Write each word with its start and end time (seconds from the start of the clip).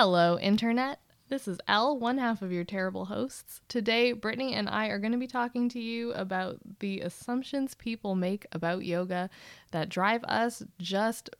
Hello, 0.00 0.38
Internet. 0.38 1.00
This 1.28 1.48
is 1.48 1.58
Elle, 1.66 1.98
one 1.98 2.18
half 2.18 2.40
of 2.40 2.52
your 2.52 2.62
terrible 2.62 3.06
hosts. 3.06 3.62
Today, 3.66 4.12
Brittany 4.12 4.54
and 4.54 4.68
I 4.68 4.86
are 4.86 5.00
going 5.00 5.10
to 5.10 5.18
be 5.18 5.26
talking 5.26 5.68
to 5.70 5.80
you 5.80 6.12
about 6.12 6.60
the 6.78 7.00
assumptions 7.00 7.74
people 7.74 8.14
make 8.14 8.46
about 8.52 8.84
yoga 8.84 9.28
that 9.72 9.88
drive 9.88 10.22
us 10.22 10.62
just 10.78 11.30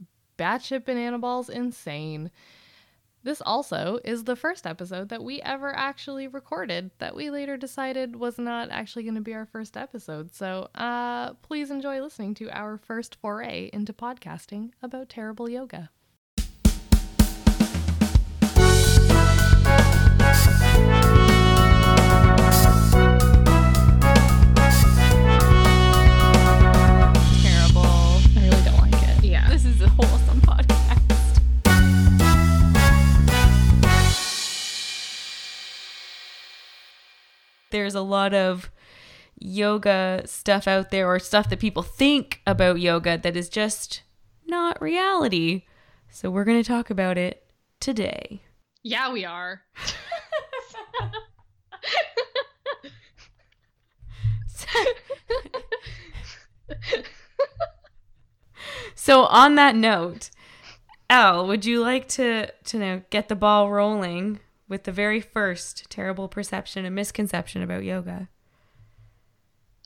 batshit 0.41 0.85
banana 0.85 1.21
balls 1.21 1.49
insane. 1.49 2.33
This 3.23 3.41
also 3.47 4.01
is 4.05 4.25
the 4.25 4.35
first 4.35 4.67
episode 4.67 5.09
that 5.11 5.22
we 5.22 5.40
ever 5.43 5.72
actually 5.72 6.27
recorded 6.27 6.90
that 6.99 7.15
we 7.15 7.31
later 7.31 7.56
decided 7.56 8.17
was 8.17 8.40
not 8.40 8.71
actually 8.72 9.04
going 9.04 9.15
to 9.15 9.21
be 9.21 9.35
our 9.35 9.47
first 9.47 9.77
episode. 9.77 10.35
So, 10.35 10.69
uh, 10.75 11.35
please 11.35 11.71
enjoy 11.71 12.01
listening 12.01 12.35
to 12.35 12.51
our 12.51 12.77
first 12.77 13.19
foray 13.21 13.71
into 13.72 13.93
podcasting 13.93 14.72
about 14.83 15.11
terrible 15.11 15.49
yoga. 15.49 15.90
There's 37.70 37.95
a 37.95 38.00
lot 38.00 38.34
of 38.34 38.70
yoga 39.38 40.22
stuff 40.26 40.66
out 40.66 40.90
there 40.90 41.06
or 41.06 41.18
stuff 41.18 41.48
that 41.50 41.60
people 41.60 41.82
think 41.82 42.40
about 42.46 42.80
yoga 42.80 43.18
that 43.18 43.36
is 43.36 43.48
just 43.48 44.02
not 44.46 44.80
reality. 44.80 45.64
So 46.10 46.30
we're 46.30 46.45
going 46.45 46.62
to 46.62 46.68
talk 46.68 46.90
about 46.90 47.18
it 47.18 47.45
today. 47.80 48.42
Yeah, 48.82 49.12
we 49.12 49.24
are. 49.24 49.62
So 58.95 59.23
on 59.24 59.54
that 59.54 59.76
note, 59.76 60.30
Al, 61.10 61.46
would 61.46 61.65
you 61.65 61.80
like 61.80 62.09
to 62.09 62.46
to 62.65 62.76
you 62.76 62.82
know, 62.82 63.02
get 63.10 63.28
the 63.28 63.37
ball 63.37 63.71
rolling 63.71 64.41
with 64.69 64.85
the 64.85 64.93
very 64.93 65.21
first 65.21 65.89
terrible 65.91 66.29
perception 66.29 66.85
and 66.85 66.95
misconception 66.95 67.63
about 67.63 67.85
yoga? 67.85 68.29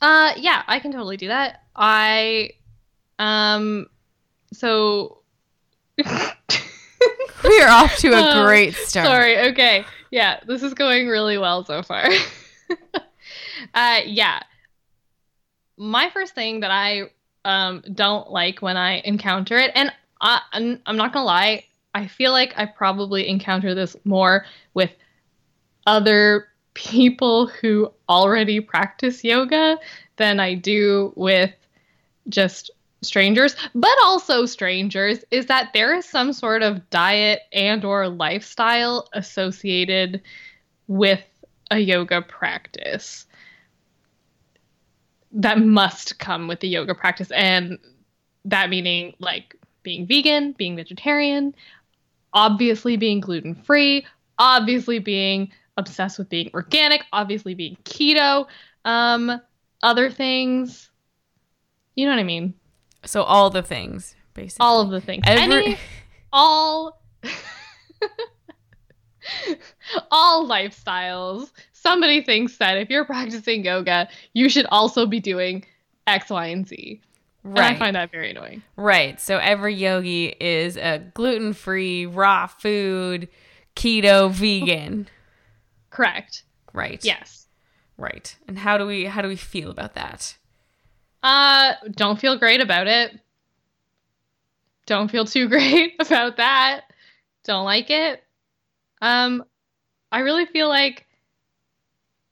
Uh, 0.01 0.33
yeah, 0.37 0.63
I 0.67 0.79
can 0.79 0.91
totally 0.91 1.17
do 1.17 1.29
that. 1.29 1.63
I, 1.75 2.51
um, 3.19 3.87
so. 4.51 5.19
We're 7.43 7.67
off 7.67 7.97
to 7.97 8.09
a 8.09 8.11
Oh, 8.41 8.45
great 8.45 8.73
start. 8.73 9.05
Sorry. 9.05 9.39
Okay. 9.51 9.85
Yeah, 10.11 10.39
this 10.45 10.63
is 10.63 10.73
going 10.73 11.07
really 11.07 11.37
well 11.37 11.65
so 11.65 11.83
far. 11.83 12.07
uh, 13.73 13.99
yeah. 14.05 14.41
My 15.77 16.09
first 16.09 16.35
thing 16.35 16.61
that 16.61 16.71
I 16.71 17.09
um 17.45 17.83
don't 17.93 18.31
like 18.31 18.61
when 18.61 18.77
I 18.77 19.01
encounter 19.03 19.57
it, 19.57 19.71
and 19.75 19.91
I, 20.21 20.39
I'm, 20.53 20.79
I'm 20.85 20.97
not 20.97 21.13
gonna 21.13 21.25
lie, 21.25 21.65
I 21.93 22.07
feel 22.07 22.31
like 22.31 22.53
I 22.57 22.65
probably 22.65 23.27
encounter 23.27 23.75
this 23.75 23.95
more 24.03 24.45
with 24.73 24.91
other 25.85 26.47
people 26.73 27.47
who 27.47 27.91
already 28.09 28.59
practice 28.59 29.23
yoga 29.23 29.77
than 30.17 30.39
I 30.39 30.55
do 30.55 31.13
with 31.15 31.53
just 32.29 32.71
strangers. 33.01 33.55
But 33.75 33.95
also 34.03 34.45
strangers 34.45 35.23
is 35.29 35.47
that 35.47 35.71
there 35.73 35.93
is 35.93 36.05
some 36.05 36.33
sort 36.33 36.63
of 36.63 36.89
diet 36.89 37.41
and 37.51 37.85
or 37.85 38.07
lifestyle 38.07 39.07
associated 39.13 40.21
with 40.87 41.23
a 41.69 41.79
yoga 41.79 42.21
practice 42.21 43.25
that 45.31 45.59
must 45.59 46.19
come 46.19 46.47
with 46.47 46.59
the 46.59 46.67
yoga 46.67 46.95
practice. 46.95 47.31
And 47.31 47.77
that 48.45 48.69
meaning 48.69 49.15
like 49.19 49.55
being 49.83 50.07
vegan 50.07 50.53
being 50.53 50.75
vegetarian 50.75 51.53
obviously 52.33 52.97
being 52.97 53.19
gluten 53.19 53.55
free 53.55 54.05
obviously 54.39 54.99
being 54.99 55.51
obsessed 55.77 56.17
with 56.17 56.29
being 56.29 56.49
organic 56.53 57.01
obviously 57.13 57.53
being 57.55 57.75
keto 57.83 58.45
um 58.85 59.39
other 59.81 60.09
things 60.09 60.89
you 61.95 62.05
know 62.05 62.11
what 62.11 62.19
i 62.19 62.23
mean 62.23 62.53
So 63.05 63.23
all 63.23 63.49
the 63.49 63.61
things, 63.63 64.15
basically. 64.33 64.63
all 64.65 64.79
of 64.81 64.89
the 64.89 65.01
things. 65.01 65.23
Every- 65.27 65.65
Any, 65.65 65.77
all, 66.33 67.01
all 70.11 70.47
lifestyles. 70.47 71.51
Somebody 71.73 72.21
thinks 72.21 72.57
that 72.57 72.77
if 72.77 72.89
you're 72.89 73.05
practicing 73.05 73.65
yoga, 73.65 74.07
you 74.33 74.47
should 74.49 74.65
also 74.71 75.05
be 75.05 75.19
doing 75.19 75.65
X, 76.07 76.29
Y, 76.29 76.45
and 76.47 76.67
Z. 76.67 77.01
And 77.43 77.59
I 77.59 77.75
find 77.75 77.95
that 77.95 78.11
very 78.11 78.31
annoying. 78.31 78.63
right. 78.77 79.19
So 79.19 79.37
every 79.37 79.75
yogi 79.75 80.27
is 80.39 80.77
a 80.77 80.99
gluten-free, 81.13 82.05
raw 82.05 82.47
food, 82.47 83.27
keto, 83.75 84.31
vegan. 84.31 85.07
Correct. 85.89 86.43
Right. 86.73 87.03
Yes. 87.03 87.47
Right. 87.97 88.35
And 88.47 88.57
how 88.57 88.77
do 88.77 88.85
we 88.87 89.05
how 89.05 89.21
do 89.21 89.27
we 89.27 89.35
feel 89.35 89.69
about 89.69 89.95
that? 89.95 90.37
Uh, 91.21 91.73
don't 91.91 92.19
feel 92.19 92.37
great 92.37 92.61
about 92.61 92.87
it. 92.87 93.19
Don't 94.85 95.09
feel 95.09 95.25
too 95.25 95.47
great 95.49 95.95
about 95.99 96.37
that. 96.37 96.81
Don't 97.43 97.65
like 97.65 97.89
it. 97.89 98.23
Um, 99.01 99.43
I 100.11 100.19
really 100.19 100.45
feel 100.45 100.69
like 100.69 101.05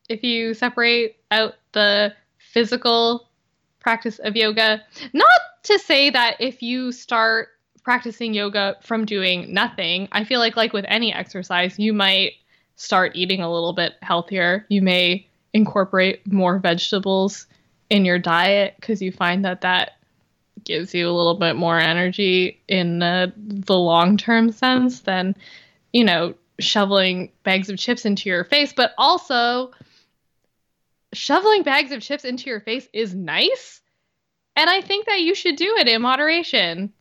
if 0.10 0.24
you 0.24 0.54
separate 0.54 1.18
out 1.32 1.56
the 1.74 2.14
physical 2.54 3.30
practice 3.82 4.20
of 4.20 4.36
yoga, 4.36 4.82
not 5.14 5.40
to 5.64 5.78
say 5.80 6.10
that 6.10 6.38
if 6.40 6.62
you 6.62 6.92
start 6.92 7.50
practicing 7.84 8.34
yoga 8.34 8.78
from 8.82 9.06
doing 9.06 9.54
nothing, 9.54 10.08
I 10.12 10.24
feel 10.24 10.40
like 10.40 10.56
like 10.56 10.74
with 10.74 10.86
any 10.88 11.14
exercise, 11.14 11.78
you 11.78 11.94
might 11.94 12.34
start 12.76 13.12
eating 13.16 13.42
a 13.42 13.52
little 13.52 13.74
bit 13.74 13.94
healthier. 14.02 14.66
You 14.70 14.82
may 14.82 15.28
incorporate 15.54 16.32
more 16.32 16.60
vegetables 16.60 17.48
in 17.90 18.06
your 18.06 18.20
diet 18.20 18.76
because 18.80 19.02
you 19.02 19.12
find 19.12 19.44
that 19.46 19.62
that 19.62 19.98
gives 20.64 20.94
you 20.94 21.10
a 21.10 21.12
little 21.12 21.36
bit 21.36 21.56
more 21.56 21.80
energy 21.80 22.62
in 22.68 23.00
the 23.00 23.34
long 23.68 24.18
term 24.18 24.52
sense 24.52 25.02
than, 25.02 25.36
you 25.92 26.04
know, 26.04 26.36
shoveling 26.60 27.32
bags 27.44 27.70
of 27.70 27.78
chips 27.78 28.06
into 28.06 28.30
your 28.30 28.44
face. 28.44 28.74
But 28.74 28.94
also, 28.98 29.72
shoveling 31.14 31.64
bags 31.64 31.92
of 31.92 32.02
chips 32.02 32.26
into 32.26 32.50
your 32.50 32.62
face 32.62 32.88
is 32.94 33.14
nice. 33.14 33.82
And 34.56 34.70
I 34.70 34.82
think 34.82 35.06
that 35.06 35.22
you 35.22 35.36
should 35.36 35.56
do 35.56 35.78
it 35.78 35.88
in 35.88 36.02
moderation. 36.02 36.94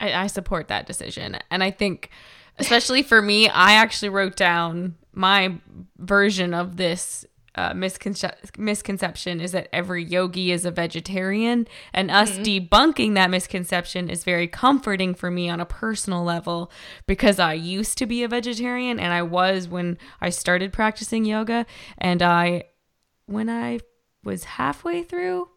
I, 0.00 0.12
I 0.12 0.26
support 0.26 0.68
that 0.68 0.86
decision. 0.86 1.38
And 1.50 1.62
I 1.62 1.70
think, 1.70 2.10
especially 2.58 3.02
for 3.02 3.22
me, 3.22 3.48
I 3.48 3.72
actually 3.72 4.10
wrote 4.10 4.36
down 4.36 4.96
my 5.12 5.54
version 5.98 6.54
of 6.54 6.76
this 6.76 7.26
uh, 7.54 7.72
misconce- 7.74 8.56
misconception 8.56 9.40
is 9.40 9.52
that 9.52 9.68
every 9.74 10.02
yogi 10.02 10.50
is 10.52 10.64
a 10.64 10.70
vegetarian. 10.70 11.66
And 11.92 12.10
us 12.10 12.30
debunking 12.38 13.14
that 13.14 13.30
misconception 13.30 14.08
is 14.08 14.24
very 14.24 14.48
comforting 14.48 15.14
for 15.14 15.30
me 15.30 15.50
on 15.50 15.60
a 15.60 15.66
personal 15.66 16.24
level 16.24 16.70
because 17.06 17.38
I 17.38 17.52
used 17.52 17.98
to 17.98 18.06
be 18.06 18.22
a 18.22 18.28
vegetarian 18.28 18.98
and 18.98 19.12
I 19.12 19.22
was 19.22 19.68
when 19.68 19.98
I 20.20 20.30
started 20.30 20.72
practicing 20.72 21.26
yoga. 21.26 21.66
And 21.98 22.22
I, 22.22 22.64
when 23.32 23.48
I 23.48 23.80
was 24.24 24.44
halfway 24.44 25.02
through 25.02 25.48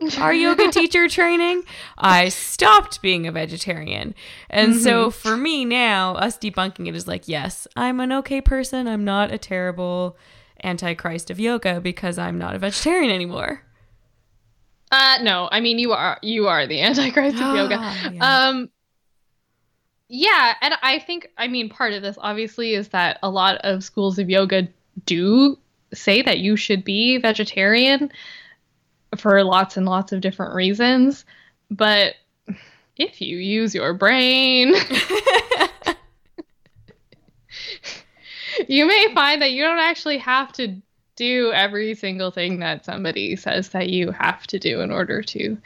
our 0.18 0.32
yoga 0.32 0.70
teacher 0.70 1.08
training, 1.08 1.62
I 1.98 2.30
stopped 2.30 3.02
being 3.02 3.26
a 3.26 3.32
vegetarian. 3.32 4.14
And 4.48 4.74
so 4.76 5.10
for 5.10 5.36
me 5.36 5.64
now, 5.64 6.14
us 6.14 6.38
debunking 6.38 6.88
it 6.88 6.94
is 6.94 7.06
like, 7.06 7.28
yes, 7.28 7.66
I'm 7.76 8.00
an 8.00 8.12
okay 8.12 8.40
person. 8.40 8.88
I'm 8.88 9.04
not 9.04 9.32
a 9.32 9.38
terrible 9.38 10.16
antichrist 10.64 11.30
of 11.30 11.38
yoga 11.38 11.80
because 11.80 12.18
I'm 12.18 12.38
not 12.38 12.54
a 12.54 12.58
vegetarian 12.58 13.12
anymore. 13.12 13.62
Uh 14.92 15.18
no, 15.22 15.48
I 15.52 15.60
mean 15.60 15.78
you 15.78 15.92
are 15.92 16.18
you 16.22 16.48
are 16.48 16.66
the 16.66 16.80
antichrist 16.82 17.40
of 17.40 17.54
yoga. 17.54 17.94
Yeah. 18.12 18.48
Um 18.48 18.70
yeah, 20.08 20.54
and 20.60 20.74
I 20.82 20.98
think 20.98 21.28
I 21.38 21.46
mean 21.46 21.68
part 21.68 21.92
of 21.92 22.02
this 22.02 22.16
obviously 22.20 22.74
is 22.74 22.88
that 22.88 23.18
a 23.22 23.30
lot 23.30 23.58
of 23.58 23.84
schools 23.84 24.18
of 24.18 24.28
yoga 24.28 24.68
do 25.06 25.56
say 25.92 26.22
that 26.22 26.38
you 26.38 26.56
should 26.56 26.84
be 26.84 27.18
vegetarian 27.18 28.10
for 29.16 29.42
lots 29.42 29.76
and 29.76 29.86
lots 29.86 30.12
of 30.12 30.20
different 30.20 30.54
reasons, 30.54 31.24
but 31.70 32.14
if 32.96 33.20
you 33.20 33.38
use 33.38 33.74
your 33.74 33.94
brain, 33.94 34.68
you 38.68 38.86
may 38.86 39.12
find 39.14 39.42
that 39.42 39.52
you 39.52 39.62
don't 39.62 39.78
actually 39.78 40.18
have 40.18 40.52
to 40.52 40.76
do 41.16 41.52
every 41.52 41.94
single 41.94 42.30
thing 42.30 42.60
that 42.60 42.84
somebody 42.84 43.36
says 43.36 43.70
that 43.70 43.90
you 43.90 44.10
have 44.10 44.46
to 44.46 44.58
do 44.58 44.80
in 44.80 44.90
order 44.90 45.22
to 45.22 45.58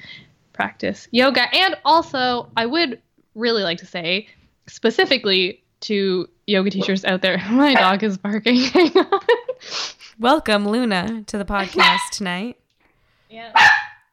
practice 0.52 1.08
yoga. 1.10 1.52
And 1.54 1.76
also, 1.84 2.48
I 2.56 2.66
would 2.66 3.00
really 3.34 3.62
like 3.62 3.78
to 3.78 3.86
say 3.86 4.28
specifically 4.66 5.62
to 5.80 6.28
yoga 6.46 6.70
teachers 6.70 7.04
out 7.04 7.22
there. 7.22 7.38
My 7.50 7.74
dog 7.74 8.02
is 8.02 8.16
barking. 8.16 8.70
Welcome, 10.18 10.68
Luna, 10.68 11.24
to 11.26 11.38
the 11.38 11.44
podcast 11.44 11.98
tonight. 12.12 12.56
Yeah. 13.28 13.52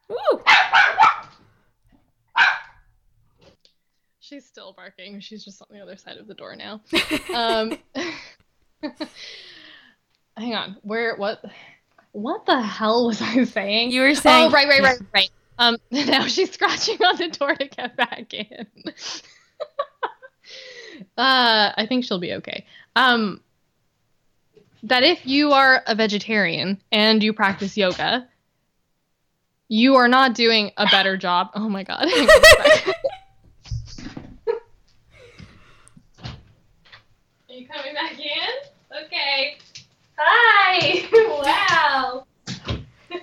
Woo! 0.09 0.41
She's 4.19 4.45
still 4.45 4.73
barking. 4.73 5.19
She's 5.19 5.45
just 5.45 5.61
on 5.61 5.67
the 5.69 5.79
other 5.79 5.97
side 5.97 6.17
of 6.17 6.27
the 6.27 6.33
door 6.33 6.55
now. 6.55 6.81
Um, 7.33 7.77
hang 10.37 10.55
on. 10.55 10.77
Where? 10.81 11.15
What? 11.17 11.45
What 12.13 12.45
the 12.47 12.59
hell 12.59 13.05
was 13.05 13.21
I 13.21 13.43
saying? 13.43 13.91
You 13.91 14.01
were 14.01 14.15
saying. 14.15 14.47
Oh, 14.47 14.51
right, 14.51 14.67
right, 14.67 14.81
right, 14.81 14.99
right. 15.13 15.29
Um, 15.59 15.77
now 15.91 16.25
she's 16.25 16.51
scratching 16.51 16.97
on 17.03 17.17
the 17.17 17.29
door 17.29 17.53
to 17.55 17.67
get 17.67 17.95
back 17.95 18.33
in. 18.33 18.65
uh, 21.15 21.71
I 21.77 21.85
think 21.87 22.05
she'll 22.05 22.19
be 22.19 22.33
okay. 22.33 22.65
Um, 22.95 23.41
that 24.83 25.03
if 25.03 25.25
you 25.25 25.51
are 25.51 25.83
a 25.85 25.95
vegetarian 25.95 26.81
and 26.91 27.21
you 27.21 27.33
practice 27.33 27.77
yoga, 27.77 28.27
you 29.67 29.95
are 29.95 30.07
not 30.07 30.33
doing 30.33 30.71
a 30.77 30.85
better 30.87 31.17
job. 31.17 31.49
Oh 31.53 31.69
my 31.69 31.83
god. 31.83 32.05
Are 37.49 37.53
you 37.53 37.67
coming 37.67 37.93
back 37.93 38.19
in? 38.19 39.05
Okay. 39.05 39.57
Hi. 40.17 41.07
wow. 41.13 42.25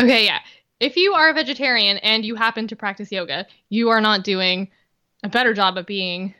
okay, 0.00 0.24
yeah. 0.24 0.40
If 0.78 0.96
you 0.96 1.14
are 1.14 1.30
a 1.30 1.34
vegetarian 1.34 1.98
and 1.98 2.24
you 2.24 2.34
happen 2.34 2.66
to 2.68 2.76
practice 2.76 3.12
yoga, 3.12 3.46
you 3.68 3.90
are 3.90 4.00
not 4.00 4.24
doing 4.24 4.68
a 5.22 5.28
better 5.28 5.54
job 5.54 5.78
at 5.78 5.86
being 5.86 6.34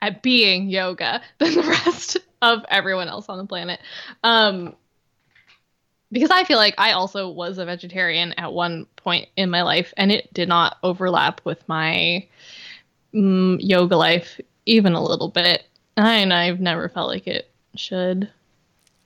at 0.00 0.22
being 0.22 0.68
yoga 0.68 1.20
than 1.38 1.54
the 1.54 1.62
rest 1.62 2.18
of 2.42 2.64
everyone 2.68 3.08
else 3.08 3.28
on 3.28 3.38
the 3.38 3.46
planet. 3.46 3.80
Um 4.22 4.74
because 6.12 6.30
I 6.30 6.44
feel 6.44 6.58
like 6.58 6.74
I 6.76 6.92
also 6.92 7.28
was 7.28 7.58
a 7.58 7.64
vegetarian 7.64 8.32
at 8.32 8.52
one 8.52 8.86
point 8.96 9.28
in 9.36 9.48
my 9.48 9.62
life 9.62 9.94
and 9.96 10.10
it 10.10 10.32
did 10.34 10.48
not 10.48 10.76
overlap 10.82 11.40
with 11.44 11.66
my 11.68 12.26
mm, 13.14 13.56
yoga 13.60 13.96
life 13.96 14.40
even 14.66 14.94
a 14.94 15.02
little 15.02 15.28
bit. 15.28 15.64
And 15.96 16.32
I've 16.32 16.60
never 16.60 16.88
felt 16.88 17.08
like 17.08 17.26
it 17.26 17.50
should. 17.76 18.30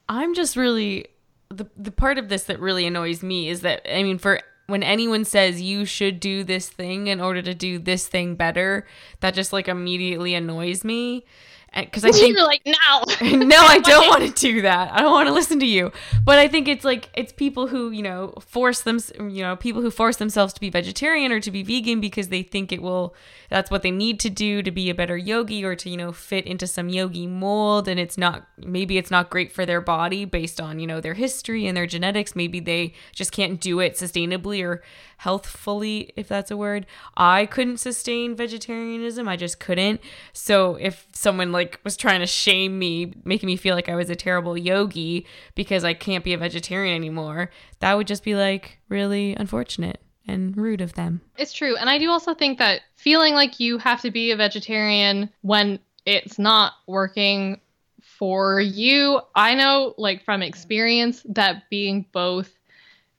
I'm 0.08 0.34
just 0.34 0.56
really 0.56 1.08
the 1.50 1.66
the 1.76 1.90
part 1.90 2.18
of 2.18 2.28
this 2.28 2.44
that 2.44 2.60
really 2.60 2.86
annoys 2.86 3.22
me 3.22 3.48
is 3.48 3.60
that 3.60 3.82
I 3.90 4.02
mean 4.02 4.18
for 4.18 4.40
when 4.66 4.82
anyone 4.82 5.24
says 5.24 5.60
you 5.60 5.84
should 5.84 6.20
do 6.20 6.42
this 6.42 6.68
thing 6.68 7.06
in 7.08 7.20
order 7.20 7.42
to 7.42 7.54
do 7.54 7.78
this 7.78 8.08
thing 8.08 8.34
better, 8.34 8.86
that 9.20 9.34
just 9.34 9.52
like 9.52 9.68
immediately 9.68 10.34
annoys 10.34 10.84
me. 10.84 11.24
Because 11.74 12.04
I 12.04 12.12
think 12.12 12.36
You're 12.36 12.46
like, 12.46 12.62
no. 12.64 12.74
no, 13.36 13.56
I 13.56 13.78
don't 13.78 14.08
want 14.08 14.24
to 14.24 14.32
do 14.32 14.62
that. 14.62 14.92
I 14.92 15.00
don't 15.00 15.12
want 15.12 15.28
to 15.28 15.34
listen 15.34 15.58
to 15.60 15.66
you. 15.66 15.92
But 16.24 16.38
I 16.38 16.48
think 16.48 16.68
it's 16.68 16.84
like 16.84 17.10
it's 17.14 17.32
people 17.32 17.66
who 17.66 17.90
you 17.90 18.02
know 18.02 18.34
force 18.40 18.82
them, 18.82 18.98
you 19.18 19.42
know, 19.42 19.56
people 19.56 19.82
who 19.82 19.90
force 19.90 20.16
themselves 20.16 20.52
to 20.54 20.60
be 20.60 20.70
vegetarian 20.70 21.32
or 21.32 21.40
to 21.40 21.50
be 21.50 21.62
vegan 21.62 22.00
because 22.00 22.28
they 22.28 22.42
think 22.42 22.72
it 22.72 22.82
will. 22.82 23.14
That's 23.50 23.70
what 23.70 23.82
they 23.82 23.90
need 23.90 24.20
to 24.20 24.30
do 24.30 24.62
to 24.62 24.70
be 24.70 24.90
a 24.90 24.94
better 24.94 25.16
yogi 25.16 25.64
or 25.64 25.74
to 25.76 25.90
you 25.90 25.96
know 25.96 26.12
fit 26.12 26.46
into 26.46 26.66
some 26.66 26.88
yogi 26.88 27.26
mold. 27.26 27.88
And 27.88 27.98
it's 27.98 28.18
not 28.18 28.46
maybe 28.58 28.98
it's 28.98 29.10
not 29.10 29.30
great 29.30 29.52
for 29.52 29.66
their 29.66 29.80
body 29.80 30.24
based 30.24 30.60
on 30.60 30.78
you 30.78 30.86
know 30.86 31.00
their 31.00 31.14
history 31.14 31.66
and 31.66 31.76
their 31.76 31.86
genetics. 31.86 32.36
Maybe 32.36 32.60
they 32.60 32.94
just 33.12 33.32
can't 33.32 33.60
do 33.60 33.80
it 33.80 33.94
sustainably 33.94 34.64
or 34.64 34.82
healthfully, 35.18 36.12
if 36.16 36.28
that's 36.28 36.50
a 36.50 36.56
word. 36.56 36.86
I 37.16 37.46
couldn't 37.46 37.78
sustain 37.78 38.36
vegetarianism. 38.36 39.26
I 39.28 39.36
just 39.36 39.58
couldn't. 39.58 40.00
So 40.32 40.76
if 40.76 41.06
someone 41.12 41.50
like 41.50 41.63
was 41.84 41.96
trying 41.96 42.20
to 42.20 42.26
shame 42.26 42.78
me, 42.78 43.14
making 43.24 43.46
me 43.46 43.56
feel 43.56 43.74
like 43.74 43.88
I 43.88 43.96
was 43.96 44.10
a 44.10 44.16
terrible 44.16 44.56
yogi 44.56 45.26
because 45.54 45.84
I 45.84 45.94
can't 45.94 46.24
be 46.24 46.32
a 46.32 46.38
vegetarian 46.38 46.94
anymore, 46.94 47.50
that 47.80 47.96
would 47.96 48.06
just 48.06 48.24
be 48.24 48.34
like 48.34 48.78
really 48.88 49.34
unfortunate 49.34 50.00
and 50.26 50.56
rude 50.56 50.80
of 50.80 50.94
them. 50.94 51.20
It's 51.36 51.52
true. 51.52 51.76
And 51.76 51.90
I 51.90 51.98
do 51.98 52.10
also 52.10 52.34
think 52.34 52.58
that 52.58 52.80
feeling 52.96 53.34
like 53.34 53.60
you 53.60 53.78
have 53.78 54.00
to 54.02 54.10
be 54.10 54.30
a 54.30 54.36
vegetarian 54.36 55.30
when 55.42 55.78
it's 56.06 56.38
not 56.38 56.74
working 56.86 57.60
for 58.02 58.60
you, 58.60 59.20
I 59.34 59.54
know, 59.54 59.94
like 59.98 60.24
from 60.24 60.42
experience, 60.42 61.24
that 61.28 61.68
being 61.70 62.06
both 62.12 62.50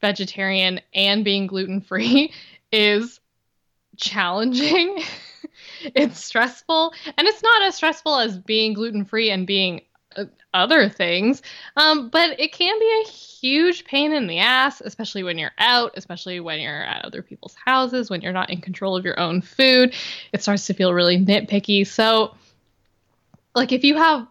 vegetarian 0.01 0.79
and 0.93 1.23
being 1.25 1.47
gluten 1.47 1.81
free 1.81 2.33
is 2.71 3.19
challenging. 3.97 5.03
it's 5.95 6.23
stressful. 6.23 6.93
And 7.17 7.27
it's 7.27 7.43
not 7.43 7.63
as 7.63 7.75
stressful 7.75 8.17
as 8.17 8.37
being 8.37 8.73
gluten 8.73 9.05
free 9.05 9.29
and 9.29 9.45
being 9.45 9.81
uh, 10.15 10.25
other 10.53 10.89
things. 10.89 11.41
Um, 11.75 12.09
but 12.09 12.39
it 12.39 12.53
can 12.53 12.79
be 12.79 13.03
a 13.05 13.09
huge 13.09 13.85
pain 13.85 14.13
in 14.13 14.27
the 14.27 14.39
ass, 14.39 14.81
especially 14.81 15.23
when 15.23 15.37
you're 15.37 15.51
out, 15.57 15.91
especially 15.95 16.39
when 16.39 16.59
you're 16.59 16.83
at 16.83 17.05
other 17.05 17.21
people's 17.21 17.55
houses, 17.55 18.09
when 18.09 18.21
you're 18.21 18.33
not 18.33 18.49
in 18.49 18.61
control 18.61 18.95
of 18.95 19.05
your 19.05 19.19
own 19.19 19.41
food. 19.41 19.93
It 20.33 20.41
starts 20.41 20.65
to 20.67 20.73
feel 20.73 20.93
really 20.93 21.23
nitpicky. 21.23 21.85
So, 21.85 22.35
like, 23.53 23.71
if 23.71 23.83
you 23.83 23.95
have 23.95 24.27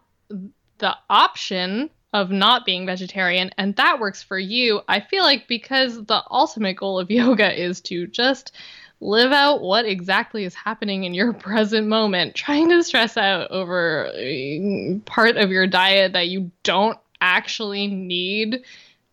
the 0.77 0.95
option 1.09 1.89
of 2.13 2.31
not 2.31 2.65
being 2.65 2.85
vegetarian 2.85 3.51
and 3.57 3.75
that 3.75 3.99
works 3.99 4.23
for 4.23 4.39
you, 4.39 4.81
I 4.87 5.01
feel 5.01 5.23
like 5.23 5.47
because 5.47 6.05
the 6.05 6.23
ultimate 6.31 6.77
goal 6.77 6.97
of 6.99 7.11
yoga 7.11 7.53
is 7.53 7.81
to 7.81 8.07
just 8.07 8.53
live 9.01 9.31
out 9.31 9.61
what 9.61 9.85
exactly 9.85 10.43
is 10.43 10.53
happening 10.53 11.03
in 11.03 11.13
your 11.13 11.33
present 11.47 11.87
moment, 11.87 12.35
trying 12.35 12.69
to 12.69 12.83
stress 12.83 13.17
out 13.17 13.51
over 13.51 14.07
uh, 14.07 14.99
part 15.05 15.37
of 15.37 15.51
your 15.51 15.67
diet 15.67 16.13
that 16.13 16.27
you 16.27 16.51
don't 16.63 16.97
actually 17.21 17.87
need 17.87 18.63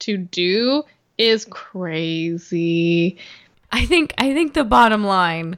to 0.01 0.17
do 0.17 0.83
is 1.19 1.45
crazy. 1.51 3.17
I 3.71 3.87
think 3.87 4.13
I 4.19 4.35
think 4.35 4.55
the 4.55 4.65
bottom 4.65 5.05
line 5.05 5.57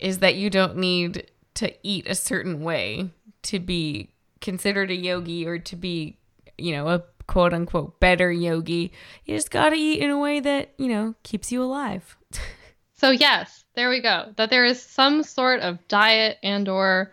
is 0.00 0.18
that 0.18 0.36
you 0.36 0.50
don't 0.50 0.76
need 0.76 1.30
to 1.54 1.74
eat 1.82 2.06
a 2.08 2.14
certain 2.14 2.62
way 2.62 3.10
to 3.42 3.58
be 3.58 4.10
considered 4.40 4.90
a 4.90 4.94
yogi 4.94 5.46
or 5.46 5.58
to 5.58 5.76
be, 5.76 6.16
you 6.56 6.72
know, 6.72 6.88
a 6.88 7.02
quote 7.26 7.52
unquote 7.52 7.98
better 8.00 8.30
yogi. 8.30 8.92
You 9.24 9.36
just 9.36 9.50
got 9.50 9.70
to 9.70 9.76
eat 9.76 10.00
in 10.00 10.10
a 10.10 10.18
way 10.18 10.40
that, 10.40 10.70
you 10.78 10.88
know, 10.88 11.14
keeps 11.22 11.50
you 11.50 11.62
alive. 11.62 12.16
So 12.98 13.10
yes, 13.10 13.64
there 13.74 13.88
we 13.90 14.00
go. 14.00 14.32
That 14.36 14.50
there 14.50 14.64
is 14.64 14.82
some 14.82 15.22
sort 15.22 15.60
of 15.60 15.78
diet 15.88 16.38
and 16.42 16.68
or 16.68 17.12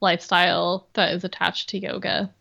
lifestyle 0.00 0.88
that 0.94 1.12
is 1.14 1.24
attached 1.24 1.68
to 1.70 1.78
yoga. 1.78 2.32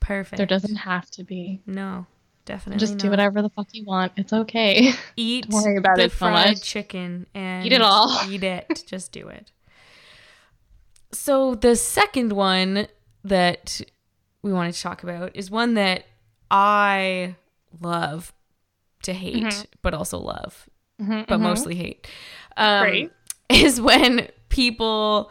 Perfect. 0.00 0.36
There 0.38 0.46
doesn't 0.46 0.74
have 0.76 1.08
to 1.12 1.22
be. 1.24 1.60
No, 1.66 2.06
definitely. 2.44 2.80
Just 2.80 2.98
do 2.98 3.10
whatever 3.10 3.42
the 3.42 3.50
fuck 3.50 3.68
you 3.72 3.84
want. 3.84 4.12
It's 4.16 4.32
okay. 4.32 4.92
Eat 5.16 5.48
Don't 5.48 5.62
worry 5.62 5.76
about 5.76 5.96
the 5.98 6.04
it 6.04 6.10
so 6.12 6.16
fried 6.18 6.48
much. 6.56 6.62
chicken 6.62 7.26
and 7.34 7.64
Eat 7.64 7.72
it 7.72 7.80
all. 7.82 8.20
Eat 8.28 8.42
it. 8.42 8.82
Just 8.86 9.12
do 9.12 9.28
it. 9.28 9.52
So 11.12 11.54
the 11.54 11.76
second 11.76 12.32
one 12.32 12.88
that 13.24 13.80
we 14.42 14.52
wanted 14.52 14.72
to 14.74 14.82
talk 14.82 15.02
about 15.04 15.36
is 15.36 15.50
one 15.50 15.74
that 15.74 16.04
I 16.50 17.36
love 17.80 18.32
to 19.04 19.12
hate, 19.12 19.44
Mhm. 19.44 19.66
but 19.82 19.94
also 19.94 20.18
love, 20.18 20.68
Mhm, 21.00 21.26
but 21.26 21.38
mhm. 21.38 21.42
mostly 21.42 21.74
hate. 21.74 22.06
Um, 22.56 22.84
Great. 22.84 23.12
Is 23.50 23.80
when 23.80 24.28
people 24.48 25.30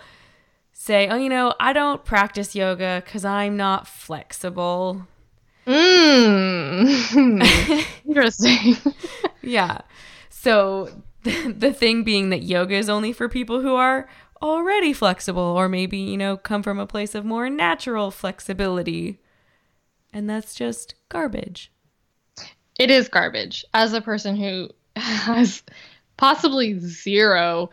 say, 0.73 1.07
"Oh, 1.07 1.15
you 1.15 1.29
know, 1.29 1.55
I 1.59 1.73
don't 1.73 2.05
practice 2.05 2.55
yoga 2.55 3.01
because 3.03 3.25
I'm 3.25 3.57
not 3.57 3.87
flexible." 3.87 5.07
Mm. 5.65 7.41
Interesting. 8.05 8.77
Yeah. 9.43 9.79
So 10.29 10.89
the 11.23 11.73
thing 11.73 12.03
being 12.03 12.29
that 12.29 12.43
yoga 12.43 12.75
is 12.75 12.89
only 12.89 13.11
for 13.11 13.27
people 13.27 13.61
who 13.61 13.75
are 13.75 14.07
already 14.39 14.93
flexible 14.93 15.41
or 15.41 15.67
maybe, 15.67 15.97
you 15.97 16.15
know, 16.15 16.37
come 16.37 16.61
from 16.61 16.77
a 16.77 16.85
place 16.85 17.15
of 17.15 17.25
more 17.25 17.49
natural 17.49 18.11
flexibility. 18.11 19.19
And 20.13 20.29
that's 20.29 20.53
just 20.53 20.93
garbage. 21.09 21.71
It 22.77 22.91
is 22.91 23.07
garbage. 23.07 23.65
As 23.73 23.93
a 23.93 24.01
person 24.01 24.35
who 24.35 24.69
has 25.01 25.63
possibly 26.17 26.79
zero 26.79 27.69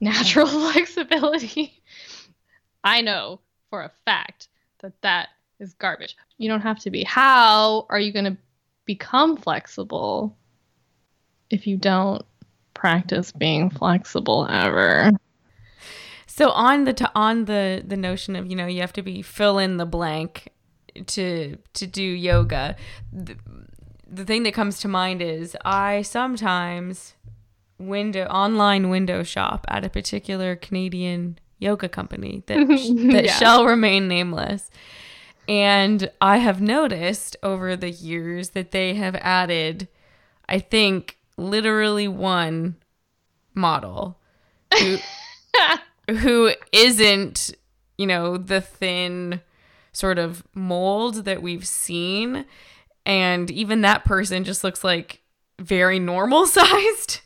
natural 0.00 0.46
flexibility, 0.72 1.82
I 2.84 3.00
know 3.00 3.40
for 3.70 3.82
a 3.82 3.90
fact 4.04 4.48
that 4.80 5.00
that 5.02 5.28
is 5.58 5.74
garbage. 5.74 6.16
You 6.38 6.48
don't 6.48 6.60
have 6.60 6.80
to 6.80 6.90
be. 6.90 7.02
How 7.04 7.86
are 7.88 7.98
you 7.98 8.12
going 8.12 8.26
to 8.26 8.36
become 8.84 9.36
flexible 9.36 10.36
if 11.50 11.66
you 11.66 11.76
don't 11.76 12.24
practice 12.74 13.32
being 13.32 13.70
flexible 13.70 14.46
ever? 14.48 15.10
So 16.26 16.50
on 16.50 16.84
the 16.84 16.92
t- 16.92 17.06
on 17.14 17.46
the 17.46 17.82
the 17.86 17.96
notion 17.96 18.36
of, 18.36 18.46
you 18.46 18.56
know, 18.56 18.66
you 18.66 18.82
have 18.82 18.92
to 18.94 19.02
be 19.02 19.22
fill 19.22 19.58
in 19.58 19.78
the 19.78 19.86
blank 19.86 20.50
to 21.06 21.56
to 21.74 21.86
do 21.86 22.02
yoga. 22.02 22.76
The 24.06 24.24
thing 24.24 24.42
that 24.44 24.54
comes 24.54 24.78
to 24.80 24.88
mind 24.88 25.20
is 25.22 25.56
I 25.64 26.02
sometimes 26.02 27.14
window 27.78 28.24
online 28.26 28.88
window 28.88 29.22
shop 29.22 29.66
at 29.68 29.84
a 29.84 29.88
particular 29.90 30.56
Canadian 30.56 31.38
yoga 31.58 31.88
company 31.88 32.42
that 32.46 32.56
that 33.12 33.24
Yeah. 33.24 33.34
shall 33.36 33.64
remain 33.66 34.08
nameless. 34.08 34.70
And 35.48 36.10
I 36.20 36.38
have 36.38 36.60
noticed 36.60 37.36
over 37.42 37.76
the 37.76 37.90
years 37.90 38.50
that 38.50 38.72
they 38.72 38.94
have 38.94 39.14
added, 39.16 39.86
I 40.48 40.58
think, 40.58 41.18
literally 41.36 42.08
one 42.08 42.76
model 43.54 44.18
who, 44.76 44.96
who 46.16 46.50
isn't, 46.72 47.52
you 47.96 48.06
know, 48.06 48.36
the 48.36 48.60
thin 48.60 49.40
sort 49.92 50.18
of 50.18 50.42
mold 50.54 51.24
that 51.26 51.42
we've 51.42 51.66
seen. 51.66 52.44
And 53.06 53.50
even 53.50 53.80
that 53.82 54.04
person 54.04 54.44
just 54.44 54.62
looks 54.64 54.82
like 54.84 55.22
very 55.60 55.98
normal 55.98 56.46
sized. 56.46 57.20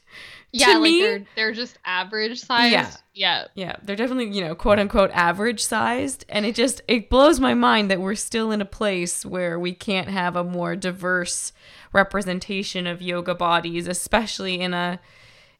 yeah, 0.52 0.74
like 0.74 0.82
me- 0.82 1.00
they're 1.00 1.24
they're 1.34 1.52
just 1.52 1.78
average 1.84 2.38
sized. 2.40 2.72
Yeah. 2.72 2.90
Yeah. 3.14 3.44
Yeah, 3.54 3.76
they're 3.82 3.96
definitely, 3.96 4.34
you 4.36 4.42
know, 4.44 4.54
quote 4.54 4.78
unquote 4.78 5.10
average 5.12 5.60
sized. 5.62 6.24
And 6.28 6.46
it 6.46 6.54
just 6.54 6.82
it 6.86 7.10
blows 7.10 7.40
my 7.40 7.54
mind 7.54 7.90
that 7.90 8.00
we're 8.00 8.14
still 8.14 8.52
in 8.52 8.60
a 8.60 8.66
place 8.66 9.26
where 9.26 9.58
we 9.58 9.72
can't 9.72 10.08
have 10.08 10.36
a 10.36 10.44
more 10.44 10.76
diverse 10.76 11.52
representation 11.92 12.86
of 12.86 13.02
yoga 13.02 13.34
bodies, 13.34 13.86
especially 13.88 14.60
in 14.60 14.74
a 14.74 15.00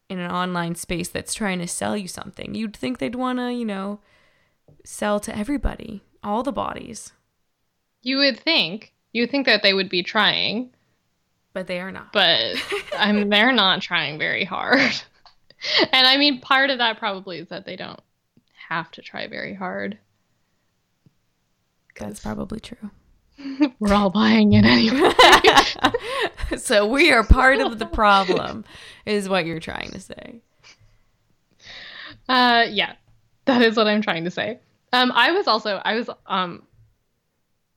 in 0.08 0.18
an 0.18 0.30
online 0.30 0.74
space 0.74 1.08
that's 1.08 1.34
trying 1.34 1.60
to 1.60 1.66
sell 1.68 1.96
you 1.96 2.08
something. 2.08 2.54
You'd 2.54 2.76
think 2.76 2.98
they'd 2.98 3.14
wanna, 3.14 3.52
you 3.52 3.64
know, 3.64 4.00
sell 4.84 5.18
to 5.20 5.36
everybody, 5.36 6.02
all 6.22 6.42
the 6.42 6.52
bodies. 6.52 7.12
You 8.02 8.18
would 8.18 8.38
think 8.40 8.92
you 9.12 9.26
think 9.26 9.46
that 9.46 9.62
they 9.62 9.74
would 9.74 9.88
be 9.88 10.02
trying, 10.02 10.70
But 11.52 11.66
they 11.66 11.80
are 11.80 11.90
not. 11.92 12.12
but 12.12 12.54
I 12.96 13.12
mean 13.12 13.28
they're 13.30 13.52
not 13.52 13.82
trying 13.82 14.18
very 14.18 14.44
hard. 14.44 14.80
and 15.92 16.06
I 16.06 16.16
mean 16.16 16.40
part 16.40 16.70
of 16.70 16.78
that 16.78 16.98
probably 16.98 17.38
is 17.38 17.48
that 17.48 17.66
they 17.66 17.76
don't 17.76 18.00
have 18.68 18.90
to 18.92 19.02
try 19.02 19.26
very 19.26 19.54
hard. 19.54 19.98
That's 21.98 22.20
probably 22.20 22.60
true. 22.60 22.90
We're 23.78 23.92
all 23.94 24.10
buying 24.10 24.52
it 24.54 24.64
anyway. 24.64 25.12
so 26.56 26.86
we 26.86 27.10
are 27.12 27.24
part 27.24 27.60
of 27.60 27.78
the 27.78 27.86
problem, 27.86 28.64
is 29.06 29.28
what 29.28 29.44
you're 29.46 29.60
trying 29.60 29.90
to 29.90 30.00
say. 30.00 30.40
Uh, 32.28 32.66
yeah, 32.70 32.94
that 33.46 33.60
is 33.62 33.76
what 33.76 33.86
I'm 33.86 34.02
trying 34.02 34.24
to 34.24 34.30
say. 34.30 34.60
Um, 34.92 35.12
I 35.14 35.32
was 35.32 35.46
also 35.46 35.80
I 35.84 35.94
was 35.94 36.08
um 36.26 36.62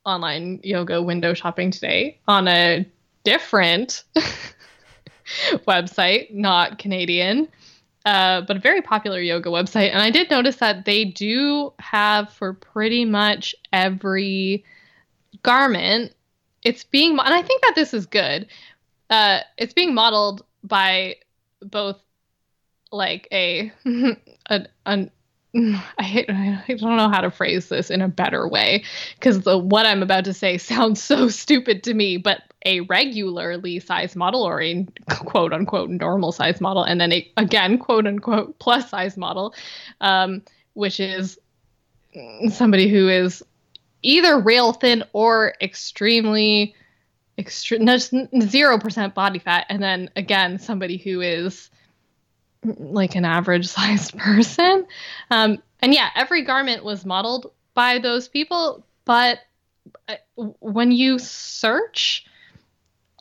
online 0.05 0.59
yoga 0.63 1.01
window 1.01 1.33
shopping 1.33 1.71
today 1.71 2.19
on 2.27 2.47
a 2.47 2.85
different 3.23 4.03
website, 5.67 6.33
not 6.33 6.79
Canadian, 6.79 7.47
uh, 8.05 8.41
but 8.41 8.57
a 8.57 8.59
very 8.59 8.81
popular 8.81 9.19
yoga 9.19 9.49
website. 9.49 9.91
And 9.91 10.01
I 10.01 10.09
did 10.09 10.29
notice 10.29 10.57
that 10.57 10.85
they 10.85 11.05
do 11.05 11.73
have 11.79 12.31
for 12.33 12.53
pretty 12.53 13.05
much 13.05 13.55
every 13.71 14.65
garment. 15.41 16.13
It's 16.63 16.83
being, 16.83 17.11
and 17.11 17.21
I 17.33 17.41
think 17.41 17.61
that 17.61 17.75
this 17.75 17.93
is 17.93 18.05
good. 18.05 18.47
Uh, 19.09 19.39
it's 19.57 19.73
being 19.73 19.93
modeled 19.93 20.43
by 20.63 21.17
both 21.61 21.99
like 22.91 23.27
a 23.31 23.71
an, 23.85 24.67
an 24.85 25.11
I, 25.55 26.25
I 26.67 26.73
don't 26.73 26.97
know 26.97 27.09
how 27.09 27.21
to 27.21 27.29
phrase 27.29 27.69
this 27.69 27.91
in 27.91 28.01
a 28.01 28.07
better 28.07 28.47
way 28.47 28.83
because 29.15 29.41
the 29.41 29.57
what 29.57 29.85
I'm 29.85 30.01
about 30.01 30.25
to 30.25 30.33
say 30.33 30.57
sounds 30.57 31.01
so 31.01 31.27
stupid 31.29 31.83
to 31.83 31.93
me, 31.93 32.17
but 32.17 32.41
a 32.65 32.79
regularly 32.81 33.79
sized 33.79 34.15
model 34.15 34.43
or 34.43 34.61
a 34.61 34.85
quote 35.09 35.53
unquote 35.53 35.89
normal 35.89 36.31
size 36.31 36.59
model, 36.59 36.83
and 36.83 36.99
then 36.99 37.11
a 37.11 37.31
again 37.37 37.77
quote 37.77 38.07
unquote 38.07 38.57
plus 38.59 38.89
size 38.89 39.15
model, 39.15 39.53
um, 40.01 40.41
which 40.73 40.99
is 40.99 41.39
somebody 42.49 42.89
who 42.89 43.09
is 43.09 43.43
either 44.01 44.39
rail 44.39 44.73
thin 44.73 45.03
or 45.13 45.53
extremely 45.61 46.75
extreme 47.37 47.87
zero 48.41 48.79
percent 48.79 49.13
body 49.13 49.39
fat, 49.39 49.65
and 49.69 49.83
then 49.83 50.09
again 50.15 50.57
somebody 50.57 50.97
who 50.97 51.21
is 51.21 51.69
like 52.63 53.15
an 53.15 53.25
average 53.25 53.67
sized 53.67 54.17
person. 54.17 54.85
Um, 55.29 55.61
and 55.81 55.93
yeah, 55.93 56.09
every 56.15 56.43
garment 56.43 56.83
was 56.83 57.05
modeled 57.05 57.51
by 57.73 57.99
those 57.99 58.27
people, 58.27 58.85
but 59.05 59.39
uh, 60.07 60.15
when 60.59 60.91
you 60.91 61.19
search 61.19 62.25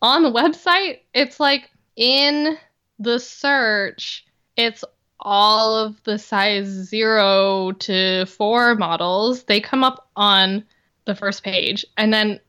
on 0.00 0.22
the 0.22 0.30
website, 0.30 1.00
it's 1.14 1.40
like 1.40 1.70
in 1.96 2.56
the 2.98 3.18
search, 3.18 4.26
it's 4.56 4.84
all 5.20 5.76
of 5.76 6.02
the 6.04 6.18
size 6.18 6.66
zero 6.66 7.72
to 7.72 8.26
four 8.26 8.74
models. 8.74 9.44
They 9.44 9.60
come 9.60 9.84
up 9.84 10.08
on 10.16 10.64
the 11.04 11.14
first 11.14 11.42
page. 11.42 11.86
And 11.96 12.12
then 12.12 12.40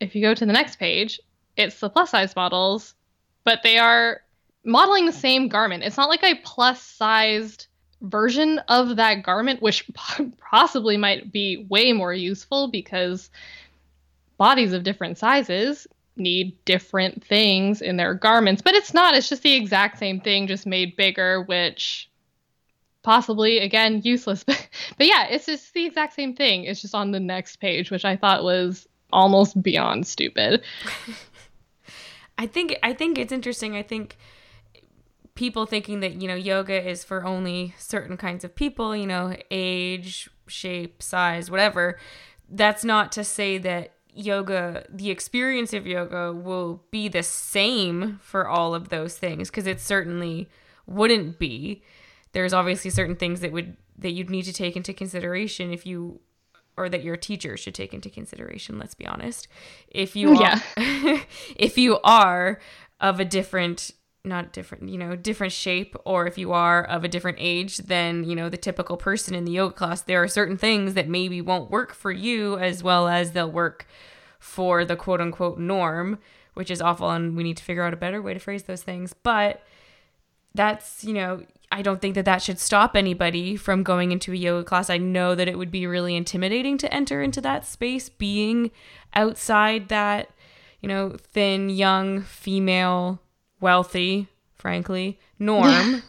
if 0.00 0.14
you 0.14 0.22
go 0.22 0.34
to 0.34 0.46
the 0.46 0.52
next 0.52 0.78
page, 0.78 1.20
it's 1.56 1.80
the 1.80 1.90
plus 1.90 2.10
size 2.10 2.34
models, 2.34 2.94
but 3.44 3.62
they 3.62 3.78
are 3.78 4.22
modeling 4.64 5.06
the 5.06 5.12
same 5.12 5.48
garment. 5.48 5.84
It's 5.84 5.96
not 5.96 6.08
like 6.08 6.22
a 6.22 6.40
plus 6.44 6.80
sized 6.80 7.66
version 8.00 8.58
of 8.68 8.96
that 8.96 9.22
garment, 9.22 9.62
which 9.62 9.88
possibly 10.38 10.96
might 10.96 11.32
be 11.32 11.66
way 11.68 11.92
more 11.92 12.12
useful 12.12 12.68
because 12.68 13.30
bodies 14.38 14.72
of 14.72 14.82
different 14.82 15.18
sizes 15.18 15.86
need 16.16 16.56
different 16.64 17.24
things 17.24 17.80
in 17.80 17.96
their 17.96 18.14
garments. 18.14 18.62
But 18.62 18.74
it's 18.74 18.92
not, 18.92 19.14
it's 19.14 19.28
just 19.28 19.42
the 19.42 19.54
exact 19.54 19.98
same 19.98 20.20
thing, 20.20 20.46
just 20.46 20.66
made 20.66 20.96
bigger, 20.96 21.42
which 21.42 22.08
possibly 23.02 23.58
again 23.58 24.00
useless 24.04 24.44
but, 24.46 24.68
but 24.96 25.08
yeah 25.08 25.26
it's 25.26 25.46
just 25.46 25.74
the 25.74 25.84
exact 25.84 26.12
same 26.12 26.36
thing 26.36 26.62
it's 26.62 26.80
just 26.80 26.94
on 26.94 27.10
the 27.10 27.18
next 27.18 27.56
page 27.56 27.90
which 27.90 28.04
i 28.04 28.16
thought 28.16 28.44
was 28.44 28.86
almost 29.12 29.60
beyond 29.60 30.06
stupid 30.06 30.62
I 32.38 32.46
think 32.46 32.76
I 32.82 32.92
think 32.92 33.18
it's 33.18 33.32
interesting. 33.32 33.76
I 33.76 33.82
think 33.82 34.16
people 35.34 35.66
thinking 35.66 36.00
that 36.00 36.20
you 36.20 36.28
know 36.28 36.34
yoga 36.34 36.88
is 36.88 37.04
for 37.04 37.24
only 37.24 37.74
certain 37.78 38.16
kinds 38.16 38.44
of 38.44 38.54
people, 38.54 38.94
you 38.96 39.06
know, 39.06 39.34
age, 39.50 40.28
shape, 40.46 41.02
size, 41.02 41.50
whatever. 41.50 41.98
That's 42.50 42.84
not 42.84 43.12
to 43.12 43.24
say 43.24 43.58
that 43.58 43.92
yoga, 44.14 44.84
the 44.90 45.10
experience 45.10 45.72
of 45.72 45.86
yoga 45.86 46.32
will 46.32 46.84
be 46.90 47.08
the 47.08 47.22
same 47.22 48.18
for 48.22 48.46
all 48.46 48.74
of 48.74 48.90
those 48.90 49.16
things 49.16 49.48
because 49.50 49.66
it 49.66 49.80
certainly 49.80 50.48
wouldn't 50.86 51.38
be. 51.38 51.82
There's 52.32 52.52
obviously 52.52 52.90
certain 52.90 53.16
things 53.16 53.40
that 53.40 53.52
would 53.52 53.76
that 53.98 54.10
you'd 54.12 54.30
need 54.30 54.42
to 54.44 54.52
take 54.52 54.76
into 54.76 54.92
consideration 54.92 55.72
if 55.72 55.86
you 55.86 56.20
or 56.76 56.88
that 56.88 57.04
your 57.04 57.16
teacher 57.16 57.56
should 57.56 57.74
take 57.74 57.92
into 57.92 58.08
consideration, 58.10 58.78
let's 58.78 58.94
be 58.94 59.06
honest. 59.06 59.46
If 59.88 60.16
you 60.16 60.34
Yeah. 60.34 60.60
are 60.76 61.20
if 61.56 61.78
you 61.78 61.98
are 62.04 62.58
of 63.00 63.20
a 63.20 63.24
different 63.24 63.92
not 64.24 64.52
different, 64.52 64.88
you 64.88 64.98
know, 64.98 65.16
different 65.16 65.52
shape 65.52 65.96
or 66.04 66.26
if 66.26 66.38
you 66.38 66.52
are 66.52 66.84
of 66.84 67.02
a 67.02 67.08
different 67.08 67.38
age 67.40 67.78
than, 67.78 68.22
you 68.22 68.36
know, 68.36 68.48
the 68.48 68.56
typical 68.56 68.96
person 68.96 69.34
in 69.34 69.44
the 69.44 69.52
yoga 69.52 69.74
class, 69.74 70.02
there 70.02 70.22
are 70.22 70.28
certain 70.28 70.56
things 70.56 70.94
that 70.94 71.08
maybe 71.08 71.40
won't 71.40 71.70
work 71.70 71.92
for 71.92 72.12
you 72.12 72.56
as 72.58 72.84
well 72.84 73.08
as 73.08 73.32
they'll 73.32 73.50
work 73.50 73.86
for 74.38 74.84
the 74.84 74.94
quote 74.94 75.20
unquote 75.20 75.58
norm, 75.58 76.18
which 76.54 76.70
is 76.70 76.80
awful 76.80 77.10
and 77.10 77.36
we 77.36 77.42
need 77.42 77.56
to 77.56 77.64
figure 77.64 77.82
out 77.82 77.92
a 77.92 77.96
better 77.96 78.22
way 78.22 78.32
to 78.32 78.38
phrase 78.38 78.64
those 78.64 78.82
things. 78.82 79.12
But 79.12 79.60
that's, 80.54 81.02
you 81.02 81.14
know, 81.14 81.42
I 81.72 81.82
don't 81.82 82.00
think 82.00 82.14
that 82.14 82.26
that 82.26 82.42
should 82.42 82.60
stop 82.60 82.94
anybody 82.94 83.56
from 83.56 83.82
going 83.82 84.12
into 84.12 84.32
a 84.32 84.36
yoga 84.36 84.64
class. 84.64 84.90
I 84.90 84.98
know 84.98 85.34
that 85.34 85.48
it 85.48 85.56
would 85.56 85.70
be 85.70 85.86
really 85.86 86.14
intimidating 86.14 86.78
to 86.78 86.94
enter 86.94 87.22
into 87.22 87.40
that 87.40 87.64
space, 87.64 88.10
being 88.10 88.70
outside 89.14 89.88
that, 89.88 90.28
you 90.80 90.88
know, 90.88 91.16
thin, 91.18 91.70
young, 91.70 92.20
female, 92.20 93.21
wealthy, 93.62 94.28
frankly, 94.54 95.18
norm. 95.38 96.02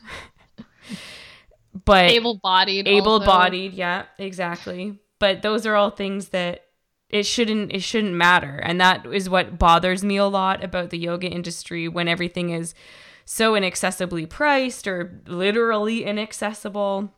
but 1.85 2.11
able-bodied 2.11 2.87
Able 2.87 3.19
bodied, 3.19 3.73
yeah, 3.73 4.05
exactly. 4.17 4.99
But 5.19 5.41
those 5.41 5.65
are 5.65 5.75
all 5.75 5.91
things 5.91 6.29
that 6.29 6.65
it 7.09 7.23
shouldn't 7.23 7.71
it 7.71 7.81
shouldn't 7.83 8.15
matter. 8.15 8.59
And 8.63 8.81
that 8.81 9.05
is 9.05 9.29
what 9.29 9.59
bothers 9.59 10.03
me 10.03 10.17
a 10.17 10.25
lot 10.25 10.63
about 10.63 10.89
the 10.89 10.97
yoga 10.97 11.27
industry 11.27 11.87
when 11.87 12.07
everything 12.07 12.49
is 12.49 12.73
so 13.25 13.55
inaccessibly 13.55 14.25
priced 14.25 14.87
or 14.87 15.21
literally 15.27 16.03
inaccessible 16.03 17.13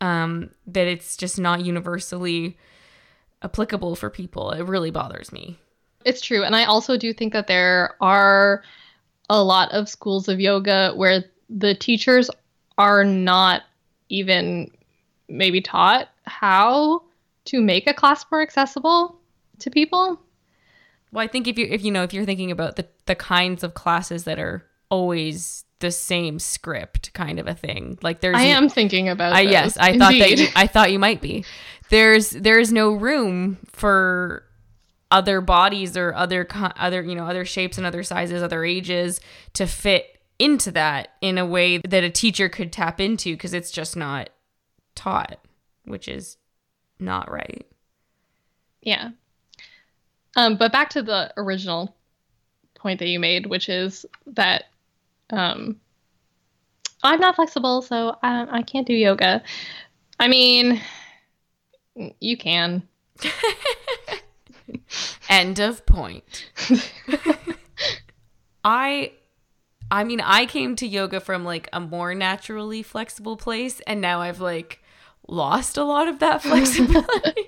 um, 0.00 0.50
that 0.66 0.86
it's 0.86 1.16
just 1.16 1.38
not 1.38 1.64
universally 1.64 2.56
applicable 3.42 3.96
for 3.96 4.10
people. 4.10 4.50
It 4.52 4.62
really 4.62 4.90
bothers 4.90 5.32
me. 5.32 5.58
It's 6.04 6.20
true. 6.20 6.44
And 6.44 6.54
I 6.54 6.64
also 6.64 6.96
do 6.96 7.12
think 7.12 7.32
that 7.32 7.46
there 7.46 7.96
are 8.00 8.62
a 9.30 9.42
lot 9.42 9.70
of 9.72 9.88
schools 9.88 10.28
of 10.28 10.40
yoga 10.40 10.92
where 10.94 11.24
the 11.48 11.74
teachers 11.74 12.30
are 12.78 13.04
not 13.04 13.62
even 14.08 14.70
maybe 15.28 15.60
taught 15.60 16.08
how 16.24 17.02
to 17.46 17.60
make 17.60 17.86
a 17.86 17.94
class 17.94 18.24
more 18.30 18.42
accessible 18.42 19.18
to 19.58 19.70
people. 19.70 20.20
Well, 21.12 21.24
I 21.24 21.28
think 21.28 21.46
if 21.46 21.58
you 21.58 21.66
if 21.70 21.84
you 21.84 21.92
know 21.92 22.02
if 22.02 22.12
you're 22.12 22.24
thinking 22.24 22.50
about 22.50 22.76
the 22.76 22.86
the 23.06 23.14
kinds 23.14 23.62
of 23.62 23.74
classes 23.74 24.24
that 24.24 24.38
are 24.38 24.64
always 24.90 25.64
the 25.80 25.90
same 25.90 26.38
script 26.38 27.12
kind 27.12 27.38
of 27.38 27.46
a 27.46 27.54
thing. 27.54 27.98
Like 28.02 28.20
there's 28.20 28.36
I 28.36 28.42
am 28.42 28.68
thinking 28.68 29.08
about 29.08 29.32
I 29.32 29.44
those, 29.44 29.52
yes, 29.52 29.76
I 29.76 29.98
thought 29.98 30.12
that 30.12 30.38
you, 30.38 30.48
I 30.56 30.66
thought 30.66 30.92
you 30.92 30.98
might 30.98 31.20
be. 31.20 31.44
There's 31.90 32.30
there's 32.30 32.72
no 32.72 32.92
room 32.92 33.58
for 33.66 34.44
other 35.10 35.40
bodies 35.40 35.96
or 35.96 36.14
other 36.14 36.46
other 36.76 37.02
you 37.02 37.14
know 37.14 37.26
other 37.26 37.44
shapes 37.44 37.78
and 37.78 37.86
other 37.86 38.02
sizes, 38.02 38.42
other 38.42 38.64
ages 38.64 39.20
to 39.52 39.66
fit 39.66 40.18
into 40.38 40.70
that 40.72 41.08
in 41.20 41.38
a 41.38 41.46
way 41.46 41.78
that 41.78 42.04
a 42.04 42.10
teacher 42.10 42.48
could 42.48 42.72
tap 42.72 43.00
into 43.00 43.34
because 43.34 43.54
it's 43.54 43.70
just 43.70 43.96
not 43.96 44.30
taught, 44.94 45.38
which 45.84 46.08
is 46.08 46.36
not 46.98 47.30
right. 47.30 47.66
Yeah. 48.82 49.10
Um, 50.36 50.56
but 50.56 50.72
back 50.72 50.90
to 50.90 51.02
the 51.02 51.32
original 51.36 51.94
point 52.74 52.98
that 52.98 53.08
you 53.08 53.20
made, 53.20 53.46
which 53.46 53.68
is 53.68 54.04
that 54.26 54.64
um, 55.30 55.80
I'm 57.02 57.20
not 57.20 57.36
flexible, 57.36 57.82
so 57.82 58.16
I, 58.22 58.58
I 58.58 58.62
can't 58.62 58.86
do 58.86 58.94
yoga. 58.94 59.42
I 60.18 60.28
mean, 60.28 60.80
you 62.20 62.36
can. 62.36 62.82
End 65.28 65.58
of 65.58 65.84
point. 65.86 66.50
I 68.64 69.12
I 69.90 70.04
mean, 70.04 70.20
I 70.20 70.46
came 70.46 70.76
to 70.76 70.86
yoga 70.86 71.20
from 71.20 71.44
like 71.44 71.68
a 71.72 71.80
more 71.80 72.14
naturally 72.14 72.82
flexible 72.82 73.36
place 73.36 73.80
and 73.86 74.00
now 74.00 74.20
I've 74.20 74.40
like 74.40 74.82
lost 75.28 75.76
a 75.76 75.84
lot 75.84 76.08
of 76.08 76.18
that 76.20 76.42
flexibility. 76.42 77.46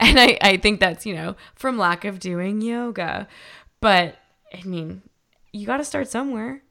and 0.00 0.18
I 0.18 0.38
I 0.40 0.56
think 0.56 0.80
that's, 0.80 1.04
you 1.06 1.14
know, 1.14 1.36
from 1.54 1.78
lack 1.78 2.04
of 2.04 2.18
doing 2.18 2.60
yoga. 2.60 3.28
But 3.80 4.16
I 4.52 4.62
mean, 4.64 5.02
you 5.52 5.66
got 5.66 5.78
to 5.78 5.84
start 5.84 6.08
somewhere. 6.08 6.62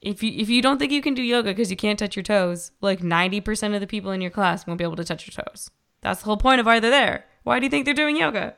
If 0.00 0.22
you 0.22 0.32
if 0.34 0.48
you 0.48 0.62
don't 0.62 0.78
think 0.78 0.92
you 0.92 1.02
can 1.02 1.14
do 1.14 1.22
yoga 1.22 1.50
because 1.50 1.70
you 1.70 1.76
can't 1.76 1.98
touch 1.98 2.16
your 2.16 2.22
toes, 2.22 2.72
like 2.80 3.00
90% 3.00 3.74
of 3.74 3.80
the 3.80 3.86
people 3.86 4.10
in 4.12 4.20
your 4.20 4.30
class 4.30 4.66
won't 4.66 4.78
be 4.78 4.84
able 4.84 4.96
to 4.96 5.04
touch 5.04 5.26
your 5.26 5.44
toes. 5.44 5.70
That's 6.00 6.20
the 6.20 6.26
whole 6.26 6.38
point 6.38 6.60
of 6.60 6.66
why 6.66 6.80
they're 6.80 6.90
there. 6.90 7.26
Why 7.42 7.58
do 7.58 7.66
you 7.66 7.70
think 7.70 7.84
they're 7.84 7.94
doing 7.94 8.16
yoga? 8.16 8.54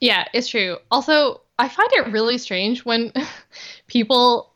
Yeah, 0.00 0.24
it's 0.32 0.48
true. 0.48 0.78
Also, 0.90 1.40
I 1.58 1.68
find 1.68 1.88
it 1.92 2.12
really 2.12 2.38
strange 2.38 2.84
when 2.84 3.12
people, 3.86 4.52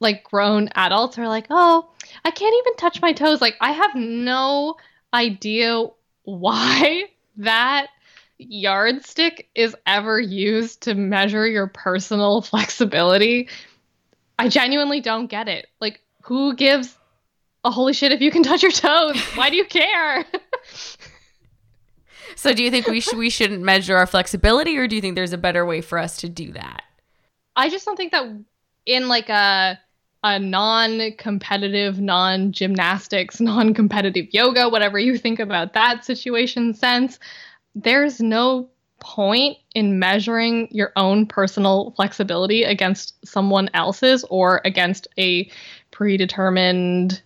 like 0.00 0.24
grown 0.24 0.70
adults, 0.74 1.18
are 1.18 1.28
like, 1.28 1.46
oh, 1.50 1.90
I 2.24 2.30
can't 2.30 2.54
even 2.60 2.76
touch 2.76 3.02
my 3.02 3.12
toes. 3.12 3.40
Like, 3.40 3.56
I 3.60 3.72
have 3.72 3.94
no 3.94 4.76
idea 5.12 5.84
why 6.22 7.04
that 7.38 7.88
yardstick 8.38 9.48
is 9.54 9.74
ever 9.86 10.20
used 10.20 10.82
to 10.82 10.94
measure 10.94 11.46
your 11.46 11.66
personal 11.66 12.40
flexibility. 12.42 13.48
I 14.38 14.48
genuinely 14.48 15.00
don't 15.00 15.26
get 15.26 15.48
it. 15.48 15.66
Like, 15.80 16.00
who 16.22 16.54
gives 16.54 16.96
a 17.64 17.70
holy 17.70 17.92
shit 17.92 18.12
if 18.12 18.20
you 18.20 18.30
can 18.30 18.44
touch 18.44 18.62
your 18.62 18.70
toes? 18.72 19.20
Why 19.34 19.50
do 19.50 19.56
you 19.56 19.64
care? 19.64 20.24
So 22.38 22.52
do 22.52 22.62
you 22.62 22.70
think 22.70 22.86
we 22.86 23.00
should 23.00 23.18
we 23.18 23.30
shouldn't 23.30 23.62
measure 23.62 23.96
our 23.96 24.06
flexibility 24.06 24.78
or 24.78 24.86
do 24.86 24.94
you 24.94 25.02
think 25.02 25.16
there's 25.16 25.32
a 25.32 25.38
better 25.38 25.66
way 25.66 25.80
for 25.80 25.98
us 25.98 26.18
to 26.18 26.28
do 26.28 26.52
that? 26.52 26.84
I 27.56 27.68
just 27.68 27.84
don't 27.84 27.96
think 27.96 28.12
that 28.12 28.26
in 28.86 29.08
like 29.08 29.28
a 29.28 29.76
a 30.22 30.38
non-competitive, 30.38 32.00
non-gymnastics, 32.00 33.40
non-competitive 33.40 34.26
yoga, 34.30 34.68
whatever 34.68 35.00
you 35.00 35.18
think 35.18 35.40
about 35.40 35.72
that 35.72 36.04
situation 36.04 36.74
sense, 36.74 37.18
there's 37.74 38.20
no 38.20 38.68
point 39.00 39.58
in 39.74 39.98
measuring 39.98 40.68
your 40.70 40.92
own 40.94 41.26
personal 41.26 41.92
flexibility 41.96 42.62
against 42.62 43.14
someone 43.26 43.68
else's 43.74 44.24
or 44.30 44.60
against 44.64 45.08
a 45.18 45.50
predetermined 45.90 47.20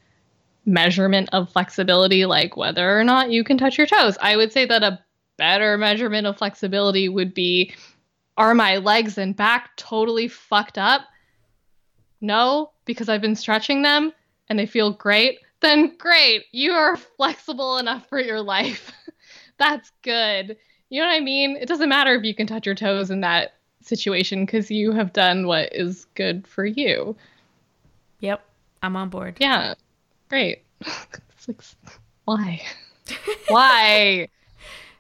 measurement 0.65 1.29
of 1.33 1.51
flexibility 1.51 2.25
like 2.25 2.57
whether 2.57 2.99
or 2.99 3.05
not 3.05 3.31
you 3.31 3.45
can 3.45 3.59
touch 3.59 3.79
your 3.79 3.87
toes. 3.87 4.17
I 4.21 4.37
would 4.37 4.53
say 4.53 4.65
that 4.67 4.83
a 4.83 5.01
better 5.37 5.77
measurement 5.77 6.27
of 6.27 6.39
flexibility 6.39 7.09
would 7.09 7.35
be 7.35 7.75
are 8.37 8.55
my 8.55 8.79
legs 8.79 9.19
and 9.19 9.37
back 9.37 9.77
totally 9.77 10.29
fucked 10.29 10.79
up? 10.79 11.03
No, 12.21 12.71
because 12.85 13.09
I've 13.09 13.21
been 13.21 13.37
stretching 13.37 13.83
them 13.83 14.13
and 14.49 14.59
they 14.59 14.67
feel 14.67 14.93
great. 14.93 15.41
Then 15.61 15.97
great, 15.97 16.45
you 16.53 16.73
are 16.73 16.97
flexible 16.97 17.79
enough 17.79 18.09
for 18.09 18.21
your 18.21 18.41
life. 18.41 18.93
That's 19.59 19.91
good. 20.03 20.57
You 20.89 21.01
know 21.01 21.09
what 21.09 21.15
I 21.15 21.21
mean? 21.21 21.57
It 21.57 21.69
doesn't 21.69 21.89
matter 21.89 22.15
if 22.15 22.25
you 22.25 22.35
can 22.35 22.47
touch 22.47 22.67
your 22.67 22.75
toes 22.75 23.11
in 23.11 23.21
that 23.21 23.55
situation 23.81 24.45
because 24.45 24.71
you 24.71 24.93
have 24.93 25.13
done 25.13 25.47
what 25.47 25.75
is 25.75 26.07
good 26.15 26.47
for 26.47 26.65
you. 26.65 27.17
Yep, 28.21 28.45
I'm 28.83 28.97
on 28.97 29.09
board. 29.09 29.37
Yeah, 29.41 29.75
great. 30.33 30.65
It's 31.45 31.49
like, 31.49 31.61
why? 32.25 32.63
why? 33.49 34.29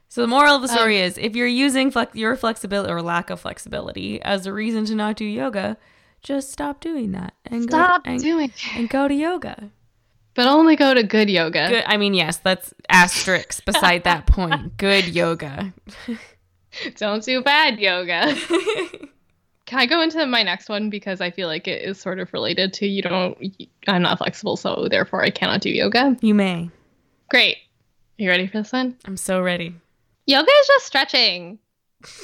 So 0.09 0.23
the 0.23 0.27
moral 0.27 0.57
of 0.57 0.63
the 0.63 0.67
story 0.69 1.01
um, 1.01 1.07
is 1.07 1.17
if 1.17 1.37
you're 1.37 1.47
using 1.47 1.93
flex- 1.93 2.17
your 2.17 2.35
flexibility 2.35 2.93
or 2.93 3.01
lack 3.01 3.31
of 3.31 3.41
flexibility 3.41 4.21
as 4.23 4.45
a 4.45 4.53
reason 4.53 4.85
to 4.87 4.97
not 4.97 5.15
do 5.17 5.25
yoga, 5.25 5.77
just 6.21 6.51
stop 6.51 6.81
doing 6.81 7.13
that 7.13 7.35
and 7.47 7.63
Stop 7.63 8.05
go 8.05 8.11
and, 8.11 8.21
doing 8.21 8.51
it. 8.51 8.77
and 8.77 8.91
go 8.91 9.07
to 9.07 9.15
yoga. 9.15 9.71
But 10.35 10.49
only 10.49 10.75
go 10.75 10.95
to 10.95 11.05
good 11.05 11.31
yoga. 11.31 11.69
Good. 11.69 11.85
I 11.87 11.97
mean, 11.97 12.15
yes, 12.15 12.39
that's 12.39 12.75
asterisks 12.89 13.61
beside 13.61 14.03
that 14.03 14.27
point. 14.27 14.77
Good 14.79 15.07
yoga. 15.09 15.73
Don't 16.97 17.23
do 17.23 17.43
bad 17.43 17.79
yoga. 17.79 18.35
Can 19.67 19.79
I 19.79 19.87
go 19.87 20.01
into 20.03 20.25
my 20.27 20.43
next 20.43 20.69
one 20.69 20.91
because 20.91 21.21
I 21.21 21.31
feel 21.31 21.49
like 21.49 21.69
it 21.69 21.83
is 21.83 21.99
sort 22.01 22.19
of 22.19 22.33
related 22.33 22.73
to 22.75 22.87
you 22.87 23.03
don't 23.03 23.39
I'm 23.87 24.03
not 24.03 24.19
flexible 24.19 24.57
so 24.57 24.89
therefore 24.91 25.23
I 25.23 25.31
cannot 25.31 25.61
do 25.61 25.71
yoga. 25.71 26.17
You 26.21 26.35
may. 26.35 26.71
Great. 27.31 27.57
Are 27.57 28.23
You 28.23 28.29
ready 28.29 28.47
for 28.47 28.59
this 28.59 28.73
one? 28.73 28.97
I'm 29.05 29.17
so 29.17 29.41
ready. 29.41 29.75
Yoga 30.27 30.51
is 30.51 30.67
just 30.67 30.87
stretching. 30.87 31.59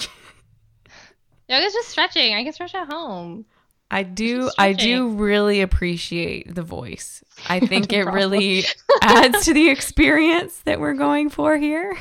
yoga 1.48 1.64
is 1.64 1.72
just 1.72 1.88
stretching. 1.88 2.35
I 2.35 2.44
can 2.44 2.53
stretch 2.53 2.74
at 2.74 2.92
home. 2.92 3.46
I 3.90 4.03
do 4.03 4.51
I 4.59 4.74
do 4.74 5.09
really 5.09 5.62
appreciate 5.62 6.55
the 6.55 6.62
voice. 6.62 7.24
I 7.48 7.61
think 7.66 7.92
No 7.92 7.98
it 7.98 8.07
really 8.07 8.64
adds 9.03 9.44
to 9.46 9.55
the 9.55 9.70
experience 9.70 10.59
that 10.64 10.81
we're 10.81 10.94
going 10.94 11.31
for 11.31 11.57
here. 11.57 11.96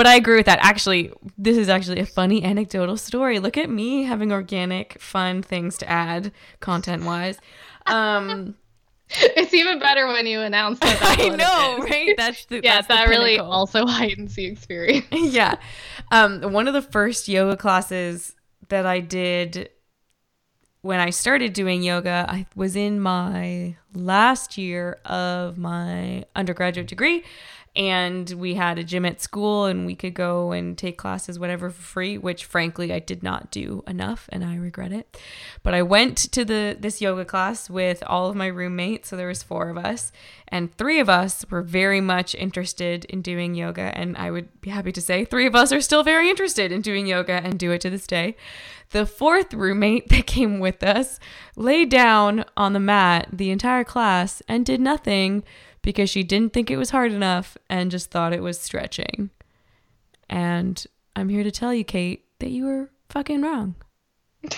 But 0.00 0.06
I 0.06 0.14
agree 0.14 0.36
with 0.38 0.46
that. 0.46 0.60
Actually, 0.62 1.12
this 1.36 1.58
is 1.58 1.68
actually 1.68 2.00
a 2.00 2.06
funny 2.06 2.42
anecdotal 2.42 2.96
story. 2.96 3.38
Look 3.38 3.58
at 3.58 3.68
me 3.68 4.04
having 4.04 4.32
organic, 4.32 4.98
fun 4.98 5.42
things 5.42 5.76
to 5.76 5.86
add 5.90 6.32
content 6.60 7.04
wise. 7.04 7.36
Um, 7.84 8.54
It's 9.10 9.52
even 9.52 9.78
better 9.78 10.06
when 10.06 10.24
you 10.26 10.40
announce 10.40 10.78
that. 10.78 10.98
I 11.20 11.28
know, 11.28 11.84
right? 11.84 12.14
That's 12.16 12.46
the 12.46 12.62
Yeah, 12.64 12.76
that's 12.76 12.86
the 12.86 12.94
that 12.94 13.08
really 13.10 13.32
pinnacle. 13.32 13.52
also 13.52 13.86
heightens 13.98 14.36
the 14.36 14.46
experience. 14.46 15.04
yeah. 15.12 15.56
Um, 16.10 16.50
one 16.50 16.66
of 16.66 16.72
the 16.72 16.80
first 16.80 17.28
yoga 17.28 17.58
classes 17.58 18.34
that 18.70 18.86
I 18.86 19.00
did 19.00 19.68
when 20.80 20.98
I 20.98 21.10
started 21.10 21.52
doing 21.52 21.82
yoga, 21.82 22.24
I 22.26 22.46
was 22.56 22.74
in 22.74 23.00
my 23.00 23.76
last 23.92 24.56
year 24.56 24.98
of 25.04 25.58
my 25.58 26.24
undergraduate 26.34 26.86
degree. 26.86 27.22
And 27.76 28.28
we 28.30 28.54
had 28.54 28.78
a 28.78 28.84
gym 28.84 29.04
at 29.04 29.20
school, 29.20 29.66
and 29.66 29.86
we 29.86 29.94
could 29.94 30.12
go 30.12 30.50
and 30.50 30.76
take 30.76 30.98
classes, 30.98 31.38
whatever, 31.38 31.70
for 31.70 31.82
free. 31.82 32.18
Which, 32.18 32.44
frankly, 32.44 32.92
I 32.92 32.98
did 32.98 33.22
not 33.22 33.50
do 33.52 33.84
enough, 33.86 34.28
and 34.32 34.44
I 34.44 34.56
regret 34.56 34.92
it. 34.92 35.20
But 35.62 35.74
I 35.74 35.82
went 35.82 36.16
to 36.32 36.44
the 36.44 36.76
this 36.78 37.00
yoga 37.00 37.24
class 37.24 37.70
with 37.70 38.02
all 38.06 38.28
of 38.28 38.34
my 38.34 38.48
roommates, 38.48 39.08
so 39.08 39.16
there 39.16 39.28
was 39.28 39.44
four 39.44 39.68
of 39.68 39.78
us, 39.78 40.10
and 40.48 40.76
three 40.76 40.98
of 40.98 41.08
us 41.08 41.44
were 41.48 41.62
very 41.62 42.00
much 42.00 42.34
interested 42.34 43.04
in 43.04 43.22
doing 43.22 43.54
yoga. 43.54 43.96
And 43.96 44.16
I 44.16 44.30
would 44.32 44.60
be 44.60 44.70
happy 44.70 44.90
to 44.92 45.00
say 45.00 45.24
three 45.24 45.46
of 45.46 45.54
us 45.54 45.70
are 45.70 45.80
still 45.80 46.02
very 46.02 46.28
interested 46.28 46.72
in 46.72 46.80
doing 46.80 47.06
yoga 47.06 47.34
and 47.34 47.58
do 47.58 47.70
it 47.70 47.80
to 47.82 47.90
this 47.90 48.06
day. 48.06 48.36
The 48.90 49.06
fourth 49.06 49.54
roommate 49.54 50.08
that 50.08 50.26
came 50.26 50.58
with 50.58 50.82
us 50.82 51.20
lay 51.54 51.84
down 51.84 52.44
on 52.56 52.72
the 52.72 52.80
mat 52.80 53.28
the 53.32 53.50
entire 53.50 53.84
class 53.84 54.42
and 54.48 54.66
did 54.66 54.80
nothing 54.80 55.44
because 55.82 56.10
she 56.10 56.22
didn't 56.22 56.52
think 56.52 56.70
it 56.70 56.76
was 56.76 56.90
hard 56.90 57.12
enough 57.12 57.56
and 57.68 57.90
just 57.90 58.10
thought 58.10 58.32
it 58.32 58.42
was 58.42 58.60
stretching. 58.60 59.30
And 60.28 60.84
I'm 61.16 61.28
here 61.28 61.42
to 61.42 61.50
tell 61.50 61.74
you, 61.74 61.84
Kate, 61.84 62.24
that 62.38 62.50
you 62.50 62.64
were 62.66 62.90
fucking 63.08 63.42
wrong. 63.42 63.74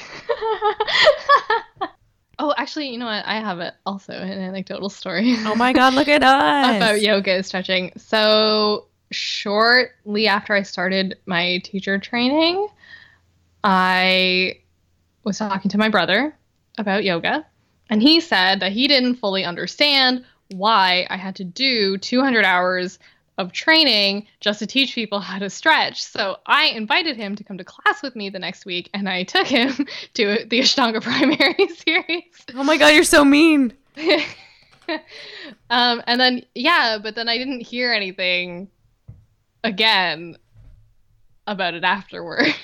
oh, 2.38 2.54
actually, 2.56 2.88
you 2.90 2.98
know 2.98 3.06
what? 3.06 3.24
I 3.26 3.40
have 3.40 3.60
it 3.60 3.74
also 3.86 4.12
an 4.12 4.38
anecdotal 4.38 4.90
story. 4.90 5.34
Oh 5.40 5.54
my 5.54 5.72
God, 5.72 5.94
look 5.94 6.08
at 6.08 6.22
us. 6.24 6.76
about 6.76 7.00
yoga 7.00 7.42
stretching. 7.42 7.92
So 7.96 8.86
shortly 9.10 10.26
after 10.26 10.54
I 10.54 10.62
started 10.62 11.18
my 11.26 11.60
teacher 11.64 11.98
training, 11.98 12.66
I 13.64 14.58
was 15.24 15.38
talking 15.38 15.70
to 15.70 15.78
my 15.78 15.88
brother 15.88 16.36
about 16.78 17.04
yoga, 17.04 17.46
and 17.90 18.02
he 18.02 18.20
said 18.20 18.60
that 18.60 18.72
he 18.72 18.88
didn't 18.88 19.16
fully 19.16 19.44
understand 19.44 20.24
why 20.52 21.06
I 21.10 21.16
had 21.16 21.36
to 21.36 21.44
do 21.44 21.98
200 21.98 22.44
hours 22.44 22.98
of 23.38 23.52
training 23.52 24.26
just 24.40 24.58
to 24.58 24.66
teach 24.66 24.94
people 24.94 25.20
how 25.28 25.38
to 25.38 25.50
stretch. 25.50 26.02
So 26.02 26.38
I 26.46 26.66
invited 26.66 27.16
him 27.16 27.36
to 27.36 27.44
come 27.44 27.58
to 27.58 27.64
class 27.64 28.02
with 28.02 28.16
me 28.16 28.30
the 28.30 28.38
next 28.38 28.66
week 28.66 28.90
and 28.94 29.08
I 29.08 29.24
took 29.24 29.46
him 29.46 29.72
to 30.14 30.44
the 30.46 30.60
Ashtanga 30.60 31.02
primary 31.02 31.68
series. 31.68 32.24
Oh 32.54 32.64
my 32.64 32.76
god, 32.76 32.88
you're 32.88 33.04
so 33.04 33.24
mean. 33.24 33.72
um, 35.70 36.02
and 36.06 36.20
then 36.20 36.44
yeah, 36.54 36.98
but 37.02 37.14
then 37.14 37.28
I 37.28 37.38
didn't 37.38 37.60
hear 37.60 37.92
anything 37.92 38.68
again 39.64 40.36
about 41.46 41.74
it 41.74 41.84
afterward. 41.84 42.54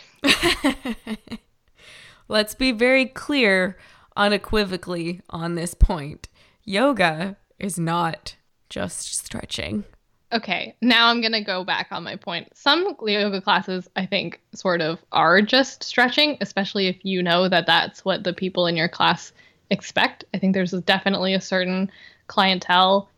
Let's 2.29 2.55
be 2.55 2.72
very 2.72 3.07
clear 3.07 3.79
unequivocally 4.16 5.22
on 5.31 5.55
this 5.55 5.72
point. 5.74 6.29
Yoga 6.64 7.37
is 7.59 7.79
not 7.79 8.37
just 8.68 9.14
stretching. 9.14 9.85
Okay, 10.31 10.77
now 10.83 11.09
I'm 11.09 11.23
going 11.23 11.33
to 11.33 11.40
go 11.40 11.64
back 11.64 11.88
on 11.90 12.05
my 12.05 12.16
point. 12.16 12.55
Some 12.55 12.97
yoga 13.01 13.40
classes, 13.40 13.88
I 13.97 14.05
think, 14.05 14.40
sort 14.55 14.83
of 14.83 14.99
are 15.11 15.40
just 15.40 15.83
stretching, 15.83 16.37
especially 16.42 16.87
if 16.87 17.03
you 17.03 17.23
know 17.23 17.49
that 17.49 17.66
that's 17.66 18.05
what 18.05 18.25
the 18.25 18.35
people 18.35 18.66
in 18.66 18.77
your 18.77 18.88
class 18.88 19.33
expect. 19.71 20.25
I 20.35 20.38
think 20.38 20.53
there's 20.53 20.73
definitely 20.73 21.33
a 21.33 21.40
certain 21.40 21.90
clientele 22.27 23.09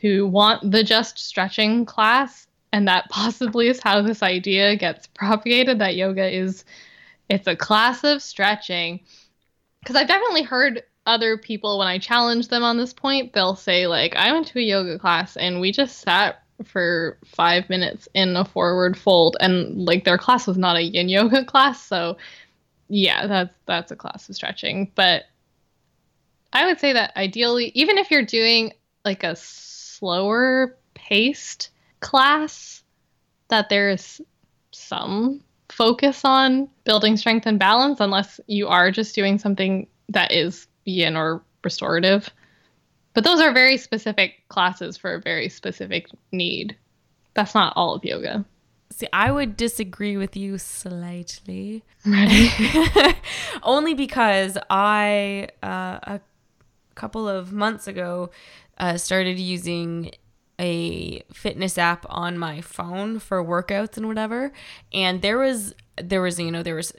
who 0.00 0.26
want 0.26 0.68
the 0.68 0.82
just 0.82 1.20
stretching 1.20 1.86
class, 1.86 2.48
and 2.72 2.88
that 2.88 3.08
possibly 3.10 3.68
is 3.68 3.80
how 3.80 4.02
this 4.02 4.22
idea 4.22 4.74
gets 4.74 5.06
propagated 5.06 5.78
that 5.78 5.94
yoga 5.94 6.28
is 6.28 6.64
it's 7.28 7.46
a 7.46 7.56
class 7.56 8.02
of 8.02 8.22
stretching. 8.22 9.00
Because 9.80 9.94
I've 9.94 10.08
definitely 10.08 10.42
heard 10.42 10.82
other 11.06 11.38
people 11.38 11.78
when 11.78 11.88
I 11.88 11.98
challenge 11.98 12.48
them 12.48 12.62
on 12.62 12.76
this 12.76 12.92
point, 12.92 13.32
they'll 13.32 13.56
say 13.56 13.86
like, 13.86 14.16
"I 14.16 14.32
went 14.32 14.48
to 14.48 14.58
a 14.58 14.62
yoga 14.62 14.98
class 14.98 15.36
and 15.36 15.60
we 15.60 15.72
just 15.72 16.00
sat 16.00 16.42
for 16.64 17.18
five 17.24 17.68
minutes 17.68 18.08
in 18.14 18.36
a 18.36 18.44
forward 18.44 18.96
fold 18.96 19.36
and 19.40 19.84
like 19.84 20.04
their 20.04 20.18
class 20.18 20.46
was 20.46 20.56
not 20.56 20.76
a 20.76 20.82
yin 20.82 21.08
yoga 21.08 21.44
class 21.46 21.82
so 21.82 22.16
yeah 22.88 23.26
that's 23.26 23.54
that's 23.66 23.92
a 23.92 23.96
class 23.96 24.28
of 24.28 24.34
stretching. 24.34 24.90
But 24.94 25.24
i 26.52 26.64
would 26.64 26.78
say 26.80 26.92
that 26.92 27.12
ideally 27.16 27.72
even 27.74 27.98
if 27.98 28.10
you're 28.10 28.24
doing 28.24 28.72
like 29.04 29.24
a 29.24 29.36
slower 29.36 30.76
paced 30.94 31.70
class 32.00 32.82
that 33.48 33.68
there's 33.68 34.20
some 34.70 35.42
focus 35.68 36.24
on 36.24 36.68
building 36.84 37.16
strength 37.16 37.46
and 37.46 37.58
balance 37.58 38.00
unless 38.00 38.40
you 38.46 38.68
are 38.68 38.90
just 38.90 39.14
doing 39.14 39.38
something 39.38 39.86
that 40.08 40.32
is 40.32 40.68
yin 40.86 41.16
or 41.16 41.42
restorative 41.62 42.30
but 43.16 43.24
those 43.24 43.40
are 43.40 43.50
very 43.50 43.78
specific 43.78 44.46
classes 44.48 44.98
for 44.98 45.14
a 45.14 45.20
very 45.22 45.48
specific 45.48 46.06
need. 46.32 46.76
That's 47.32 47.54
not 47.54 47.72
all 47.74 47.94
of 47.94 48.04
yoga. 48.04 48.44
See, 48.90 49.08
I 49.10 49.32
would 49.32 49.56
disagree 49.56 50.18
with 50.18 50.36
you 50.36 50.58
slightly. 50.58 51.82
Only 53.62 53.94
because 53.94 54.58
I, 54.68 55.48
uh, 55.62 55.98
a 56.02 56.20
couple 56.94 57.26
of 57.26 57.54
months 57.54 57.86
ago, 57.86 58.32
uh, 58.76 58.98
started 58.98 59.38
using 59.38 60.10
a 60.60 61.20
fitness 61.32 61.78
app 61.78 62.04
on 62.10 62.36
my 62.36 62.60
phone 62.60 63.18
for 63.18 63.42
workouts 63.42 63.96
and 63.96 64.08
whatever. 64.08 64.52
And 64.92 65.22
there 65.22 65.38
was, 65.38 65.74
there 65.96 66.20
was, 66.20 66.38
you 66.38 66.50
know, 66.50 66.62
there 66.62 66.74
was 66.74 66.92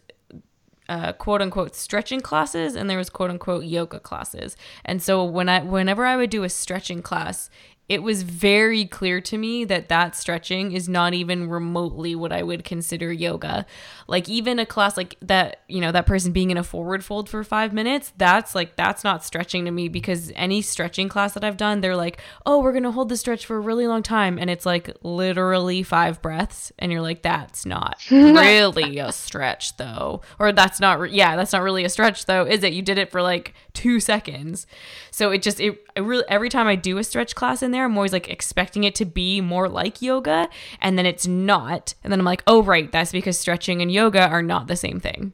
uh, 0.89 1.13
quote 1.13 1.41
unquote 1.41 1.75
stretching 1.75 2.21
classes 2.21 2.75
and 2.75 2.89
there 2.89 2.97
was 2.97 3.09
quote 3.09 3.29
unquote 3.29 3.65
yoga 3.65 3.99
classes. 3.99 4.55
And 4.85 5.01
so 5.01 5.23
when 5.23 5.49
I 5.49 5.61
whenever 5.61 6.05
I 6.05 6.15
would 6.15 6.29
do 6.29 6.43
a 6.43 6.49
stretching 6.49 7.01
class, 7.01 7.49
it 7.89 8.03
was 8.03 8.23
very 8.23 8.85
clear 8.85 9.21
to 9.21 9.37
me 9.37 9.63
that 9.63 9.87
that 9.87 10.13
stretching 10.13 10.73
is 10.73 10.89
not 10.89 11.13
even 11.13 11.49
remotely 11.49 12.15
what 12.15 12.33
I 12.33 12.43
would 12.43 12.65
consider 12.65 13.13
yoga. 13.13 13.65
Like 14.07 14.27
even 14.27 14.59
a 14.59 14.65
class 14.65 14.97
like 14.97 15.15
that, 15.21 15.61
you 15.69 15.79
know, 15.79 15.93
that 15.93 16.05
person 16.05 16.33
being 16.33 16.51
in 16.51 16.57
a 16.57 16.63
forward 16.63 17.05
fold 17.05 17.29
for 17.29 17.45
5 17.45 17.71
minutes, 17.71 18.11
that's 18.17 18.53
like 18.53 18.75
that's 18.75 19.05
not 19.05 19.23
stretching 19.23 19.63
to 19.65 19.71
me 19.71 19.87
because 19.87 20.33
any 20.35 20.61
stretching 20.61 21.07
class 21.07 21.33
that 21.33 21.45
I've 21.45 21.55
done, 21.55 21.79
they're 21.79 21.95
like, 21.95 22.19
"Oh, 22.45 22.59
we're 22.59 22.73
going 22.73 22.83
to 22.83 22.91
hold 22.91 23.07
the 23.07 23.15
stretch 23.15 23.45
for 23.45 23.55
a 23.55 23.61
really 23.61 23.87
long 23.87 24.03
time." 24.03 24.37
And 24.37 24.49
it's 24.49 24.65
like 24.65 24.93
literally 25.01 25.81
5 25.81 26.21
breaths 26.21 26.73
and 26.77 26.91
you're 26.91 27.01
like, 27.01 27.21
"That's 27.21 27.65
not 27.65 27.99
really 28.11 28.97
a 28.97 29.13
stretch 29.13 29.77
though." 29.77 30.21
Or 30.39 30.51
that's 30.51 30.81
not 30.81 30.99
re- 30.99 31.11
yeah, 31.11 31.37
that's 31.37 31.53
not 31.53 31.61
really 31.61 31.85
a 31.85 31.89
stretch 31.89 32.25
though, 32.25 32.45
is 32.45 32.63
it? 32.63 32.73
You 32.73 32.81
did 32.81 32.97
it 32.97 33.11
for 33.11 33.21
like 33.21 33.53
2 33.75 34.01
seconds. 34.01 34.67
So 35.09 35.31
it 35.31 35.41
just 35.41 35.61
it, 35.61 35.85
it 35.95 36.01
really 36.01 36.25
every 36.27 36.49
time 36.49 36.67
I 36.67 36.75
do 36.75 36.97
a 36.97 37.03
stretch 37.03 37.33
class 37.33 37.63
in 37.63 37.71
there, 37.71 37.76
I'm 37.85 37.97
always 37.97 38.13
like 38.13 38.29
expecting 38.29 38.83
it 38.83 38.95
to 38.95 39.05
be 39.05 39.41
more 39.41 39.69
like 39.69 40.01
yoga, 40.01 40.49
and 40.81 40.97
then 40.97 41.05
it's 41.05 41.27
not. 41.27 41.93
And 42.03 42.11
then 42.11 42.19
I'm 42.19 42.25
like, 42.25 42.43
oh 42.47 42.63
right, 42.63 42.91
that's 42.91 43.11
because 43.11 43.37
stretching 43.37 43.81
and 43.81 43.91
yoga 43.91 44.27
are 44.27 44.43
not 44.43 44.67
the 44.67 44.75
same 44.75 44.99
thing. 44.99 45.33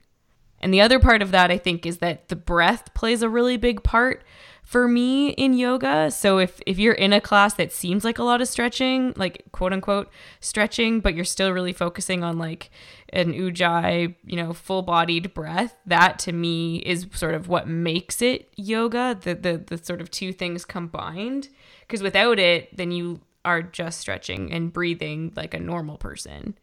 And 0.59 0.73
the 0.73 0.81
other 0.81 0.99
part 0.99 1.21
of 1.21 1.31
that 1.31 1.51
I 1.51 1.57
think 1.57 1.85
is 1.85 1.97
that 1.97 2.29
the 2.29 2.37
breath 2.37 2.93
plays 2.93 3.21
a 3.21 3.29
really 3.29 3.57
big 3.57 3.83
part 3.83 4.23
for 4.63 4.87
me 4.87 5.31
in 5.31 5.53
yoga. 5.53 6.09
So 6.09 6.39
if 6.39 6.61
if 6.65 6.79
you're 6.79 6.93
in 6.93 7.11
a 7.11 7.19
class 7.19 7.53
that 7.55 7.73
seems 7.73 8.05
like 8.05 8.17
a 8.17 8.23
lot 8.23 8.41
of 8.41 8.47
stretching, 8.47 9.13
like 9.17 9.43
quote 9.51 9.73
unquote 9.73 10.09
stretching, 10.39 11.01
but 11.01 11.15
you're 11.15 11.25
still 11.25 11.51
really 11.51 11.73
focusing 11.73 12.23
on 12.23 12.37
like 12.37 12.71
an 13.09 13.33
ujjayi, 13.33 14.15
you 14.25 14.37
know, 14.37 14.53
full-bodied 14.53 15.33
breath, 15.33 15.75
that 15.85 16.17
to 16.19 16.31
me 16.31 16.77
is 16.77 17.07
sort 17.13 17.35
of 17.35 17.49
what 17.49 17.67
makes 17.67 18.21
it 18.21 18.49
yoga, 18.55 19.17
the 19.19 19.35
the 19.35 19.57
the 19.57 19.77
sort 19.83 19.99
of 19.99 20.09
two 20.09 20.31
things 20.31 20.63
combined, 20.63 21.49
because 21.87 22.01
without 22.01 22.39
it, 22.39 22.75
then 22.75 22.91
you 22.91 23.21
are 23.45 23.61
just 23.61 23.99
stretching 23.99 24.51
and 24.51 24.71
breathing 24.73 25.31
like 25.35 25.53
a 25.53 25.59
normal 25.59 25.97
person. 25.97 26.57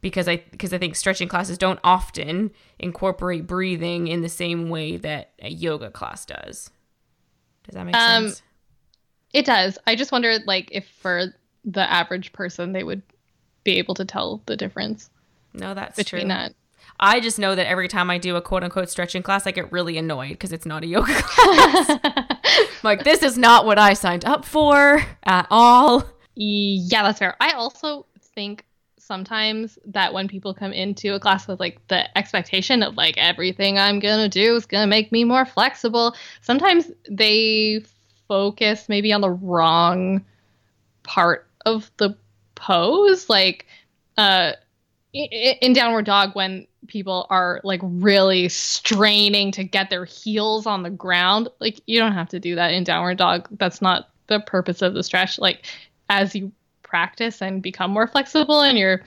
Because 0.00 0.28
I 0.28 0.36
because 0.50 0.72
I 0.72 0.78
think 0.78 0.94
stretching 0.94 1.26
classes 1.28 1.58
don't 1.58 1.80
often 1.82 2.52
incorporate 2.78 3.46
breathing 3.46 4.06
in 4.08 4.20
the 4.22 4.28
same 4.28 4.68
way 4.68 4.96
that 4.98 5.32
a 5.40 5.48
yoga 5.50 5.90
class 5.90 6.24
does. 6.24 6.70
Does 7.64 7.74
that 7.74 7.84
make 7.84 7.96
Um, 7.96 8.28
sense? 8.28 8.42
It 9.32 9.46
does. 9.46 9.78
I 9.86 9.96
just 9.96 10.12
wondered 10.12 10.42
like 10.46 10.68
if 10.70 10.86
for 11.00 11.34
the 11.64 11.90
average 11.90 12.32
person 12.32 12.72
they 12.72 12.84
would 12.84 13.02
be 13.64 13.78
able 13.78 13.94
to 13.94 14.04
tell 14.04 14.42
the 14.46 14.56
difference 14.56 15.10
No, 15.52 15.74
that's 15.74 15.96
between 15.96 16.22
true. 16.22 16.28
that. 16.28 16.54
I 16.98 17.20
just 17.20 17.38
know 17.38 17.54
that 17.54 17.66
every 17.66 17.88
time 17.88 18.10
I 18.10 18.18
do 18.18 18.36
a 18.36 18.40
quote 18.40 18.64
unquote 18.64 18.88
stretching 18.88 19.22
class, 19.22 19.46
I 19.46 19.50
get 19.50 19.70
really 19.72 19.98
annoyed 19.98 20.30
because 20.30 20.52
it's 20.52 20.66
not 20.66 20.82
a 20.82 20.86
yoga 20.86 21.12
class. 21.22 21.98
Like, 22.82 23.02
this 23.02 23.22
is 23.22 23.36
not 23.36 23.66
what 23.66 23.78
I 23.78 23.94
signed 23.94 24.24
up 24.24 24.44
for 24.44 25.04
at 25.24 25.46
all. 25.50 26.04
Yeah, 26.36 27.02
that's 27.02 27.18
fair. 27.18 27.34
I 27.40 27.50
also 27.52 28.06
think 28.34 28.64
sometimes 28.98 29.78
that 29.86 30.12
when 30.12 30.28
people 30.28 30.54
come 30.54 30.72
into 30.72 31.14
a 31.14 31.20
class 31.20 31.46
with 31.48 31.60
like 31.60 31.80
the 31.88 32.16
expectation 32.16 32.82
of 32.82 32.96
like 32.96 33.16
everything 33.18 33.78
I'm 33.78 33.98
gonna 33.98 34.28
do 34.28 34.54
is 34.56 34.66
gonna 34.66 34.86
make 34.86 35.12
me 35.12 35.24
more 35.24 35.44
flexible, 35.44 36.14
sometimes 36.42 36.90
they 37.10 37.84
focus 38.28 38.88
maybe 38.88 39.12
on 39.12 39.20
the 39.20 39.30
wrong 39.30 40.24
part 41.02 41.48
of 41.64 41.90
the 41.96 42.16
pose. 42.54 43.28
Like 43.28 43.66
uh 44.16 44.52
in 45.12 45.72
downward 45.72 46.04
dog 46.04 46.34
when 46.34 46.66
people 46.86 47.26
are 47.30 47.60
like 47.64 47.80
really 47.82 48.48
straining 48.48 49.52
to 49.52 49.64
get 49.64 49.90
their 49.90 50.04
heels 50.04 50.66
on 50.66 50.82
the 50.82 50.90
ground 50.90 51.48
like 51.60 51.80
you 51.86 51.98
don't 51.98 52.12
have 52.12 52.28
to 52.28 52.40
do 52.40 52.54
that 52.54 52.72
in 52.72 52.84
downward 52.84 53.18
dog. 53.18 53.48
That's 53.52 53.82
not 53.82 54.10
the 54.26 54.40
purpose 54.40 54.82
of 54.82 54.94
the 54.94 55.02
stretch. 55.02 55.38
Like 55.38 55.66
as 56.08 56.34
you 56.34 56.52
practice 56.82 57.42
and 57.42 57.62
become 57.62 57.90
more 57.90 58.06
flexible 58.06 58.62
and 58.62 58.78
your 58.78 59.02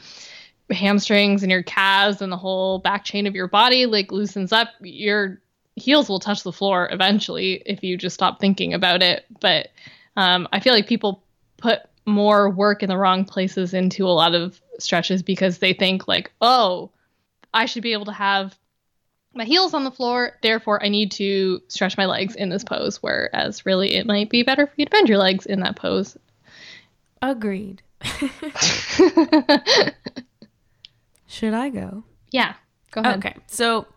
hamstrings 0.70 1.42
and 1.44 1.52
your 1.52 1.64
calves 1.64 2.22
and 2.22 2.32
the 2.32 2.38
whole 2.38 2.80
back 2.80 3.04
chain 3.04 3.26
of 3.26 3.34
your 3.34 3.48
body 3.48 3.86
like 3.88 4.12
loosens 4.12 4.52
up 4.52 4.70
your 4.82 5.42
heels 5.76 6.10
will 6.10 6.20
touch 6.20 6.44
the 6.44 6.52
floor 6.52 6.90
eventually 6.92 7.64
if 7.66 7.84
you 7.84 7.98
just 7.98 8.14
stop 8.14 8.40
thinking 8.40 8.74
about 8.74 9.02
it. 9.02 9.26
But 9.40 9.70
um, 10.18 10.48
i 10.52 10.60
feel 10.60 10.74
like 10.74 10.88
people 10.88 11.24
put 11.58 11.80
more 12.06 12.50
work 12.50 12.84
in 12.84 12.90
the 12.90 12.98
wrong 12.98 13.24
places 13.24 13.74
into 13.74 14.06
a 14.06 14.10
lot 14.10 14.36
of 14.36 14.60
stretches 14.80 15.22
because 15.24 15.60
they 15.60 15.74
think 15.74 16.08
like 16.08 16.32
oh 16.42 16.92
i 17.54 17.66
should 17.66 17.84
be 17.84 17.94
able 17.94 18.06
to 18.06 18.12
have 18.12 18.58
my 19.34 19.44
heels 19.46 19.74
on 19.74 19.84
the 19.84 19.92
floor 19.92 20.32
therefore 20.42 20.84
i 20.84 20.90
need 20.90 21.12
to 21.12 21.62
stretch 21.68 21.98
my 21.98 22.06
legs 22.06 22.36
in 22.36 22.50
this 22.50 22.64
pose 22.64 22.98
whereas 22.98 23.66
really 23.66 23.96
it 23.96 24.06
might 24.06 24.30
be 24.30 24.44
better 24.44 24.66
for 24.68 24.74
you 24.78 24.86
to 24.86 24.92
bend 24.92 25.10
your 25.10 25.18
legs 25.18 25.46
in 25.46 25.60
that 25.60 25.76
pose 25.76 26.18
Agreed. 27.22 27.82
Should 31.28 31.54
I 31.54 31.70
go? 31.70 32.04
yeah 32.32 32.54
go 32.92 33.02
ahead 33.02 33.18
Okay. 33.18 33.36
So 33.48 33.88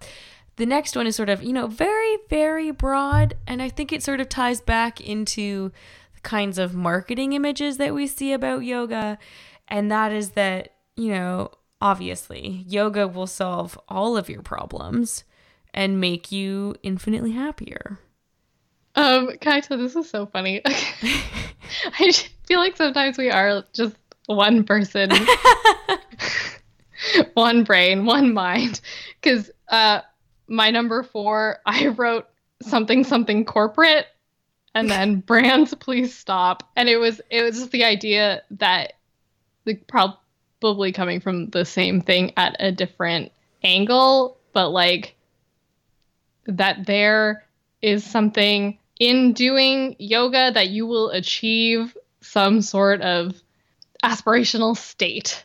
the 0.57 0.67
next 0.67 0.97
one 0.97 1.07
is 1.07 1.17
sort 1.17 1.29
of, 1.29 1.43
you 1.43 1.53
know, 1.53 1.67
very, 1.67 2.19
very 2.29 2.71
broad. 2.71 3.35
And 3.47 3.63
I 3.63 3.69
think 3.69 3.93
it 3.93 4.03
sort 4.03 4.21
of 4.21 4.29
ties 4.29 4.61
back 4.61 5.01
into 5.01 5.73
the 6.15 6.21
kinds 6.21 6.59
of 6.59 6.75
marketing 6.75 7.33
images 7.33 7.79
that 7.79 7.95
we 7.95 8.07
see 8.07 8.33
about 8.33 8.65
yoga. 8.65 9.19
And 9.69 9.91
that 9.91 10.13
is 10.13 10.31
that, 10.31 10.75
you 10.95 11.13
know, 11.13 11.51
obviously, 11.83 12.65
yoga 12.69 13.09
will 13.09 13.27
solve 13.27 13.79
all 13.89 14.17
of 14.17 14.31
your 14.31 14.41
problems 14.41 15.25
and 15.75 16.01
make 16.01 16.31
you 16.31 16.77
infinitely 16.83 17.33
happier. 17.33 17.99
Um, 18.95 19.31
tell 19.41 19.79
this 19.79 19.97
is 19.97 20.09
so 20.09 20.27
funny? 20.27 20.63
I 20.67 22.13
feel 22.47 22.61
like 22.61 22.77
sometimes 22.77 23.19
we 23.19 23.31
are 23.31 23.65
just 23.73 23.97
one 24.27 24.63
person, 24.63 25.11
one 27.35 27.65
brain, 27.65 28.05
one 28.07 28.33
mind. 28.33 28.81
Because 29.21 29.51
uh, 29.69 30.03
my 30.47 30.71
number 30.71 31.03
four, 31.03 31.59
I 31.67 31.89
wrote 31.89 32.27
something 32.61 33.03
something 33.03 33.45
corporate, 33.45 34.07
and 34.75 34.89
then 34.89 35.21
brands, 35.27 35.75
please 35.75 36.15
stop. 36.15 36.63
And 36.77 36.89
it 36.89 36.99
was 36.99 37.21
it 37.29 37.43
was 37.43 37.59
just 37.59 37.73
the 37.73 37.85
idea 37.85 38.43
that 38.53 38.93
the 39.65 39.75
probably 40.63 40.93
coming 40.93 41.19
from 41.21 41.51
the 41.51 41.65
same 41.65 42.01
thing 42.01 42.33
at 42.37 42.55
a 42.61 42.71
different 42.71 43.33
angle, 43.65 44.39
but 44.53 44.69
like 44.69 45.17
that 46.47 46.87
there 46.87 47.45
is 47.83 48.05
something 48.05 48.79
in 49.01 49.33
doing 49.33 49.97
yoga 49.99 50.53
that 50.55 50.69
you 50.69 50.87
will 50.87 51.11
achieve 51.11 51.97
some 52.21 52.63
sort 52.63 53.01
of 53.01 53.35
aspirational 54.05 54.77
state. 54.77 55.45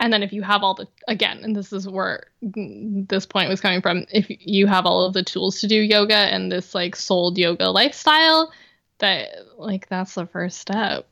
And 0.00 0.10
then 0.10 0.22
if 0.22 0.32
you 0.32 0.42
have 0.42 0.62
all 0.62 0.72
the 0.72 0.88
again, 1.06 1.40
and 1.42 1.54
this 1.54 1.70
is 1.70 1.86
where 1.86 2.24
this 2.40 3.26
point 3.26 3.50
was 3.50 3.60
coming 3.60 3.82
from, 3.82 4.06
if 4.10 4.26
you 4.28 4.66
have 4.66 4.86
all 4.86 5.04
of 5.04 5.12
the 5.12 5.22
tools 5.22 5.60
to 5.60 5.66
do 5.66 5.76
yoga 5.76 6.14
and 6.16 6.50
this 6.50 6.74
like 6.74 6.96
sold 6.96 7.36
yoga 7.36 7.68
lifestyle, 7.68 8.50
that 8.98 9.28
like 9.58 9.90
that's 9.90 10.14
the 10.14 10.26
first 10.26 10.58
step 10.58 11.06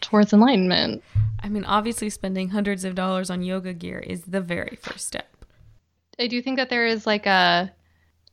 towards 0.00 0.32
enlightenment. 0.32 1.02
I 1.42 1.48
mean, 1.48 1.64
obviously 1.64 2.10
spending 2.10 2.48
hundreds 2.48 2.84
of 2.84 2.94
dollars 2.94 3.30
on 3.30 3.42
yoga 3.42 3.72
gear 3.74 3.98
is 3.98 4.22
the 4.22 4.40
very 4.40 4.78
first 4.80 5.06
step. 5.06 5.44
I 6.18 6.26
do 6.26 6.40
think 6.40 6.58
that 6.58 6.70
there 6.70 6.86
is 6.86 7.06
like 7.06 7.26
a 7.26 7.72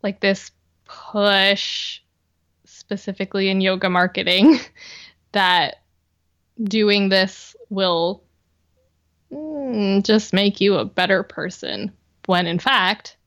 like 0.03 0.19
this 0.19 0.51
push 0.85 1.99
specifically 2.65 3.49
in 3.49 3.61
yoga 3.61 3.89
marketing 3.89 4.59
that 5.31 5.81
doing 6.63 7.09
this 7.09 7.55
will 7.69 8.23
mm, 9.31 10.03
just 10.03 10.33
make 10.33 10.61
you 10.61 10.75
a 10.75 10.85
better 10.85 11.23
person 11.23 11.91
when 12.25 12.47
in 12.47 12.59
fact 12.59 13.17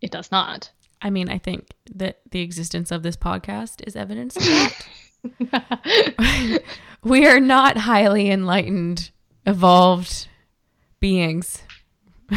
it 0.00 0.10
does 0.10 0.30
not. 0.30 0.70
I 1.02 1.10
mean, 1.10 1.28
I 1.30 1.38
think 1.38 1.68
that 1.94 2.20
the 2.30 2.40
existence 2.40 2.90
of 2.90 3.02
this 3.02 3.16
podcast 3.16 3.86
is 3.86 3.96
evidence 3.96 4.36
of 4.36 4.42
that. 4.42 4.86
we 7.02 7.26
are 7.26 7.40
not 7.40 7.78
highly 7.78 8.30
enlightened, 8.30 9.10
evolved 9.46 10.28
beings. 11.00 11.62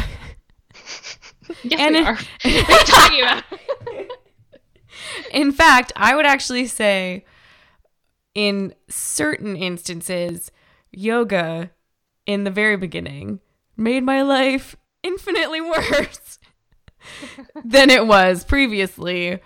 yes, 1.62 1.78
and 1.78 1.94
we 1.94 2.04
are. 2.04 2.14
what 2.42 2.70
are 2.70 2.84
talking 2.84 3.20
about? 3.20 3.44
in 5.32 5.52
fact, 5.52 5.92
I 5.96 6.14
would 6.14 6.26
actually 6.26 6.66
say, 6.66 7.24
in 8.34 8.74
certain 8.88 9.56
instances, 9.56 10.50
yoga 10.90 11.70
in 12.26 12.44
the 12.44 12.50
very 12.50 12.76
beginning 12.76 13.40
made 13.76 14.02
my 14.02 14.22
life 14.22 14.76
infinitely 15.02 15.60
worse 15.60 16.38
than 17.64 17.90
it 17.90 18.06
was 18.06 18.44
previously 18.44 19.40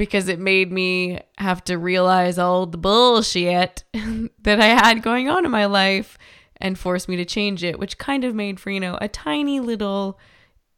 because 0.00 0.28
it 0.28 0.38
made 0.38 0.72
me 0.72 1.20
have 1.36 1.62
to 1.62 1.76
realize 1.76 2.38
all 2.38 2.64
the 2.64 2.78
bullshit 2.78 3.84
that 4.40 4.58
I 4.58 4.68
had 4.68 5.02
going 5.02 5.28
on 5.28 5.44
in 5.44 5.50
my 5.50 5.66
life 5.66 6.16
and 6.56 6.78
forced 6.78 7.06
me 7.06 7.16
to 7.16 7.26
change 7.26 7.62
it, 7.62 7.78
which 7.78 7.98
kind 7.98 8.24
of 8.24 8.34
made 8.34 8.58
for, 8.58 8.70
you 8.70 8.80
know, 8.80 8.96
a 9.02 9.08
tiny 9.08 9.60
little 9.60 10.18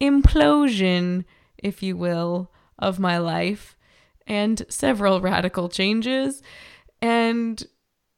implosion, 0.00 1.24
if 1.56 1.84
you 1.84 1.96
will, 1.96 2.50
of 2.80 2.98
my 2.98 3.18
life 3.18 3.76
and 4.26 4.66
several 4.68 5.20
radical 5.20 5.68
changes. 5.68 6.42
And 7.00 7.62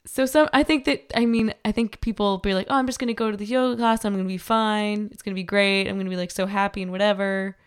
so 0.06 0.24
some 0.24 0.48
I 0.54 0.62
think 0.62 0.86
that 0.86 1.12
I 1.14 1.26
mean 1.26 1.52
I 1.66 1.72
think 1.72 2.00
people 2.00 2.38
be 2.38 2.54
like, 2.54 2.68
"Oh, 2.70 2.76
I'm 2.76 2.86
just 2.86 2.98
going 2.98 3.08
to 3.08 3.14
go 3.14 3.30
to 3.30 3.36
the 3.36 3.44
yoga 3.44 3.76
class. 3.76 4.06
I'm 4.06 4.14
going 4.14 4.24
to 4.24 4.28
be 4.28 4.38
fine. 4.38 5.10
It's 5.12 5.20
going 5.20 5.34
to 5.34 5.38
be 5.38 5.44
great. 5.44 5.86
I'm 5.86 5.96
going 5.96 6.06
to 6.06 6.10
be 6.10 6.16
like 6.16 6.30
so 6.30 6.46
happy 6.46 6.80
and 6.80 6.90
whatever." 6.90 7.58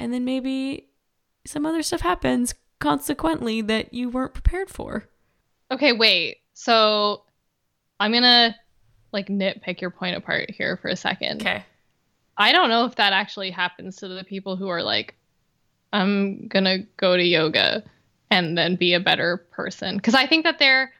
And 0.00 0.12
then 0.12 0.24
maybe 0.24 0.88
some 1.46 1.64
other 1.64 1.84
stuff 1.84 2.00
happens 2.00 2.54
consequently 2.82 3.62
that 3.62 3.94
you 3.94 4.10
weren't 4.10 4.34
prepared 4.34 4.68
for. 4.68 5.08
Okay, 5.70 5.92
wait. 5.92 6.38
So 6.52 7.22
I'm 7.98 8.10
going 8.10 8.22
to 8.22 8.54
like 9.12 9.28
nitpick 9.28 9.80
your 9.80 9.90
point 9.90 10.16
apart 10.16 10.50
here 10.50 10.76
for 10.76 10.88
a 10.88 10.96
second. 10.96 11.42
Okay. 11.42 11.64
I 12.36 12.52
don't 12.52 12.70
know 12.70 12.84
if 12.86 12.96
that 12.96 13.12
actually 13.12 13.50
happens 13.50 13.96
to 13.96 14.08
the 14.08 14.24
people 14.24 14.56
who 14.56 14.68
are 14.68 14.82
like, 14.82 15.14
I'm 15.92 16.48
gonna 16.48 16.78
go 16.96 17.16
to 17.16 17.22
yoga 17.22 17.84
and 18.30 18.56
then 18.56 18.76
be 18.76 18.94
a 18.94 19.00
better 19.00 19.46
person. 19.50 19.96
Because 19.96 20.14
I 20.14 20.26
think 20.26 20.44
that 20.44 20.58
there 20.58 20.92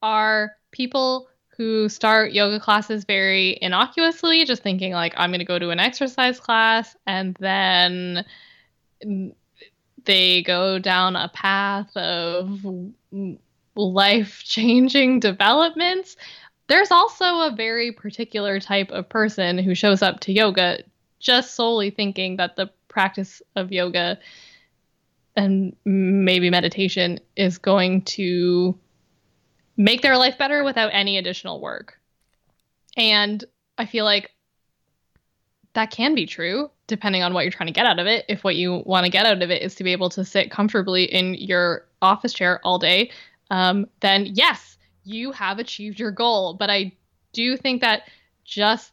are 0.00 0.52
people 0.72 1.28
who 1.56 1.90
start 1.90 2.32
yoga 2.32 2.58
classes 2.58 3.04
very 3.04 3.58
innocuously, 3.60 4.46
just 4.46 4.62
thinking 4.62 4.92
like 4.92 5.12
I'm 5.18 5.30
gonna 5.30 5.44
go 5.44 5.58
to 5.58 5.68
an 5.68 5.78
exercise 5.78 6.40
class, 6.40 6.96
and 7.06 7.36
then 7.38 8.24
they 10.08 10.42
go 10.42 10.78
down 10.78 11.16
a 11.16 11.28
path 11.28 11.94
of 11.94 12.64
life 13.76 14.42
changing 14.42 15.20
developments. 15.20 16.16
There's 16.66 16.90
also 16.90 17.24
a 17.24 17.54
very 17.54 17.92
particular 17.92 18.58
type 18.58 18.90
of 18.90 19.08
person 19.10 19.58
who 19.58 19.74
shows 19.74 20.00
up 20.02 20.20
to 20.20 20.32
yoga 20.32 20.78
just 21.20 21.54
solely 21.54 21.90
thinking 21.90 22.36
that 22.36 22.56
the 22.56 22.70
practice 22.88 23.42
of 23.54 23.70
yoga 23.70 24.18
and 25.36 25.76
maybe 25.84 26.48
meditation 26.48 27.20
is 27.36 27.58
going 27.58 28.02
to 28.02 28.78
make 29.76 30.00
their 30.00 30.16
life 30.16 30.38
better 30.38 30.64
without 30.64 30.90
any 30.94 31.18
additional 31.18 31.60
work. 31.60 32.00
And 32.96 33.44
I 33.76 33.84
feel 33.84 34.06
like 34.06 34.30
that 35.74 35.90
can 35.90 36.14
be 36.14 36.24
true 36.24 36.70
depending 36.88 37.22
on 37.22 37.32
what 37.32 37.44
you're 37.44 37.52
trying 37.52 37.68
to 37.68 37.72
get 37.72 37.86
out 37.86 38.00
of 38.00 38.06
it. 38.08 38.24
If 38.28 38.42
what 38.42 38.56
you 38.56 38.82
want 38.84 39.04
to 39.04 39.10
get 39.10 39.26
out 39.26 39.40
of 39.40 39.50
it 39.50 39.62
is 39.62 39.76
to 39.76 39.84
be 39.84 39.92
able 39.92 40.08
to 40.10 40.24
sit 40.24 40.50
comfortably 40.50 41.04
in 41.04 41.34
your 41.34 41.86
office 42.02 42.32
chair 42.32 42.60
all 42.64 42.80
day, 42.80 43.12
um, 43.50 43.86
then 44.00 44.26
yes, 44.26 44.76
you 45.04 45.30
have 45.32 45.58
achieved 45.58 46.00
your 46.00 46.10
goal. 46.10 46.54
But 46.54 46.70
I 46.70 46.92
do 47.32 47.56
think 47.56 47.80
that 47.82 48.02
just 48.44 48.92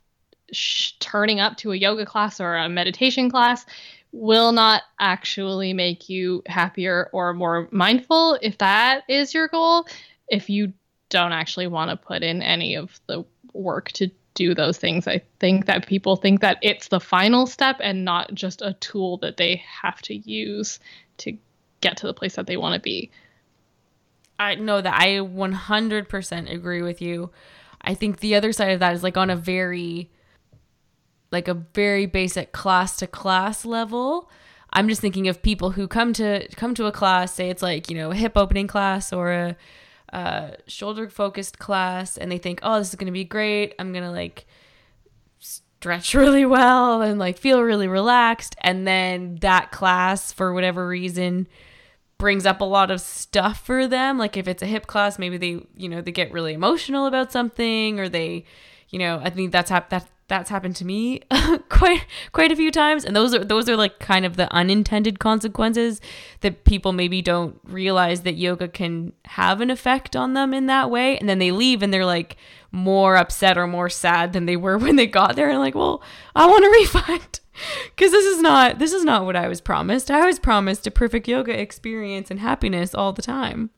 sh- 0.51 0.91
turning 0.99 1.39
up 1.39 1.58
to 1.58 1.71
a 1.71 1.75
yoga 1.75 2.05
class 2.05 2.39
or 2.39 2.55
a 2.55 2.69
meditation 2.69 3.31
class 3.31 3.65
will 4.12 4.51
not 4.51 4.84
actually 4.99 5.73
make 5.73 6.08
you 6.08 6.43
happier 6.45 7.10
or 7.12 7.34
more 7.34 7.67
mindful 7.71 8.38
if 8.41 8.58
that 8.60 9.03
is 9.10 9.34
your 9.34 9.47
goal 9.49 9.86
if 10.29 10.49
you 10.49 10.71
don't 11.10 11.34
actually 11.34 11.67
want 11.67 11.89
to 11.89 11.97
put 11.97 12.23
in 12.23 12.41
any 12.41 12.75
of 12.75 12.99
the 13.08 13.25
work 13.53 13.91
to 13.91 14.10
do 14.36 14.54
those 14.54 14.78
things 14.78 15.08
i 15.08 15.19
think 15.39 15.65
that 15.65 15.88
people 15.88 16.15
think 16.15 16.41
that 16.41 16.58
it's 16.62 16.89
the 16.89 17.00
final 17.00 17.48
step 17.48 17.78
and 17.82 18.06
not 18.06 18.34
just 18.34 18.62
a 18.62 18.74
tool 18.74 19.17
that 19.17 19.38
they 19.38 19.62
have 19.82 20.02
to 20.02 20.15
use 20.15 20.80
to 21.17 21.36
get 21.82 21.98
to 21.98 22.06
the 22.06 22.13
place 22.13 22.36
that 22.36 22.45
they 22.45 22.58
want 22.58 22.74
to 22.74 22.80
be 22.80 23.10
i 24.38 24.54
know 24.56 24.82
that 24.82 24.93
i 24.93 25.08
100% 25.08 26.54
agree 26.54 26.82
with 26.82 27.02
you 27.02 27.32
i 27.82 27.93
think 27.93 28.19
the 28.19 28.36
other 28.36 28.52
side 28.52 28.71
of 28.71 28.80
that 28.80 28.93
is 28.93 29.04
like 29.04 29.17
on 29.17 29.30
a 29.30 29.36
very 29.36 30.10
like 31.36 31.48
a 31.48 31.54
very 31.54 32.06
basic 32.06 32.52
class 32.52 32.95
to 32.98 33.08
class 33.08 33.65
level. 33.65 34.30
I'm 34.71 34.88
just 34.88 35.02
thinking 35.02 35.28
of 35.28 35.41
people 35.41 35.71
who 35.71 35.88
come 35.88 36.13
to 36.13 36.48
come 36.56 36.74
to 36.76 36.86
a 36.86 36.91
class, 36.91 37.34
say 37.34 37.50
it's 37.50 37.62
like 37.62 37.89
you 37.89 37.98
know 37.98 38.12
a 38.12 38.15
hip 38.15 38.34
opening 38.36 38.67
class 38.67 39.12
or 39.12 39.32
a, 39.32 39.56
a 40.15 40.56
shoulder 40.65 41.10
focused 41.10 41.60
class, 41.60 42.17
and 42.17 42.32
they 42.32 42.38
think, 42.38 42.60
oh, 42.63 42.80
this 42.80 42.89
is 42.89 42.95
gonna 42.95 43.12
be 43.12 43.25
great. 43.25 43.75
I'm 43.78 43.91
gonna 43.91 44.13
like 44.13 44.47
stretch 45.39 46.13
really 46.15 46.45
well 46.45 47.01
and 47.01 47.19
like 47.19 47.38
feel 47.38 47.62
really 47.62 47.89
relaxed, 47.89 48.56
and 48.62 48.88
then 48.88 49.36
that 49.41 49.71
class 49.71 50.32
for 50.32 50.54
whatever 50.54 50.88
reason 50.88 51.47
brings 52.17 52.45
up 52.45 52.62
a 52.62 52.65
lot 52.65 52.91
of 52.91 53.01
stuff 53.01 53.65
for 53.65 53.88
them. 53.88 54.17
Like 54.17 54.38
if 54.38 54.47
it's 54.47 54.63
a 54.63 54.67
hip 54.67 54.88
class, 54.88 55.19
maybe 55.19 55.38
they 55.38 55.60
you 55.75 55.89
know 55.89 56.01
they 56.01 56.13
get 56.13 56.32
really 56.32 56.54
emotional 56.54 57.08
about 57.08 57.34
something, 57.34 57.99
or 57.99 58.08
they 58.08 58.45
you 58.89 58.99
know 58.99 59.19
I 59.21 59.30
think 59.30 59.51
that's 59.51 59.69
hap- 59.69 59.89
that 59.89 60.08
that's 60.27 60.49
happened 60.49 60.75
to 60.77 60.85
me 60.85 61.21
quite 61.69 62.05
quite 62.31 62.51
a 62.51 62.55
few 62.55 62.71
times. 62.71 63.05
And 63.05 63.15
those 63.15 63.33
are 63.33 63.43
those 63.43 63.69
are 63.69 63.75
like 63.75 63.99
kind 63.99 64.25
of 64.25 64.38
the 64.38 64.51
unintended 64.51 65.19
consequences 65.19 66.01
that 66.41 66.63
people 66.65 66.91
maybe 66.91 67.21
don't 67.21 67.59
realize 67.63 68.21
that 68.21 68.35
yoga 68.35 68.67
can 68.67 69.13
have 69.25 69.61
an 69.61 69.69
effect 69.69 70.15
on 70.15 70.33
them 70.33 70.53
in 70.53 70.65
that 70.67 70.89
way. 70.89 71.17
And 71.17 71.29
then 71.29 71.39
they 71.39 71.51
leave 71.51 71.83
and 71.83 71.93
they're 71.93 72.05
like 72.05 72.38
more 72.71 73.15
upset 73.15 73.57
or 73.57 73.67
more 73.67 73.89
sad 73.89 74.33
than 74.33 74.45
they 74.45 74.57
were 74.57 74.77
when 74.79 74.95
they 74.95 75.07
got 75.07 75.35
there. 75.35 75.49
And 75.49 75.59
like 75.59 75.75
well 75.75 76.01
I 76.35 76.47
want 76.47 76.65
a 76.65 76.69
refund. 76.79 77.39
Cuz 77.95 78.11
this 78.11 78.25
is 78.25 78.41
not 78.41 78.79
this 78.79 78.93
is 78.93 79.03
not 79.03 79.25
what 79.25 79.35
I 79.35 79.47
was 79.47 79.61
promised. 79.61 80.09
I 80.09 80.25
was 80.25 80.39
promised 80.39 80.88
a 80.88 80.91
perfect 80.91 81.27
yoga 81.27 81.59
experience 81.59 82.31
and 82.31 82.39
happiness 82.39 82.95
all 82.95 83.13
the 83.13 83.21
time. 83.21 83.69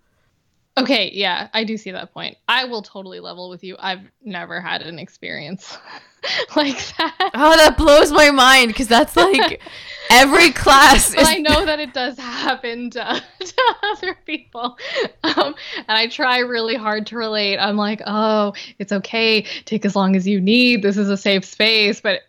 Okay, 0.78 1.10
yeah, 1.12 1.48
I 1.56 1.64
do 1.64 1.76
see 1.76 1.90
that 1.90 2.14
point. 2.14 2.38
I 2.48 2.66
will 2.66 2.84
totally 2.84 3.20
level 3.20 3.50
with 3.50 3.64
you. 3.64 3.76
I've 3.80 4.12
never 4.22 4.62
had 4.62 4.84
an 4.84 5.00
experience 5.00 5.76
like 6.56 6.78
that. 6.98 7.32
Oh, 7.34 7.56
that 7.58 7.78
blows 7.78 8.12
my 8.12 8.32
mind 8.32 8.70
because 8.70 8.88
that's 8.88 9.16
like 9.16 9.62
every 10.10 10.52
class. 10.52 11.14
But 11.14 11.28
I 11.28 11.38
know 11.38 11.66
that 11.66 11.80
it 11.80 11.94
does 11.94 12.18
happen 12.18 12.90
to, 12.92 13.24
to 13.40 13.76
other 13.84 14.18
people. 14.26 14.78
Um, 15.24 15.56
and 15.76 15.98
I 15.98 16.08
try 16.08 16.40
really 16.40 16.76
hard 16.76 17.08
to 17.08 17.18
relate. 17.18 17.58
I'm 17.58 17.78
like, 17.78 18.02
oh, 18.06 18.54
it's 18.80 18.92
okay. 18.92 19.44
Take 19.66 19.86
as 19.86 19.96
long 19.96 20.16
as 20.16 20.28
you 20.28 20.42
need. 20.42 20.82
This 20.82 20.98
is 20.98 21.10
a 21.10 21.18
safe 21.18 21.46
space. 21.46 22.02
But 22.02 22.22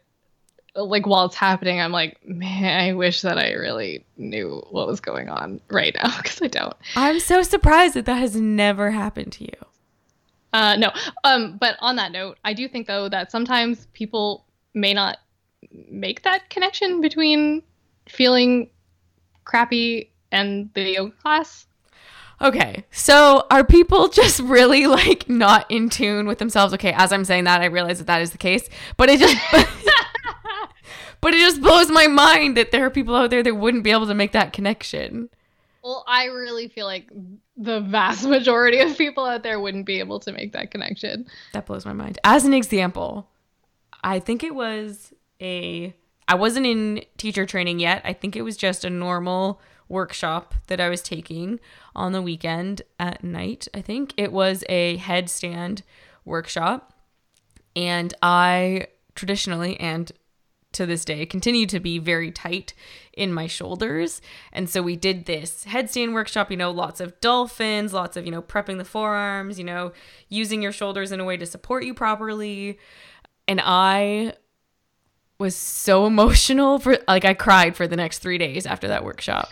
like 0.75 1.07
while 1.07 1.27
it's 1.27 1.35
happening, 1.35 1.81
I'm 1.81 1.93
like, 1.93 2.19
man, 2.27 2.81
I 2.81 2.93
wish 2.93 3.23
that 3.23 3.39
I 3.39 3.53
really 3.53 4.05
knew 4.17 4.63
what 4.71 4.87
was 4.87 5.01
going 5.01 5.29
on 5.29 5.61
right 5.71 5.95
now 6.03 6.17
because 6.17 6.41
I 6.43 6.49
don't. 6.49 6.77
I'm 6.97 7.21
so 7.21 7.43
surprised 7.43 7.95
that 7.95 8.07
that 8.07 8.17
has 8.17 8.37
never 8.37 8.91
happened 8.91 9.33
to 9.35 9.45
you. 9.45 9.68
Uh, 10.53 10.77
no. 10.77 10.91
Um, 11.25 11.57
but 11.59 11.77
on 11.81 11.97
that 11.97 12.13
note, 12.13 12.39
I 12.45 12.53
do 12.53 12.69
think 12.69 12.87
though 12.87 13.09
that 13.09 13.31
sometimes 13.31 13.87
people 13.93 14.47
may 14.75 14.95
not 14.95 15.19
make 15.91 16.23
that 16.23 16.49
connection 16.51 17.01
between 17.01 17.63
feeling 18.09 18.71
crappy 19.45 20.11
and 20.33 20.71
the 20.75 20.93
yoga 20.93 21.15
class. 21.23 21.67
Okay, 22.41 22.85
so 22.93 23.47
are 23.51 23.65
people 23.65 24.09
just 24.21 24.41
really 24.41 24.87
like 24.87 25.29
not 25.29 25.69
in 25.71 25.89
tune 25.91 26.27
with 26.27 26.39
themselves? 26.39 26.73
Okay, 26.75 26.93
as 26.93 27.13
I'm 27.13 27.25
saying 27.25 27.45
that, 27.45 27.61
I 27.61 27.67
realize 27.67 27.99
that 27.99 28.07
that 28.07 28.23
is 28.23 28.31
the 28.31 28.39
case, 28.39 28.69
but 28.97 29.09
it 29.09 29.19
just. 29.19 29.37
but 31.21 31.35
it 31.35 31.39
just 31.39 31.61
blows 31.61 31.91
my 31.91 32.07
mind 32.07 32.57
that 32.57 32.71
there 32.71 32.85
are 32.85 32.91
people 32.91 33.17
out 33.17 33.31
there 33.31 33.43
that 33.43 33.57
wouldn't 33.57 33.83
be 33.83 33.91
able 33.91 34.07
to 34.07 34.15
make 34.15 34.33
that 34.33 34.53
connection. 34.53 35.29
Well, 35.89 36.05
I 36.07 36.27
really 36.27 36.69
feel 36.69 36.85
like 36.85 37.11
the 37.57 37.81
vast 37.81 38.29
majority 38.29 38.79
of 38.81 38.99
people 38.99 39.25
out 39.25 39.43
there 39.43 39.59
wouldn't 39.59 39.87
be 39.87 40.01
able 40.01 40.21
to 40.21 40.33
make 40.33 40.53
that 40.53 40.71
connection. 40.71 41.27
That 41.55 41.65
blows 41.65 41.87
my 41.87 41.95
mind. 41.95 42.19
As 42.25 42.45
an 42.45 42.53
example, 42.53 43.31
I 44.05 44.19
think 44.19 44.45
it 44.45 44.55
was 44.55 45.15
a 45.41 45.95
I 46.29 46.35
wasn't 46.35 46.67
in 46.67 47.05
teacher 47.17 47.47
training 47.47 47.81
yet. 47.81 48.03
I 48.05 48.13
think 48.13 48.37
it 48.37 48.43
was 48.43 48.59
just 48.59 48.85
a 48.85 48.91
normal 48.91 49.63
workshop 49.89 50.55
that 50.67 50.79
I 50.79 50.91
was 50.91 51.01
taking 51.01 51.59
on 51.97 52.13
the 52.13 52.21
weekend 52.21 52.83
at 53.01 53.25
night. 53.25 53.67
I 53.73 53.81
think 53.81 54.13
it 54.19 54.31
was 54.31 54.65
a 54.69 54.99
headstand 54.99 55.81
workshop. 56.27 56.93
And 57.75 58.13
I 58.21 58.89
traditionally 59.15 59.81
and 59.81 60.13
to 60.73 60.87
this 60.87 61.05
day 61.05 61.25
continue 61.25 61.67
to 61.67 61.81
be 61.81 61.99
very 61.99 62.31
tight 62.31 62.75
in 63.13 63.33
my 63.33 63.47
shoulders. 63.47 64.21
And 64.53 64.69
so 64.69 64.83
we 64.83 64.97
did 64.97 65.25
this 65.25 65.65
headstand 65.67 66.13
workshop, 66.13 66.51
you 66.51 66.57
know, 66.57 66.71
lots 66.71 67.01
of 67.01 67.19
dolphins, 67.21 67.93
lots 67.93 68.17
of, 68.17 68.25
you 68.27 68.31
know, 68.31 68.43
prepping 68.43 68.79
the 68.79 68.85
forearms, 68.85 69.59
you 69.59 69.65
know, 69.65 69.93
using 70.29 70.63
your 70.63 70.73
shoulders 70.73 71.11
in 71.11 71.21
a 71.21 71.25
way 71.25 71.37
to 71.37 71.47
support 71.47 71.85
you 71.85 71.95
properly. 71.95 72.79
And 73.47 73.61
I 73.65 74.35
was 75.39 75.57
so 75.57 76.07
emotional 76.07 76.79
for 76.79 76.99
like 77.09 77.25
I 77.25 77.35
cried 77.35 77.77
for 77.77 77.87
the 77.87 77.97
next 77.97 78.19
3 78.19 78.39
days 78.39 78.67
after 78.67 78.89
that 78.89 79.05
workshop. 79.05 79.49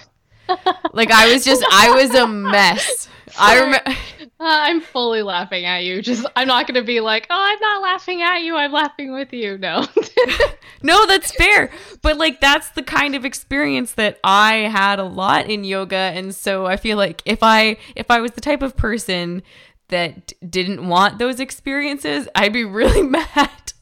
like 0.92 1.10
I 1.10 1.32
was 1.32 1.44
just 1.44 1.64
I 1.72 1.90
was 1.90 2.14
a 2.14 2.26
mess. 2.26 3.08
I 3.38 3.60
remember 3.60 3.96
Uh, 4.38 4.44
I'm 4.44 4.82
fully 4.82 5.22
laughing 5.22 5.64
at 5.64 5.84
you. 5.84 6.02
Just 6.02 6.26
I'm 6.36 6.46
not 6.46 6.66
gonna 6.66 6.84
be 6.84 7.00
like, 7.00 7.26
oh, 7.30 7.38
I'm 7.38 7.58
not 7.58 7.82
laughing 7.82 8.20
at 8.20 8.42
you. 8.42 8.54
I'm 8.54 8.72
laughing 8.72 9.12
with 9.12 9.32
you. 9.32 9.56
No. 9.56 9.86
no, 10.82 11.06
that's 11.06 11.32
fair. 11.32 11.70
But 12.02 12.18
like 12.18 12.40
that's 12.40 12.68
the 12.70 12.82
kind 12.82 13.14
of 13.14 13.24
experience 13.24 13.92
that 13.92 14.20
I 14.22 14.68
had 14.70 14.98
a 14.98 15.04
lot 15.04 15.48
in 15.48 15.64
yoga, 15.64 15.96
and 15.96 16.34
so 16.34 16.66
I 16.66 16.76
feel 16.76 16.98
like 16.98 17.22
if 17.24 17.38
I 17.42 17.78
if 17.94 18.10
I 18.10 18.20
was 18.20 18.32
the 18.32 18.42
type 18.42 18.60
of 18.60 18.76
person 18.76 19.42
that 19.88 20.34
didn't 20.48 20.86
want 20.86 21.18
those 21.18 21.40
experiences, 21.40 22.28
I'd 22.34 22.52
be 22.52 22.64
really 22.64 23.02
mad 23.08 23.72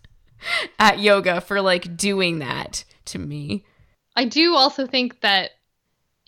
at 0.79 1.01
yoga 1.01 1.41
for 1.41 1.61
like 1.61 1.97
doing 1.97 2.39
that 2.39 2.85
to 3.07 3.19
me. 3.19 3.65
I 4.15 4.27
do 4.27 4.55
also 4.55 4.87
think 4.87 5.21
that 5.23 5.51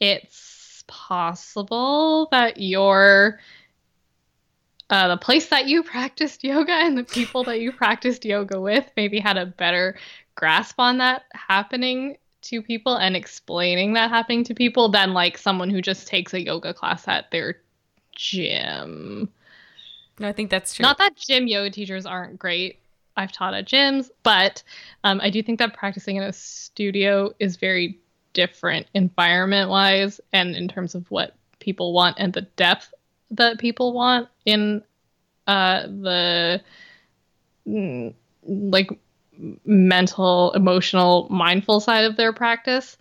it's 0.00 0.82
possible 0.88 2.28
that 2.32 2.60
your 2.60 3.38
uh, 4.90 5.08
the 5.08 5.16
place 5.16 5.48
that 5.48 5.66
you 5.66 5.82
practiced 5.82 6.44
yoga 6.44 6.72
and 6.72 6.96
the 6.96 7.04
people 7.04 7.44
that 7.44 7.60
you 7.60 7.72
practiced 7.72 8.24
yoga 8.24 8.60
with 8.60 8.88
maybe 8.96 9.18
had 9.18 9.36
a 9.36 9.46
better 9.46 9.96
grasp 10.34 10.78
on 10.78 10.98
that 10.98 11.24
happening 11.32 12.16
to 12.42 12.62
people 12.62 12.96
and 12.96 13.16
explaining 13.16 13.94
that 13.94 14.10
happening 14.10 14.44
to 14.44 14.54
people 14.54 14.88
than 14.88 15.12
like 15.12 15.36
someone 15.36 15.70
who 15.70 15.82
just 15.82 16.06
takes 16.06 16.32
a 16.34 16.40
yoga 16.40 16.72
class 16.72 17.08
at 17.08 17.30
their 17.30 17.56
gym. 18.14 19.28
No, 20.18 20.28
I 20.28 20.32
think 20.32 20.50
that's 20.50 20.74
true. 20.74 20.82
Not 20.82 20.98
that 20.98 21.16
gym 21.16 21.48
yoga 21.48 21.70
teachers 21.70 22.06
aren't 22.06 22.38
great. 22.38 22.78
I've 23.16 23.32
taught 23.32 23.54
at 23.54 23.66
gyms, 23.66 24.10
but 24.22 24.62
um, 25.02 25.20
I 25.22 25.30
do 25.30 25.42
think 25.42 25.58
that 25.58 25.74
practicing 25.74 26.16
in 26.16 26.22
a 26.22 26.32
studio 26.32 27.32
is 27.38 27.56
very 27.56 27.98
different 28.34 28.86
environment 28.92 29.70
wise 29.70 30.20
and 30.32 30.54
in 30.54 30.68
terms 30.68 30.94
of 30.94 31.10
what 31.10 31.34
people 31.58 31.94
want 31.94 32.16
and 32.18 32.34
the 32.34 32.42
depth 32.42 32.92
that 33.30 33.58
people 33.58 33.92
want 33.92 34.28
in 34.44 34.82
uh, 35.46 35.82
the 35.82 36.60
mm, 37.66 38.14
like 38.42 38.90
mental, 39.64 40.52
emotional, 40.52 41.28
mindful 41.30 41.80
side 41.80 42.04
of 42.04 42.16
their 42.16 42.32
practice. 42.32 42.96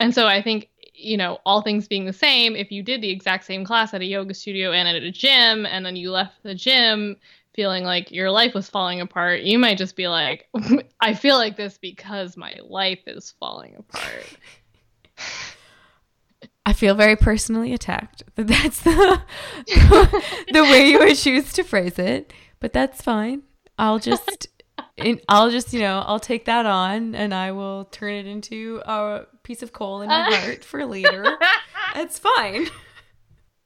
And 0.00 0.14
so 0.14 0.26
I 0.26 0.42
think, 0.42 0.68
you 0.94 1.16
know, 1.16 1.38
all 1.44 1.62
things 1.62 1.88
being 1.88 2.04
the 2.04 2.12
same, 2.12 2.56
if 2.56 2.70
you 2.70 2.82
did 2.82 3.00
the 3.00 3.10
exact 3.10 3.44
same 3.44 3.64
class 3.64 3.94
at 3.94 4.00
a 4.00 4.04
yoga 4.04 4.34
studio 4.34 4.72
and 4.72 4.88
at 4.88 5.02
a 5.02 5.10
gym, 5.10 5.66
and 5.66 5.84
then 5.84 5.96
you 5.96 6.10
left 6.10 6.42
the 6.42 6.54
gym 6.54 7.16
feeling 7.54 7.82
like 7.82 8.12
your 8.12 8.30
life 8.30 8.54
was 8.54 8.70
falling 8.70 9.00
apart, 9.00 9.40
you 9.40 9.58
might 9.58 9.78
just 9.78 9.96
be 9.96 10.06
like, 10.06 10.48
I 11.00 11.14
feel 11.14 11.36
like 11.36 11.56
this 11.56 11.78
because 11.78 12.36
my 12.36 12.54
life 12.62 13.00
is 13.06 13.34
falling 13.40 13.74
apart. 13.76 14.26
I 16.68 16.74
feel 16.74 16.94
very 16.94 17.16
personally 17.16 17.72
attacked. 17.72 18.24
That's 18.36 18.82
the 18.82 19.22
the 20.52 20.62
way 20.64 20.90
you 20.90 20.98
would 20.98 21.16
choose 21.16 21.50
to 21.54 21.62
phrase 21.62 21.98
it, 21.98 22.30
but 22.60 22.74
that's 22.74 23.00
fine. 23.00 23.44
I'll 23.78 23.98
just 23.98 24.48
I'll 25.30 25.50
just, 25.50 25.72
you 25.72 25.80
know, 25.80 26.02
I'll 26.04 26.20
take 26.20 26.44
that 26.44 26.66
on 26.66 27.14
and 27.14 27.32
I 27.32 27.52
will 27.52 27.86
turn 27.86 28.12
it 28.12 28.26
into 28.26 28.82
a 28.84 29.22
piece 29.44 29.62
of 29.62 29.72
coal 29.72 30.02
in 30.02 30.08
my 30.08 30.30
heart 30.34 30.62
for 30.62 30.84
later. 30.84 31.38
That's 31.94 32.18
fine. 32.18 32.66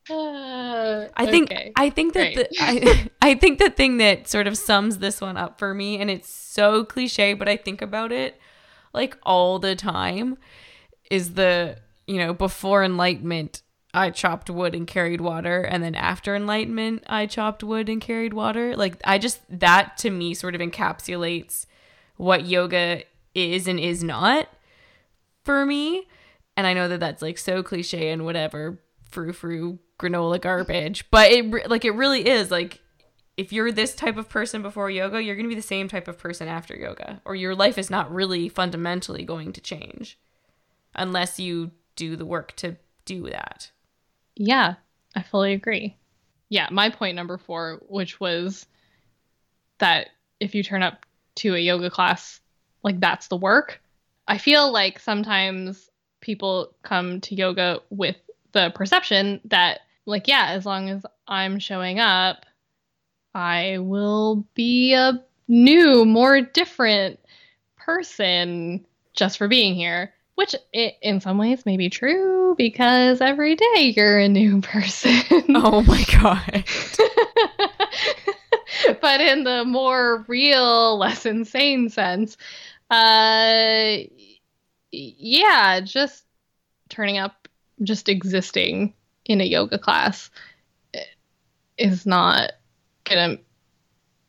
Uh, 0.09 1.09
I 1.17 1.27
think 1.27 1.51
okay. 1.51 1.73
I 1.75 1.91
think 1.91 2.13
that 2.13 2.35
the, 2.37 2.49
I 2.61 3.11
I 3.21 3.35
think 3.35 3.59
the 3.59 3.71
thing 3.71 3.97
that 3.97 4.29
sort 4.29 4.47
of 4.47 4.57
sums 4.57 4.99
this 4.99 5.21
one 5.21 5.37
up 5.37 5.59
for 5.59 5.75
me, 5.75 5.99
and 5.99 6.09
it's 6.09 6.29
so 6.29 6.85
cliche, 6.85 7.35
but 7.35 7.49
I 7.49 7.57
think 7.57 7.83
about 7.83 8.13
it 8.13 8.39
like 8.95 9.19
all 9.25 9.59
the 9.59 9.75
time, 9.75 10.39
is 11.11 11.35
the 11.35 11.79
you 12.13 12.19
know, 12.19 12.35
before 12.35 12.85
enlightenment, 12.85 13.63
I 13.95 14.11
chopped 14.11 14.51
wood 14.51 14.75
and 14.75 14.87
carried 14.87 15.23
water, 15.23 15.63
and 15.63 15.83
then 15.83 15.95
after 15.95 16.37
enlightenment, 16.37 17.05
I 17.07 17.25
chopped 17.25 17.65
wood 17.65 17.89
and 17.89 18.03
carried 18.03 18.35
water. 18.35 18.77
Like, 18.77 19.01
I 19.03 19.17
just, 19.17 19.41
that 19.49 19.97
to 19.99 20.11
me 20.11 20.35
sort 20.35 20.55
of 20.55 20.61
encapsulates 20.61 21.65
what 22.17 22.45
yoga 22.45 23.05
is 23.35 23.67
and 23.67 23.81
is 23.81 24.05
not 24.05 24.47
for 25.43 25.65
me. 25.65 26.07
And 26.55 26.67
I 26.67 26.75
know 26.75 26.87
that 26.89 27.01
that's 27.01 27.23
like 27.23 27.39
so 27.39 27.63
cliche 27.63 28.11
and 28.11 28.27
whatever, 28.27 28.79
frou 29.11 29.33
frou 29.33 29.79
granola 29.99 30.39
garbage, 30.39 31.11
but 31.11 31.31
it, 31.31 31.71
like, 31.71 31.87
it 31.87 31.95
really 31.95 32.29
is 32.29 32.51
like, 32.51 32.81
if 33.39 33.55
you're 33.55 33.73
this 33.73 33.95
type 33.95 34.19
of 34.19 34.29
person 34.29 34.61
before 34.61 34.91
yoga, 34.91 35.23
you're 35.23 35.35
going 35.35 35.47
to 35.47 35.55
be 35.55 35.55
the 35.55 35.63
same 35.63 35.89
type 35.89 36.09
of 36.09 36.19
person 36.19 36.47
after 36.47 36.77
yoga, 36.77 37.23
or 37.25 37.35
your 37.35 37.55
life 37.55 37.79
is 37.79 37.89
not 37.89 38.13
really 38.13 38.51
fundamentally 38.51 39.25
going 39.25 39.55
to 39.55 39.61
change 39.63 40.19
unless 40.95 41.41
you 41.41 41.71
do 41.97 42.17
the 42.17 42.27
work 42.27 42.55
to 42.57 42.77
do 43.05 43.29
that. 43.31 43.71
Yeah, 44.35 44.75
I 45.15 45.23
fully 45.23 45.53
agree. 45.53 45.97
Yeah, 46.49 46.69
my 46.71 46.91
point 46.91 47.17
number 47.17 47.39
four, 47.39 47.81
which 47.89 48.21
was 48.21 48.67
that 49.79 50.09
if 50.41 50.55
you 50.55 50.63
turn 50.63 50.83
up 50.83 51.07
to 51.37 51.55
a 51.55 51.59
yoga 51.59 51.91
class, 51.91 52.41
like 52.83 53.01
that's 53.01 53.29
the 53.29 53.37
work. 53.37 53.81
I 54.29 54.39
feel 54.39 54.71
like 54.71 54.99
sometimes 54.99 55.91
people 56.21 56.75
come 56.83 57.21
to 57.23 57.35
yoga 57.35 57.81
with 57.91 58.17
the 58.53 58.71
perception 58.75 59.41
that, 59.47 59.81
like, 60.07 60.29
yeah, 60.29 60.49
as 60.51 60.67
long 60.67 60.89
as 60.91 61.05
I'm 61.27 61.59
showing 61.59 62.01
up, 62.01 62.45
I 63.35 63.79
will 63.79 64.47
be 64.55 64.95
a 64.95 65.23
new, 65.49 66.05
more 66.05 66.41
different 66.41 67.19
person 67.77 68.85
just 69.15 69.39
for 69.39 69.49
being 69.49 69.75
here 69.75 70.13
which 70.35 70.55
it, 70.73 70.95
in 71.03 71.21
some 71.21 71.39
ways 71.39 71.67
may 71.67 71.77
be 71.77 71.91
true 71.91 72.55
because 72.57 73.21
every 73.21 73.55
day 73.55 73.93
you're 73.97 74.19
a 74.19 74.29
new 74.29 74.61
person. 74.63 75.23
Oh 75.55 75.83
my 75.83 76.05
god. 76.21 76.65
but 79.01 79.21
in 79.21 79.45
the 79.45 79.65
more 79.65 80.25
real, 80.29 80.99
less 80.99 81.27
insane 81.27 81.89
sense, 81.89 82.37
uh 82.91 83.97
yeah, 84.91 85.81
just 85.81 86.25
turning 86.91 87.17
up, 87.17 87.49
just 87.83 88.11
existing 88.11 88.93
in 89.25 89.41
a 89.41 89.45
yoga 89.45 89.79
class 89.79 90.31
is 91.79 92.07
not 92.07 92.53
gonna 93.05 93.39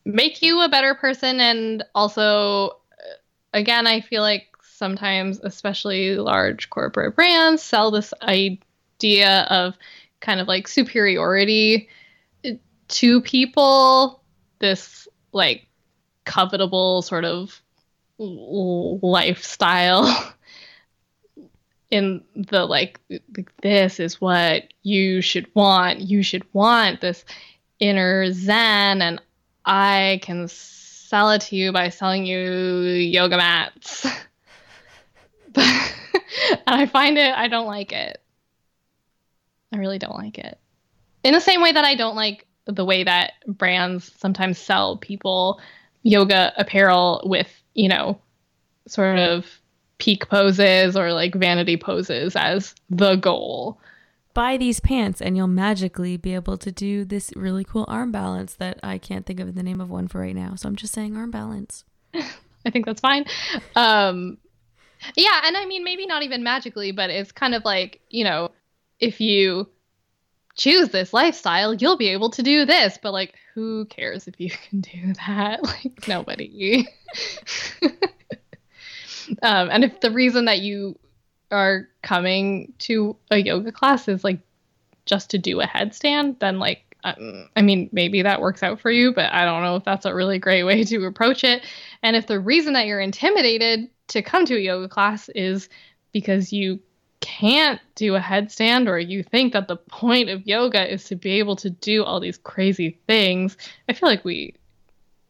make 0.06 0.42
you 0.42 0.62
a 0.62 0.70
better 0.70 0.96
person 0.96 1.40
and 1.40 1.84
also 1.96 2.70
uh, 2.70 3.14
again 3.54 3.88
i 3.88 4.02
feel 4.02 4.22
like 4.22 4.48
sometimes 4.84 5.40
especially 5.44 6.18
large 6.18 6.70
corporate 6.70 7.16
brands 7.16 7.64
sell 7.64 7.90
this 7.90 8.14
idea 8.22 9.44
of 9.44 9.78
kind 10.20 10.42
of 10.42 10.48
like 10.50 10.68
superiority 10.68 11.88
to 12.90 13.22
people 13.22 14.22
this 14.60 15.08
like 15.32 15.66
covetable 16.26 17.02
sort 17.02 17.24
of 17.24 17.62
lifestyle 18.20 20.34
in 21.90 22.22
the 22.36 22.66
like 22.66 23.00
this 23.62 24.02
is 24.02 24.20
what 24.20 24.64
you 24.82 25.22
should 25.22 25.48
want. 25.56 26.02
You 26.02 26.24
should 26.24 26.46
want 26.52 27.00
this 27.00 27.24
inner 27.80 28.32
zen 28.32 29.02
and 29.02 29.22
i 29.66 30.20
can 30.22 30.48
sell 30.48 31.32
it 31.32 31.42
to 31.42 31.56
you 31.56 31.72
by 31.72 31.90
selling 31.90 32.26
you 32.26 32.40
yoga 32.40 33.38
mats 33.38 34.06
and 35.58 36.62
i 36.68 36.86
find 36.86 37.18
it 37.18 37.34
i 37.36 37.48
don't 37.48 37.68
like 37.68 37.92
it 37.92 38.22
i 39.72 39.78
really 39.78 40.00
don't 40.00 40.18
like 40.18 40.38
it 40.38 40.58
in 41.24 41.34
the 41.34 41.42
same 41.42 41.62
way 41.62 41.72
that 41.72 41.86
i 41.86 41.96
don't 41.96 42.16
like 42.16 42.48
the 42.66 42.86
way 42.86 43.04
that 43.04 43.34
brands 43.48 44.12
sometimes 44.18 44.58
sell 44.58 44.98
people 44.98 45.60
yoga 46.04 46.54
apparel 46.58 47.22
with 47.26 47.50
you 47.74 47.88
know 47.88 48.20
sort 48.88 49.20
of 49.20 49.46
peak 50.04 50.28
poses 50.28 50.98
or 50.98 51.14
like 51.14 51.34
vanity 51.36 51.78
poses 51.78 52.36
as 52.36 52.76
the 52.90 53.16
goal. 53.16 53.80
Buy 54.34 54.58
these 54.58 54.80
pants 54.80 55.22
and 55.22 55.38
you'll 55.38 55.48
magically 55.48 56.18
be 56.18 56.34
able 56.34 56.58
to 56.58 56.72
do 56.72 57.06
this 57.06 57.32
really 57.36 57.64
cool 57.64 57.86
arm 57.88 58.12
balance 58.12 58.56
that 58.56 58.80
I 58.84 58.98
can't 58.98 59.26
think 59.26 59.40
of 59.40 59.56
the 59.56 59.64
name 59.64 59.80
of 59.80 59.90
one 59.90 60.08
for 60.08 60.20
right 60.20 60.36
now. 60.36 60.56
So 60.56 60.68
I'm 60.68 60.76
just 60.76 60.94
saying 60.94 61.16
arm 61.16 61.32
balance. 61.32 61.86
I 62.14 62.70
think 62.70 62.86
that's 62.86 63.00
fine. 63.00 63.26
Um, 63.76 64.38
yeah, 65.16 65.42
and 65.46 65.58
I 65.58 65.66
mean, 65.66 65.84
maybe 65.84 66.06
not 66.06 66.24
even 66.24 66.44
magically, 66.44 66.92
but 66.92 67.10
it's 67.10 67.32
kind 67.32 67.56
of 67.56 67.66
like, 67.66 68.02
you 68.10 68.24
know, 68.24 68.52
if 69.00 69.20
you 69.20 69.70
choose 70.56 70.90
this 70.90 71.14
lifestyle, 71.14 71.74
you'll 71.74 71.98
be 71.98 72.10
able 72.10 72.30
to 72.32 72.44
do 72.44 72.66
this. 72.66 72.98
But 73.02 73.14
like, 73.14 73.36
who 73.54 73.86
cares 73.86 74.28
if 74.28 74.40
you 74.40 74.50
can 74.70 74.82
do 74.82 75.14
that? 75.28 75.62
Like, 75.64 76.08
nobody. 76.08 76.88
Um, 79.42 79.70
and 79.72 79.84
if 79.84 80.00
the 80.02 80.12
reason 80.12 80.46
that 80.46 80.60
you 80.60 80.98
are 81.52 81.88
coming 82.02 82.74
to 82.80 83.16
a 83.32 83.38
yoga 83.38 83.72
class 83.72 84.08
is 84.08 84.24
like 84.24 84.40
just 85.06 85.30
to 85.32 85.38
do 85.38 85.62
a 85.62 85.66
headstand, 85.66 86.40
then 86.40 86.60
like, 86.60 86.82
um, 87.04 87.50
I 87.56 87.62
mean, 87.62 87.90
maybe 87.92 88.22
that 88.22 88.42
works 88.42 88.64
out 88.64 88.80
for 88.80 88.90
you, 88.90 89.14
but 89.14 89.32
I 89.32 89.46
don't 89.46 89.64
know 89.64 89.76
if 89.76 89.84
that's 89.84 90.06
a 90.06 90.16
really 90.16 90.40
great 90.40 90.64
way 90.64 90.84
to 90.86 91.06
approach 91.06 91.44
it. 91.44 91.66
And 92.02 92.16
if 92.16 92.28
the 92.28 92.40
reason 92.40 92.74
that 92.74 92.86
you're 92.86 93.02
intimidated 93.02 93.90
to 94.10 94.22
come 94.22 94.46
to 94.46 94.56
a 94.56 94.60
yoga 94.60 94.88
class 94.88 95.30
is 95.30 95.70
because 96.12 96.52
you 96.54 96.80
can't 97.22 97.80
do 97.96 98.16
a 98.16 98.20
headstand 98.20 98.90
or 98.90 99.00
you 99.00 99.24
think 99.24 99.54
that 99.54 99.68
the 99.70 99.78
point 99.78 100.30
of 100.30 100.46
yoga 100.46 100.92
is 100.92 101.06
to 101.06 101.16
be 101.16 101.40
able 101.40 101.56
to 101.56 101.70
do 101.70 102.04
all 102.04 102.20
these 102.20 102.38
crazy 102.38 103.00
things, 103.08 103.56
I 103.88 103.94
feel 103.94 104.10
like 104.10 104.26
we 104.26 104.56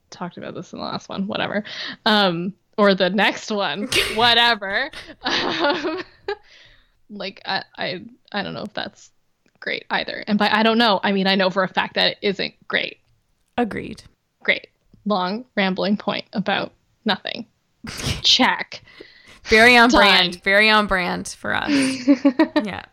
talked 0.09 0.37
about 0.37 0.55
this 0.55 0.73
in 0.73 0.79
the 0.79 0.85
last 0.85 1.07
one, 1.07 1.27
whatever. 1.27 1.63
Um, 2.05 2.53
or 2.77 2.95
the 2.95 3.09
next 3.09 3.51
one, 3.51 3.89
whatever. 4.15 4.89
um, 5.21 6.01
like 7.09 7.41
I, 7.45 7.63
I, 7.77 8.03
I 8.31 8.41
don't 8.41 8.55
know 8.55 8.63
if 8.63 8.73
that's 8.73 9.11
great 9.59 9.85
either. 9.91 10.23
And 10.27 10.39
by 10.39 10.49
I 10.49 10.63
don't 10.63 10.79
know, 10.79 10.99
I 11.03 11.11
mean 11.11 11.27
I 11.27 11.35
know 11.35 11.49
for 11.49 11.63
a 11.63 11.67
fact 11.67 11.93
that 11.95 12.13
it 12.13 12.17
isn't 12.21 12.55
great. 12.67 12.97
Agreed. 13.57 14.03
Great. 14.41 14.67
Long 15.05 15.45
rambling 15.55 15.97
point 15.97 16.25
about 16.33 16.73
nothing. 17.05 17.45
Check. 18.21 18.83
Very 19.45 19.77
on 19.77 19.89
Done. 19.89 19.99
brand. 19.99 20.43
Very 20.43 20.69
on 20.69 20.87
brand 20.87 21.27
for 21.27 21.53
us. 21.53 21.69
yeah. 22.63 22.85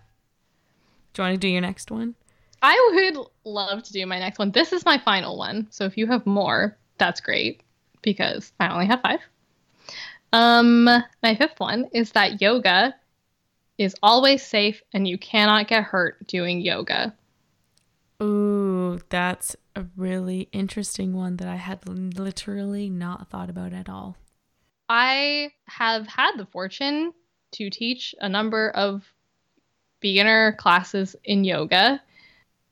Do 1.13 1.23
you 1.23 1.29
want 1.29 1.35
to 1.35 1.39
do 1.39 1.49
your 1.49 1.61
next 1.61 1.91
one? 1.91 2.15
I 2.63 3.13
would 3.15 3.27
love 3.45 3.83
to 3.85 3.93
do 3.93 4.05
my 4.07 4.19
next 4.19 4.39
one. 4.39 4.51
This 4.51 4.73
is 4.73 4.85
my 4.85 4.99
final 4.99 5.39
one. 5.39 5.69
So 5.71 5.85
if 5.85 5.97
you 5.97 6.07
have 6.07 6.27
more, 6.27 6.77
that's 6.99 7.21
great 7.21 7.63
because 8.03 8.53
I 8.61 8.73
only 8.73 8.87
have 8.87 9.01
five. 9.01 9.21
Um, 10.33 10.85
my 10.85 11.35
fifth 11.35 11.59
one 11.59 11.87
is 11.93 12.13
that 12.13 12.41
yoga 12.41 12.95
is 13.79 13.97
always 14.03 14.43
safe 14.43 14.83
and 14.93 15.09
you 15.09 15.19
cannot 15.19 15.69
get 15.69 15.85
hurt 15.85 16.27
doing 16.27 16.61
yoga. 16.61 17.15
Ooh, 18.23 19.01
that's 19.09 19.57
a 19.75 19.87
really 19.97 20.49
interesting 20.53 21.15
one 21.15 21.39
that 21.39 21.49
I 21.49 21.57
had 21.57 21.89
literally 21.89 22.91
not 22.91 23.31
thought 23.31 23.49
about 23.49 23.73
at 23.73 23.89
all. 23.89 24.17
I 24.93 25.53
have 25.67 26.09
had 26.09 26.33
the 26.37 26.47
fortune 26.47 27.13
to 27.53 27.71
teach 27.71 28.13
a 28.21 28.29
number 28.29 28.71
of 28.71 29.05
beginner 30.01 30.55
classes 30.55 31.15
in 31.23 31.45
yoga, 31.45 32.03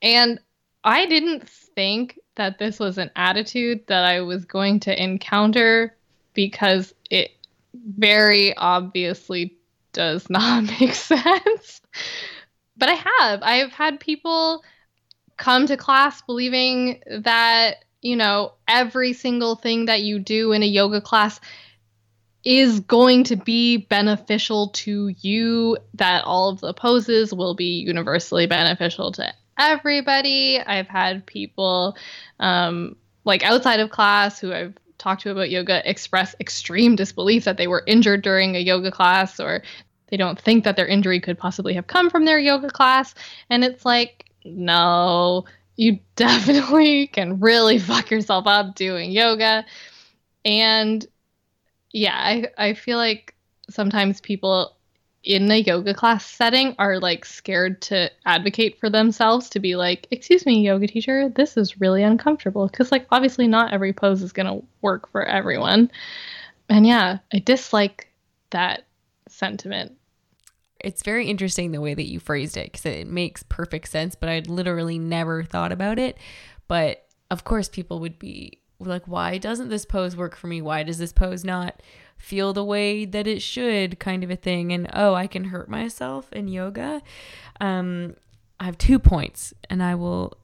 and 0.02 0.40
I 0.82 1.06
didn't 1.06 1.48
think 1.48 2.18
that 2.34 2.58
this 2.58 2.80
was 2.80 2.98
an 2.98 3.12
attitude 3.14 3.86
that 3.86 4.02
I 4.02 4.22
was 4.22 4.44
going 4.46 4.80
to 4.80 5.00
encounter 5.00 5.96
because 6.34 6.92
it 7.08 7.30
very 7.72 8.56
obviously 8.56 9.56
does 9.92 10.28
not 10.30 10.64
make 10.80 10.94
sense. 10.94 11.80
but 12.76 12.88
I 12.88 12.94
have. 12.94 13.42
I've 13.44 13.70
had 13.70 14.00
people 14.00 14.64
come 15.36 15.68
to 15.68 15.76
class 15.76 16.20
believing 16.22 17.00
that, 17.20 17.84
you 18.02 18.16
know, 18.16 18.54
every 18.66 19.12
single 19.12 19.54
thing 19.54 19.84
that 19.84 20.02
you 20.02 20.18
do 20.18 20.50
in 20.50 20.64
a 20.64 20.66
yoga 20.66 21.00
class 21.00 21.38
is 22.48 22.80
going 22.80 23.24
to 23.24 23.36
be 23.36 23.76
beneficial 23.76 24.68
to 24.70 25.08
you, 25.20 25.76
that 25.92 26.24
all 26.24 26.48
of 26.48 26.60
the 26.60 26.72
poses 26.72 27.34
will 27.34 27.54
be 27.54 27.82
universally 27.86 28.46
beneficial 28.46 29.12
to 29.12 29.30
everybody. 29.58 30.58
I've 30.58 30.88
had 30.88 31.26
people 31.26 31.94
um, 32.40 32.96
like 33.26 33.44
outside 33.44 33.80
of 33.80 33.90
class 33.90 34.40
who 34.40 34.54
I've 34.54 34.74
talked 34.96 35.24
to 35.24 35.30
about 35.30 35.50
yoga 35.50 35.82
express 35.88 36.34
extreme 36.40 36.96
disbelief 36.96 37.44
that 37.44 37.58
they 37.58 37.66
were 37.66 37.84
injured 37.86 38.22
during 38.22 38.56
a 38.56 38.60
yoga 38.60 38.90
class 38.90 39.38
or 39.38 39.62
they 40.06 40.16
don't 40.16 40.40
think 40.40 40.64
that 40.64 40.74
their 40.74 40.86
injury 40.86 41.20
could 41.20 41.36
possibly 41.36 41.74
have 41.74 41.86
come 41.86 42.08
from 42.08 42.24
their 42.24 42.38
yoga 42.38 42.70
class. 42.70 43.14
And 43.50 43.62
it's 43.62 43.84
like, 43.84 44.24
no, 44.46 45.44
you 45.76 45.98
definitely 46.16 47.08
can 47.08 47.40
really 47.40 47.78
fuck 47.78 48.10
yourself 48.10 48.46
up 48.46 48.74
doing 48.74 49.10
yoga. 49.10 49.66
And 50.46 51.06
yeah, 51.92 52.16
I, 52.16 52.48
I 52.58 52.74
feel 52.74 52.98
like 52.98 53.34
sometimes 53.70 54.20
people 54.20 54.76
in 55.24 55.50
a 55.50 55.56
yoga 55.56 55.92
class 55.92 56.24
setting 56.24 56.74
are 56.78 56.98
like 56.98 57.24
scared 57.24 57.82
to 57.82 58.10
advocate 58.24 58.78
for 58.78 58.88
themselves 58.88 59.50
to 59.50 59.60
be 59.60 59.76
like, 59.76 60.06
"Excuse 60.10 60.46
me, 60.46 60.64
yoga 60.64 60.86
teacher, 60.86 61.28
this 61.28 61.56
is 61.56 61.80
really 61.80 62.02
uncomfortable." 62.02 62.68
Cuz 62.68 62.92
like 62.92 63.06
obviously 63.10 63.46
not 63.46 63.72
every 63.72 63.92
pose 63.92 64.22
is 64.22 64.32
going 64.32 64.46
to 64.46 64.64
work 64.80 65.10
for 65.10 65.24
everyone. 65.24 65.90
And 66.68 66.86
yeah, 66.86 67.18
I 67.32 67.40
dislike 67.40 68.08
that 68.50 68.84
sentiment. 69.28 69.92
It's 70.80 71.02
very 71.02 71.28
interesting 71.28 71.72
the 71.72 71.80
way 71.80 71.94
that 71.94 72.08
you 72.08 72.20
phrased 72.20 72.56
it 72.56 72.72
cuz 72.72 72.86
it 72.86 73.06
makes 73.06 73.42
perfect 73.42 73.88
sense, 73.88 74.14
but 74.14 74.28
I'd 74.28 74.48
literally 74.48 74.98
never 74.98 75.42
thought 75.42 75.72
about 75.72 75.98
it. 75.98 76.16
But 76.68 77.04
of 77.30 77.44
course 77.44 77.68
people 77.68 77.98
would 78.00 78.18
be 78.18 78.60
like, 78.80 79.06
"Why 79.06 79.38
doesn't 79.38 79.68
this 79.68 79.84
pose 79.84 80.16
work 80.16 80.36
for 80.36 80.46
me? 80.46 80.62
Why 80.62 80.82
does 80.82 80.98
this 80.98 81.12
pose 81.12 81.44
not?" 81.44 81.80
feel 82.18 82.52
the 82.52 82.64
way 82.64 83.04
that 83.04 83.26
it 83.26 83.40
should 83.40 83.98
kind 83.98 84.24
of 84.24 84.30
a 84.30 84.36
thing 84.36 84.72
and 84.72 84.90
oh 84.92 85.14
i 85.14 85.26
can 85.26 85.44
hurt 85.44 85.68
myself 85.68 86.30
in 86.32 86.48
yoga 86.48 87.00
um, 87.60 88.14
i 88.60 88.64
have 88.64 88.76
two 88.76 88.98
points 88.98 89.54
and 89.70 89.82
i 89.82 89.94
will 89.94 90.36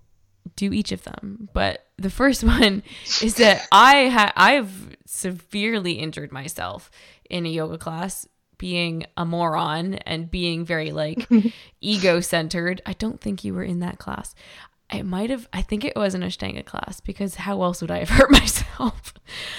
do 0.56 0.72
each 0.72 0.92
of 0.92 1.02
them 1.02 1.48
but 1.52 1.86
the 1.98 2.10
first 2.10 2.44
one 2.44 2.82
is 3.20 3.34
that 3.34 3.66
i 3.72 4.08
ha- 4.08 4.32
i've 4.36 4.96
severely 5.04 5.92
injured 5.92 6.32
myself 6.32 6.90
in 7.28 7.44
a 7.44 7.50
yoga 7.50 7.76
class 7.76 8.26
being 8.56 9.04
a 9.16 9.24
moron 9.24 9.94
and 9.94 10.30
being 10.30 10.64
very 10.64 10.92
like 10.92 11.28
ego 11.80 12.20
centered 12.20 12.80
i 12.86 12.92
don't 12.94 13.20
think 13.20 13.42
you 13.42 13.52
were 13.52 13.64
in 13.64 13.80
that 13.80 13.98
class 13.98 14.34
it 14.92 15.04
might 15.04 15.30
have 15.30 15.48
i 15.52 15.62
think 15.62 15.84
it 15.84 15.96
was 15.96 16.14
an 16.14 16.22
ashtanga 16.22 16.64
class 16.64 17.00
because 17.00 17.36
how 17.36 17.62
else 17.62 17.80
would 17.80 17.90
i 17.90 17.98
have 17.98 18.08
hurt 18.10 18.30
myself 18.30 19.14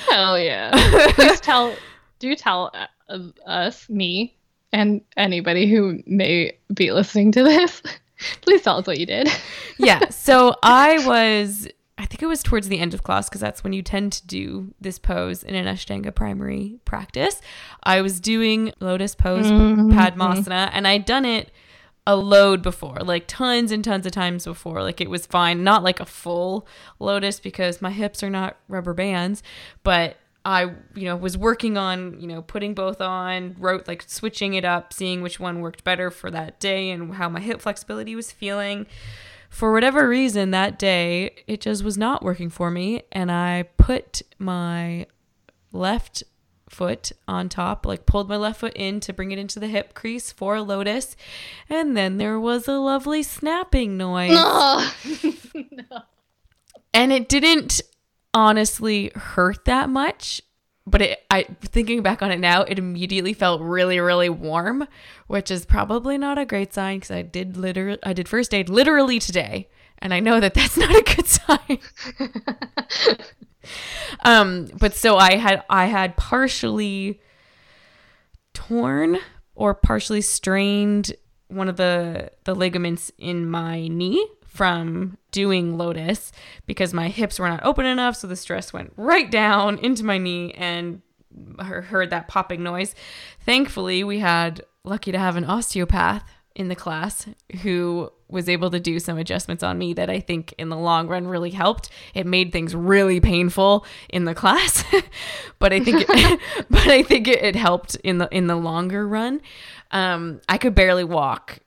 hell 0.09 0.37
yeah 0.37 0.71
please 1.15 1.39
tell 1.39 1.75
do 2.19 2.35
tell 2.35 2.71
uh, 3.09 3.19
us, 3.45 3.89
me, 3.89 4.37
and 4.71 5.01
anybody 5.17 5.69
who 5.69 6.01
may 6.05 6.57
be 6.73 6.91
listening 6.91 7.31
to 7.33 7.43
this, 7.43 7.81
please 8.41 8.61
tell 8.61 8.77
us 8.77 8.87
what 8.87 8.99
you 8.99 9.05
did. 9.05 9.29
yeah. 9.77 10.09
So 10.09 10.55
I 10.63 11.05
was, 11.05 11.67
I 11.97 12.05
think 12.05 12.21
it 12.21 12.27
was 12.27 12.43
towards 12.43 12.67
the 12.67 12.79
end 12.79 12.93
of 12.93 13.03
class 13.03 13.29
because 13.29 13.41
that's 13.41 13.63
when 13.63 13.73
you 13.73 13.81
tend 13.81 14.13
to 14.13 14.27
do 14.27 14.73
this 14.81 14.99
pose 14.99 15.43
in 15.43 15.55
an 15.55 15.65
Ashtanga 15.65 16.13
primary 16.13 16.79
practice. 16.85 17.41
I 17.83 18.01
was 18.01 18.19
doing 18.19 18.73
lotus 18.79 19.15
pose, 19.15 19.45
mm-hmm. 19.45 19.91
Padmasana, 19.91 20.69
and 20.73 20.87
I'd 20.87 21.05
done 21.05 21.25
it 21.25 21.51
a 22.07 22.15
load 22.15 22.61
before, 22.61 22.97
like 23.01 23.25
tons 23.27 23.71
and 23.71 23.83
tons 23.83 24.05
of 24.05 24.11
times 24.11 24.45
before. 24.45 24.83
Like 24.83 25.01
it 25.01 25.09
was 25.09 25.25
fine, 25.25 25.63
not 25.63 25.83
like 25.83 25.99
a 25.99 26.05
full 26.05 26.67
lotus 26.99 27.39
because 27.39 27.81
my 27.81 27.91
hips 27.91 28.21
are 28.21 28.29
not 28.29 28.57
rubber 28.67 28.93
bands, 28.93 29.41
but 29.83 30.17
I, 30.45 30.73
you 30.93 31.05
know, 31.05 31.15
was 31.15 31.35
working 31.35 31.75
on, 31.75 32.19
you 32.21 32.27
know, 32.27 32.43
putting 32.43 32.75
both 32.75 33.01
on, 33.01 33.55
wrote 33.57 33.87
like 33.87 34.03
switching 34.07 34.53
it 34.53 34.63
up, 34.63 34.93
seeing 34.93 35.21
which 35.21 35.39
one 35.39 35.59
worked 35.59 35.83
better 35.83 36.11
for 36.11 36.29
that 36.29 36.59
day 36.59 36.91
and 36.91 37.15
how 37.15 37.27
my 37.27 37.39
hip 37.39 37.59
flexibility 37.61 38.15
was 38.15 38.31
feeling. 38.31 38.85
For 39.49 39.71
whatever 39.71 40.07
reason, 40.07 40.51
that 40.51 40.77
day 40.77 41.35
it 41.47 41.61
just 41.61 41.83
was 41.83 41.97
not 41.97 42.21
working 42.21 42.49
for 42.49 42.69
me, 42.69 43.03
and 43.11 43.31
I 43.31 43.63
put 43.77 44.21
my 44.37 45.07
left 45.71 46.23
foot 46.69 47.11
on 47.27 47.49
top, 47.49 47.85
like 47.85 48.05
pulled 48.05 48.29
my 48.29 48.37
left 48.37 48.59
foot 48.59 48.73
in 48.75 48.99
to 49.01 49.13
bring 49.13 49.31
it 49.31 49.39
into 49.39 49.59
the 49.59 49.67
hip 49.67 49.93
crease 49.93 50.31
for 50.31 50.55
a 50.55 50.61
lotus, 50.61 51.15
and 51.69 51.95
then 51.95 52.17
there 52.17 52.39
was 52.39 52.67
a 52.67 52.79
lovely 52.79 53.23
snapping 53.23 53.97
noise. 53.97 54.31
No. 54.31 54.89
no. 55.53 56.01
And 56.93 57.11
it 57.11 57.29
didn't 57.29 57.81
honestly 58.33 59.11
hurt 59.15 59.65
that 59.65 59.89
much, 59.89 60.41
but 60.87 61.01
it 61.01 61.23
I 61.29 61.43
thinking 61.61 62.01
back 62.01 62.21
on 62.21 62.31
it 62.31 62.39
now, 62.39 62.61
it 62.63 62.79
immediately 62.79 63.33
felt 63.33 63.61
really 63.61 63.99
really 63.99 64.29
warm, 64.29 64.87
which 65.27 65.51
is 65.51 65.65
probably 65.65 66.17
not 66.17 66.37
a 66.37 66.45
great 66.45 66.73
sign 66.73 66.99
cuz 66.99 67.11
I 67.11 67.21
did 67.21 67.57
literally 67.57 67.99
I 68.03 68.13
did 68.13 68.27
first 68.27 68.53
aid 68.53 68.69
literally 68.69 69.19
today, 69.19 69.69
and 69.99 70.13
I 70.13 70.19
know 70.19 70.39
that 70.39 70.53
that's 70.53 70.77
not 70.85 70.95
a 70.95 71.01
good 71.01 71.27
sign. 71.27 71.79
um 74.23 74.69
but 74.79 74.93
so 74.93 75.17
I 75.17 75.35
had 75.35 75.63
I 75.69 75.85
had 75.85 76.17
partially 76.17 77.19
torn 78.53 79.17
or 79.53 79.73
partially 79.73 80.21
strained 80.21 81.13
one 81.47 81.69
of 81.69 81.77
the 81.77 82.31
the 82.43 82.55
ligaments 82.55 83.11
in 83.17 83.49
my 83.49 83.87
knee 83.87 84.27
from 84.45 85.17
doing 85.31 85.77
lotus 85.77 86.31
because 86.65 86.93
my 86.93 87.09
hips 87.09 87.39
were 87.39 87.49
not 87.49 87.63
open 87.63 87.85
enough. 87.85 88.15
So 88.15 88.27
the 88.27 88.37
stress 88.37 88.71
went 88.71 88.93
right 88.95 89.29
down 89.29 89.77
into 89.79 90.05
my 90.05 90.17
knee 90.17 90.53
and 90.53 91.01
heard 91.59 92.09
that 92.11 92.29
popping 92.29 92.63
noise. 92.63 92.95
Thankfully 93.41 94.03
we 94.03 94.19
had 94.19 94.61
lucky 94.83 95.11
to 95.11 95.19
have 95.19 95.35
an 95.35 95.43
osteopath 95.43 96.23
in 96.55 96.69
the 96.69 96.75
class 96.75 97.27
who 97.61 98.09
was 98.29 98.49
able 98.49 98.71
to 98.71 98.79
do 98.79 98.99
some 98.99 99.17
adjustments 99.17 99.61
on 99.61 99.77
me 99.77 99.93
that 99.93 100.09
I 100.09 100.19
think 100.19 100.53
in 100.57 100.69
the 100.69 100.77
long 100.77 101.07
run 101.07 101.27
really 101.27 101.51
helped. 101.51 101.89
It 102.13 102.25
made 102.25 102.51
things 102.51 102.73
really 102.73 103.19
painful 103.19 103.85
in 104.09 104.25
the 104.25 104.33
class, 104.43 104.83
but 105.59 105.73
I 105.73 105.81
think 105.81 106.05
it, 106.07 106.39
but 106.69 106.87
I 106.87 107.03
think 107.03 107.27
it, 107.27 107.43
it, 107.43 107.55
helped 107.55 107.95
in 107.95 108.17
the 108.17 108.27
in 108.31 108.47
the 108.47 108.55
longer 108.55 109.07
run. 109.07 109.41
Um, 109.91 110.41
I 110.49 110.57
could 110.57 110.73
barely 110.73 111.03
walk 111.03 111.59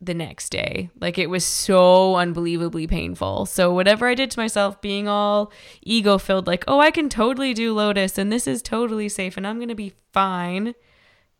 the 0.00 0.14
next 0.14 0.50
day. 0.50 0.90
Like 1.00 1.18
it 1.18 1.28
was 1.28 1.44
so 1.44 2.14
unbelievably 2.14 2.86
painful. 2.86 3.46
So 3.46 3.74
whatever 3.74 4.06
I 4.06 4.14
did 4.14 4.30
to 4.30 4.38
myself 4.38 4.80
being 4.80 5.08
all 5.08 5.52
ego 5.82 6.16
filled 6.16 6.46
like, 6.46 6.64
"Oh, 6.68 6.78
I 6.78 6.92
can 6.92 7.08
totally 7.08 7.52
do 7.54 7.74
lotus 7.74 8.16
and 8.16 8.32
this 8.32 8.46
is 8.46 8.62
totally 8.62 9.08
safe 9.08 9.36
and 9.36 9.46
I'm 9.46 9.56
going 9.56 9.68
to 9.68 9.74
be 9.74 9.94
fine." 10.12 10.74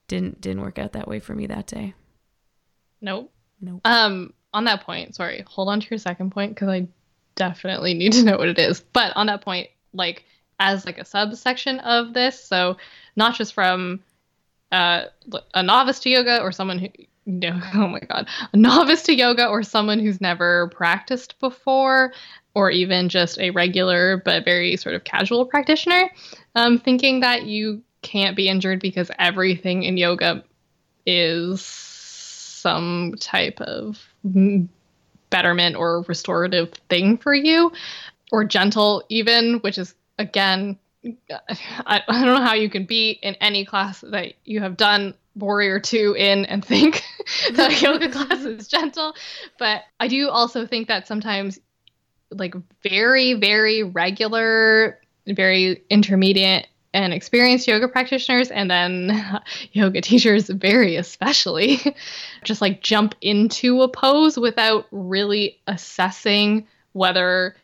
Didn't 0.08 0.40
didn't 0.40 0.62
work 0.62 0.78
out 0.78 0.92
that 0.92 1.06
way 1.06 1.20
for 1.20 1.34
me 1.34 1.46
that 1.46 1.66
day. 1.66 1.94
Nope. 3.00 3.32
Nope. 3.60 3.80
Um, 3.84 4.32
on 4.52 4.64
that 4.64 4.82
point, 4.82 5.14
sorry, 5.14 5.44
hold 5.46 5.68
on 5.68 5.80
to 5.80 5.86
your 5.90 5.98
second 5.98 6.30
point 6.30 6.54
because 6.54 6.68
I 6.68 6.88
definitely 7.34 7.94
need 7.94 8.12
to 8.14 8.22
know 8.24 8.38
what 8.38 8.48
it 8.48 8.58
is. 8.58 8.80
But 8.80 9.16
on 9.16 9.26
that 9.26 9.42
point, 9.42 9.68
like 9.92 10.24
as 10.60 10.84
like 10.84 10.98
a 10.98 11.04
subsection 11.04 11.80
of 11.80 12.14
this, 12.14 12.42
so 12.42 12.76
not 13.16 13.34
just 13.34 13.54
from 13.54 14.00
uh, 14.72 15.04
a 15.54 15.62
novice 15.62 16.00
to 16.00 16.10
yoga 16.10 16.40
or 16.40 16.52
someone 16.52 16.78
who 16.78 16.88
no, 17.26 17.60
oh 17.74 17.88
my 17.88 18.00
god, 18.00 18.28
a 18.52 18.56
novice 18.56 19.02
to 19.04 19.14
yoga 19.14 19.46
or 19.46 19.62
someone 19.62 19.98
who's 19.98 20.20
never 20.20 20.68
practiced 20.68 21.38
before, 21.40 22.12
or 22.54 22.70
even 22.70 23.08
just 23.08 23.38
a 23.38 23.50
regular 23.50 24.22
but 24.24 24.44
very 24.44 24.76
sort 24.76 24.94
of 24.94 25.04
casual 25.04 25.44
practitioner, 25.44 26.10
um, 26.54 26.78
thinking 26.78 27.20
that 27.20 27.44
you 27.44 27.82
can't 28.02 28.36
be 28.36 28.48
injured 28.48 28.80
because 28.80 29.10
everything 29.18 29.82
in 29.82 29.96
yoga 29.96 30.42
is 31.04 31.97
some 32.58 33.14
type 33.20 33.60
of 33.60 33.98
betterment 35.30 35.76
or 35.76 36.02
restorative 36.02 36.72
thing 36.88 37.18
for 37.18 37.34
you, 37.34 37.72
or 38.32 38.44
gentle, 38.44 39.02
even, 39.08 39.54
which 39.60 39.78
is 39.78 39.94
again, 40.18 40.78
I, 41.06 42.02
I 42.08 42.24
don't 42.24 42.34
know 42.34 42.44
how 42.44 42.54
you 42.54 42.68
can 42.68 42.84
be 42.84 43.12
in 43.22 43.34
any 43.36 43.64
class 43.64 44.00
that 44.00 44.34
you 44.44 44.60
have 44.60 44.76
done 44.76 45.14
warrior 45.36 45.78
two 45.78 46.14
in 46.18 46.44
and 46.46 46.64
think 46.64 47.04
that 47.52 47.80
yoga 47.80 48.10
class 48.10 48.44
is 48.44 48.66
gentle. 48.66 49.14
But 49.58 49.82
i 50.00 50.08
do 50.08 50.28
also 50.28 50.66
think 50.66 50.88
that 50.88 51.06
sometimes 51.06 51.60
like 52.30 52.54
very 52.82 53.34
very 53.34 53.82
regular 53.82 54.98
very 55.26 55.82
intermediate 55.90 56.66
and 57.02 57.14
experienced 57.14 57.68
yoga 57.68 57.88
practitioners 57.88 58.50
and 58.50 58.70
then 58.70 59.40
yoga 59.72 60.00
teachers 60.00 60.48
very 60.48 60.96
especially. 60.96 61.94
Just 62.44 62.60
like 62.60 62.82
jump 62.82 63.14
into 63.20 63.82
a 63.82 63.88
pose 63.88 64.38
without 64.38 64.86
really 64.90 65.60
assessing 65.66 66.66
whether 66.92 67.56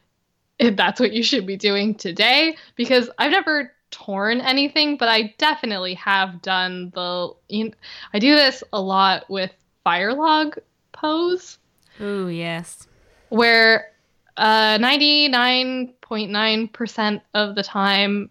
that's 0.59 1.01
what 1.01 1.13
you 1.13 1.23
should 1.23 1.47
be 1.47 1.57
doing 1.57 1.97
today 1.97 2.57
because 2.77 3.11
i've 3.19 3.33
never 3.33 3.73
torn 3.91 4.41
anything 4.41 4.97
but 4.97 5.09
i 5.09 5.35
definitely 5.37 5.95
have 5.95 6.41
done 6.43 6.93
the 6.95 7.35
you 7.49 7.65
know, 7.65 7.71
i 8.13 8.21
do 8.21 8.37
this 8.37 8.63
a 8.73 8.81
lot 8.81 9.29
with 9.29 9.51
fire 9.85 10.13
log 10.15 10.57
pose. 10.93 11.59
Oh 12.01 12.27
yes. 12.29 12.89
Where 13.29 13.91
uh 14.37 14.79
99.9% 14.79 17.21
of 17.35 17.55
the 17.55 17.63
time 17.63 18.31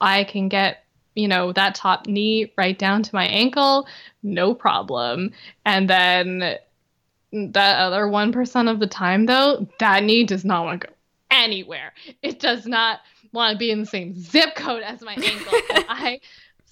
I 0.00 0.24
can 0.24 0.48
get, 0.48 0.84
you 1.14 1.28
know, 1.28 1.52
that 1.52 1.74
top 1.74 2.06
knee 2.06 2.52
right 2.56 2.78
down 2.78 3.02
to 3.02 3.14
my 3.14 3.26
ankle, 3.26 3.86
no 4.22 4.54
problem. 4.54 5.32
And 5.64 5.88
then 5.88 6.56
that 7.32 7.78
other 7.78 8.04
1% 8.04 8.70
of 8.70 8.80
the 8.80 8.86
time, 8.86 9.26
though, 9.26 9.68
that 9.78 10.04
knee 10.04 10.24
does 10.24 10.44
not 10.44 10.64
want 10.64 10.80
to 10.80 10.86
go 10.88 10.92
anywhere. 11.30 11.92
It 12.22 12.40
does 12.40 12.66
not 12.66 13.00
want 13.32 13.52
to 13.52 13.58
be 13.58 13.70
in 13.70 13.80
the 13.80 13.86
same 13.86 14.14
zip 14.18 14.54
code 14.54 14.82
as 14.82 15.00
my 15.02 15.14
ankle. 15.14 15.58
and 15.74 15.84
I 15.88 16.20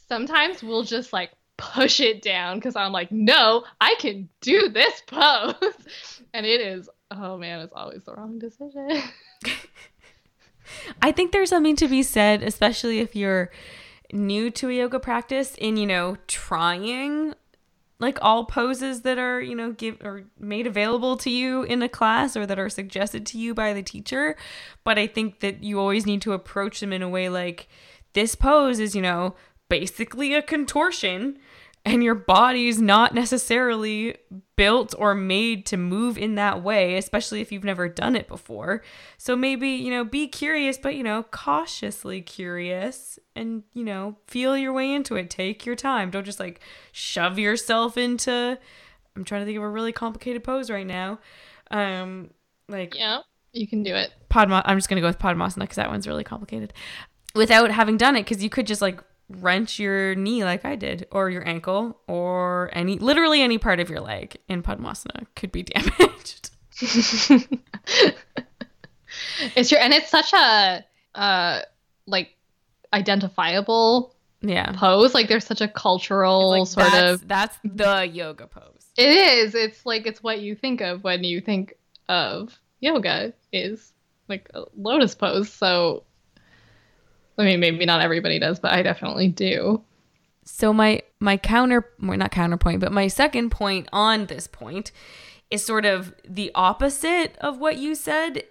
sometimes 0.08 0.62
will 0.62 0.82
just 0.82 1.12
like 1.12 1.30
push 1.56 2.00
it 2.00 2.22
down 2.22 2.56
because 2.56 2.76
I'm 2.76 2.92
like, 2.92 3.12
no, 3.12 3.64
I 3.80 3.94
can 3.98 4.28
do 4.40 4.68
this 4.68 5.02
pose. 5.06 5.54
and 6.34 6.46
it 6.46 6.60
is, 6.60 6.88
oh 7.10 7.36
man, 7.36 7.60
it's 7.60 7.72
always 7.74 8.04
the 8.04 8.14
wrong 8.14 8.38
decision. 8.38 9.02
I 11.02 11.12
think 11.12 11.32
there's 11.32 11.50
something 11.50 11.76
to 11.76 11.88
be 11.88 12.02
said, 12.02 12.42
especially 12.42 13.00
if 13.00 13.14
you're 13.14 13.50
new 14.12 14.50
to 14.52 14.68
a 14.68 14.72
yoga 14.72 14.98
practice, 14.98 15.54
in 15.56 15.76
you 15.76 15.86
know 15.86 16.16
trying 16.26 17.34
like 18.00 18.18
all 18.22 18.44
poses 18.44 19.02
that 19.02 19.18
are 19.18 19.40
you 19.40 19.54
know 19.54 19.72
give 19.72 20.00
or 20.02 20.24
made 20.38 20.66
available 20.66 21.16
to 21.18 21.30
you 21.30 21.62
in 21.64 21.82
a 21.82 21.88
class 21.88 22.36
or 22.36 22.46
that 22.46 22.58
are 22.58 22.68
suggested 22.68 23.26
to 23.26 23.38
you 23.38 23.54
by 23.54 23.72
the 23.72 23.82
teacher. 23.82 24.36
But 24.84 24.98
i 24.98 25.06
think 25.06 25.40
that 25.40 25.62
you 25.62 25.78
always 25.78 26.06
need 26.06 26.22
to 26.22 26.32
approach 26.32 26.80
them 26.80 26.92
in 26.92 27.02
a 27.02 27.08
way 27.08 27.28
like 27.28 27.68
this 28.14 28.34
pose 28.34 28.78
is 28.80 28.94
you 28.94 29.02
know 29.02 29.34
basically 29.68 30.34
a 30.34 30.42
contortion 30.42 31.38
and 31.84 32.02
your 32.02 32.14
body's 32.14 32.80
not 32.80 33.14
necessarily 33.14 34.16
built 34.56 34.94
or 34.98 35.14
made 35.14 35.64
to 35.66 35.76
move 35.76 36.18
in 36.18 36.34
that 36.34 36.62
way, 36.62 36.96
especially 36.96 37.40
if 37.40 37.50
you've 37.52 37.64
never 37.64 37.88
done 37.88 38.16
it 38.16 38.28
before. 38.28 38.82
So 39.16 39.36
maybe, 39.36 39.68
you 39.70 39.90
know, 39.90 40.04
be 40.04 40.26
curious, 40.28 40.76
but, 40.76 40.94
you 40.94 41.02
know, 41.02 41.22
cautiously 41.22 42.20
curious 42.20 43.18
and, 43.34 43.62
you 43.72 43.84
know, 43.84 44.16
feel 44.26 44.56
your 44.56 44.72
way 44.72 44.92
into 44.92 45.16
it. 45.16 45.30
Take 45.30 45.64
your 45.64 45.76
time. 45.76 46.10
Don't 46.10 46.26
just 46.26 46.40
like 46.40 46.60
shove 46.92 47.38
yourself 47.38 47.96
into. 47.96 48.58
I'm 49.16 49.24
trying 49.24 49.42
to 49.42 49.46
think 49.46 49.58
of 49.58 49.64
a 49.64 49.68
really 49.68 49.92
complicated 49.92 50.44
pose 50.44 50.70
right 50.70 50.86
now. 50.86 51.20
Um, 51.70 52.30
like, 52.68 52.94
yeah, 52.96 53.20
you 53.52 53.66
can 53.66 53.82
do 53.82 53.94
it. 53.94 54.12
Padma, 54.28 54.62
I'm 54.64 54.76
just 54.76 54.88
going 54.88 54.96
to 54.96 55.00
go 55.00 55.08
with 55.08 55.18
Padmasana 55.18 55.60
because 55.60 55.76
that 55.76 55.90
one's 55.90 56.06
really 56.06 56.24
complicated 56.24 56.72
without 57.34 57.70
having 57.70 57.96
done 57.96 58.16
it 58.16 58.24
because 58.24 58.42
you 58.42 58.50
could 58.50 58.66
just 58.66 58.82
like 58.82 59.00
wrench 59.28 59.78
your 59.78 60.14
knee 60.14 60.44
like 60.44 60.64
I 60.64 60.76
did, 60.76 61.06
or 61.10 61.30
your 61.30 61.46
ankle, 61.46 62.00
or 62.06 62.70
any 62.72 62.98
literally 62.98 63.42
any 63.42 63.58
part 63.58 63.80
of 63.80 63.90
your 63.90 64.00
leg 64.00 64.36
in 64.48 64.62
Padmasana 64.62 65.26
could 65.36 65.52
be 65.52 65.62
damaged. 65.64 66.50
it's 69.56 69.70
your 69.70 69.80
and 69.80 69.92
it's 69.92 70.08
such 70.08 70.32
a 70.32 70.84
uh 71.14 71.60
like 72.06 72.34
identifiable 72.92 74.14
yeah 74.40 74.72
pose. 74.72 75.14
Like 75.14 75.28
there's 75.28 75.46
such 75.46 75.60
a 75.60 75.68
cultural 75.68 76.50
like, 76.50 76.68
sort 76.68 76.90
that's, 76.90 77.22
of 77.22 77.28
that's 77.28 77.58
the 77.64 78.06
yoga 78.06 78.46
pose. 78.46 78.86
It 78.96 79.10
is. 79.10 79.54
It's 79.54 79.84
like 79.84 80.06
it's 80.06 80.22
what 80.22 80.40
you 80.40 80.54
think 80.54 80.80
of 80.80 81.04
when 81.04 81.24
you 81.24 81.40
think 81.40 81.74
of 82.08 82.58
yoga 82.80 83.32
is 83.52 83.92
like 84.28 84.48
a 84.54 84.64
lotus 84.76 85.14
pose. 85.14 85.50
So 85.50 86.04
I 87.38 87.44
mean, 87.44 87.60
maybe 87.60 87.86
not 87.86 88.00
everybody 88.00 88.38
does, 88.38 88.58
but 88.58 88.72
I 88.72 88.82
definitely 88.82 89.28
do. 89.28 89.82
So 90.44 90.72
my 90.72 91.02
my 91.20 91.36
counter, 91.36 91.84
well, 92.00 92.16
not 92.16 92.30
counterpoint, 92.30 92.80
but 92.80 92.92
my 92.92 93.08
second 93.08 93.50
point 93.50 93.88
on 93.92 94.26
this 94.26 94.46
point 94.46 94.92
is 95.50 95.64
sort 95.64 95.84
of 95.84 96.14
the 96.26 96.50
opposite 96.54 97.36
of 97.40 97.58
what 97.58 97.78
you 97.78 97.94
said 97.94 98.44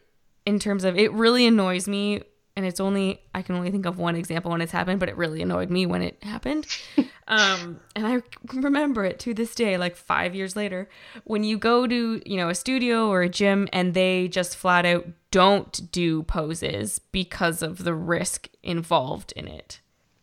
in 0.46 0.60
terms 0.60 0.84
of 0.84 0.98
it 0.98 1.12
really 1.12 1.46
annoys 1.46 1.88
me 1.88 2.22
and 2.56 2.66
it's 2.66 2.80
only 2.80 3.22
I 3.36 3.42
can 3.42 3.56
only 3.56 3.72
think 3.72 3.86
of 3.86 3.98
one 3.98 4.16
example 4.16 4.52
when 4.52 4.62
it's 4.62 4.72
happened, 4.72 5.00
but 5.00 5.10
it 5.10 5.18
really 5.18 5.42
annoyed 5.42 5.70
me 5.70 5.86
when 5.86 6.02
it 6.02 6.18
happened. 6.24 6.66
um, 7.28 7.80
and 7.96 8.08
I 8.08 8.22
remember 8.54 9.04
it 9.04 9.20
to 9.20 9.34
this 9.34 9.54
day, 9.54 9.78
like 9.78 9.96
five 9.96 10.34
years 10.34 10.56
later, 10.56 10.90
when 11.26 11.44
you 11.44 11.58
go 11.58 11.86
to 11.86 12.22
you 12.26 12.38
know 12.38 12.50
a 12.50 12.56
studio 12.56 13.10
or 13.10 13.22
a 13.22 13.30
gym 13.30 13.68
and 13.74 13.94
they 13.94 14.28
just 14.28 14.56
flat 14.56 14.86
out 14.86 15.08
don't 15.32 15.92
do 15.92 16.24
poses 16.24 17.00
because 17.00 17.62
of 17.62 17.84
the 17.84 17.94
risk 17.94 18.50
involved 18.64 19.34
in 19.36 19.48
it. 19.48 19.82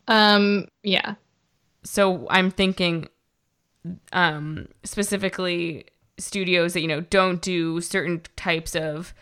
Um, 0.09 0.69
yeah. 0.83 1.15
So 1.85 2.27
I'm 2.31 2.51
thinking, 2.51 3.09
um, 4.13 4.69
specifically 4.83 5.87
studios 6.17 6.73
that 6.73 6.81
you 6.81 6.89
know 6.89 7.01
don't 7.03 7.43
do 7.43 7.81
certain 7.81 8.23
types 8.37 8.75
of 8.75 9.13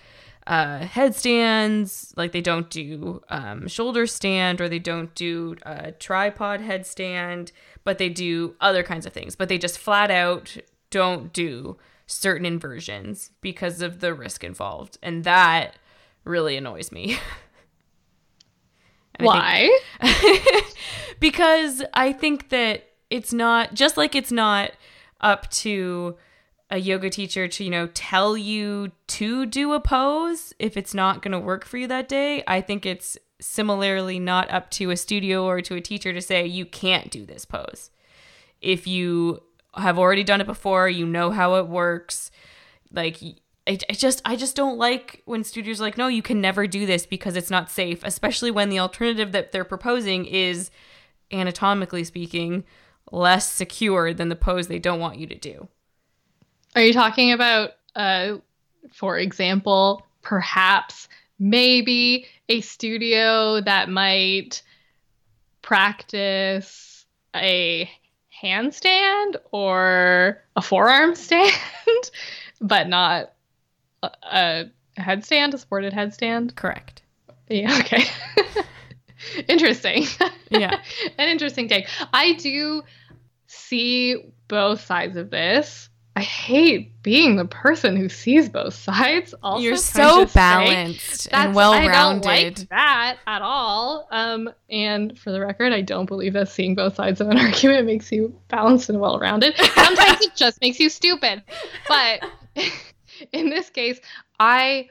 uh, 0.46 0.78
headstands, 0.80 2.12
like 2.16 2.32
they 2.32 2.40
don't 2.40 2.68
do 2.70 3.22
um, 3.28 3.68
shoulder 3.68 4.06
stand 4.06 4.60
or 4.60 4.68
they 4.68 4.78
don't 4.78 5.14
do 5.14 5.56
a 5.62 5.92
tripod 5.92 6.60
headstand, 6.60 7.52
but 7.84 7.98
they 7.98 8.08
do 8.08 8.54
other 8.60 8.82
kinds 8.82 9.06
of 9.06 9.12
things. 9.12 9.36
But 9.36 9.48
they 9.48 9.58
just 9.58 9.78
flat 9.78 10.10
out 10.10 10.56
don't 10.90 11.32
do 11.32 11.76
certain 12.06 12.44
inversions 12.44 13.30
because 13.40 13.80
of 13.82 14.00
the 14.00 14.12
risk 14.14 14.44
involved. 14.44 14.98
And 15.02 15.24
that 15.24 15.76
really 16.24 16.56
annoys 16.56 16.92
me. 16.92 17.18
Why? 19.20 19.78
I 20.00 20.12
think, 20.12 20.76
because 21.20 21.82
I 21.94 22.12
think 22.12 22.48
that 22.48 22.88
it's 23.10 23.32
not 23.32 23.74
just 23.74 23.96
like 23.96 24.14
it's 24.14 24.32
not 24.32 24.72
up 25.20 25.48
to 25.50 26.16
a 26.72 26.78
yoga 26.78 27.10
teacher 27.10 27.46
to, 27.46 27.62
you 27.62 27.70
know, 27.70 27.86
tell 27.88 28.34
you 28.34 28.90
to 29.06 29.44
do 29.44 29.74
a 29.74 29.80
pose 29.80 30.54
if 30.58 30.74
it's 30.74 30.94
not 30.94 31.20
going 31.20 31.32
to 31.32 31.38
work 31.38 31.66
for 31.66 31.76
you 31.76 31.86
that 31.86 32.08
day. 32.08 32.42
I 32.46 32.62
think 32.62 32.86
it's 32.86 33.18
similarly 33.40 34.18
not 34.18 34.50
up 34.50 34.70
to 34.70 34.90
a 34.90 34.96
studio 34.96 35.44
or 35.44 35.60
to 35.60 35.74
a 35.74 35.82
teacher 35.82 36.14
to 36.14 36.22
say 36.22 36.46
you 36.46 36.64
can't 36.64 37.10
do 37.10 37.26
this 37.26 37.44
pose. 37.44 37.90
If 38.62 38.86
you 38.86 39.42
have 39.74 39.98
already 39.98 40.24
done 40.24 40.40
it 40.40 40.46
before, 40.46 40.88
you 40.88 41.04
know 41.04 41.30
how 41.30 41.56
it 41.56 41.68
works. 41.68 42.30
Like 42.90 43.18
I, 43.66 43.78
I 43.90 43.92
just 43.92 44.22
I 44.24 44.34
just 44.34 44.56
don't 44.56 44.78
like 44.78 45.20
when 45.26 45.44
studios 45.44 45.78
are 45.78 45.84
like, 45.84 45.98
no, 45.98 46.08
you 46.08 46.22
can 46.22 46.40
never 46.40 46.66
do 46.66 46.86
this 46.86 47.04
because 47.04 47.36
it's 47.36 47.50
not 47.50 47.70
safe, 47.70 48.00
especially 48.02 48.50
when 48.50 48.70
the 48.70 48.78
alternative 48.78 49.32
that 49.32 49.52
they're 49.52 49.64
proposing 49.64 50.24
is 50.24 50.70
anatomically 51.30 52.04
speaking 52.04 52.64
less 53.10 53.50
secure 53.50 54.14
than 54.14 54.30
the 54.30 54.36
pose 54.36 54.68
they 54.68 54.78
don't 54.78 55.00
want 55.00 55.18
you 55.18 55.26
to 55.26 55.36
do. 55.36 55.68
Are 56.74 56.82
you 56.82 56.92
talking 56.92 57.32
about, 57.32 57.72
uh, 57.94 58.36
for 58.92 59.18
example, 59.18 60.06
perhaps 60.22 61.08
maybe 61.38 62.26
a 62.48 62.60
studio 62.60 63.60
that 63.60 63.88
might 63.88 64.62
practice 65.60 67.04
a 67.34 67.90
handstand 68.42 69.36
or 69.50 70.42
a 70.56 70.62
forearm 70.62 71.14
stand, 71.16 71.52
but 72.60 72.88
not 72.88 73.32
a, 74.02 74.10
a 74.22 74.64
headstand, 74.98 75.54
a 75.54 75.58
supported 75.58 75.92
headstand? 75.92 76.54
Correct. 76.56 77.02
Yeah, 77.48 77.78
okay. 77.80 78.04
interesting. 79.48 80.06
Yeah. 80.50 80.82
An 81.16 81.30
interesting 81.30 81.66
take. 81.66 81.88
I 82.12 82.34
do 82.34 82.82
see 83.46 84.22
both 84.48 84.84
sides 84.84 85.16
of 85.16 85.30
this. 85.30 85.88
I 86.14 86.20
hate 86.20 87.02
being 87.02 87.36
the 87.36 87.46
person 87.46 87.96
who 87.96 88.08
sees 88.08 88.48
both 88.48 88.74
sides. 88.74 89.34
Also, 89.42 89.62
You're 89.62 89.76
so 89.76 90.26
balanced 90.26 91.26
and 91.32 91.32
that's- 91.32 91.56
well 91.56 91.72
I 91.72 91.88
don't 91.88 92.24
like 92.24 92.68
that 92.68 93.16
at 93.26 93.40
all. 93.42 94.08
Um, 94.10 94.50
and 94.68 95.18
for 95.18 95.32
the 95.32 95.40
record, 95.40 95.72
I 95.72 95.80
don't 95.80 96.06
believe 96.06 96.34
that 96.34 96.48
seeing 96.48 96.74
both 96.74 96.96
sides 96.96 97.20
of 97.20 97.28
an 97.28 97.38
argument 97.46 97.86
makes 97.86 98.12
you 98.12 98.38
balanced 98.48 98.90
and 98.90 99.00
well 99.00 99.18
rounded. 99.18 99.56
Sometimes 99.56 100.20
it 100.20 100.36
just 100.36 100.60
makes 100.60 100.78
you 100.78 100.90
stupid. 100.90 101.42
But 101.88 102.20
in 103.32 103.48
this 103.48 103.70
case, 103.70 103.98
I 104.38 104.90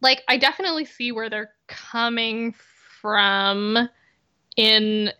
like 0.00 0.22
I 0.28 0.36
definitely 0.36 0.84
see 0.84 1.12
where 1.12 1.30
they're 1.30 1.52
coming 1.68 2.54
from 3.00 3.88
in 4.56 5.10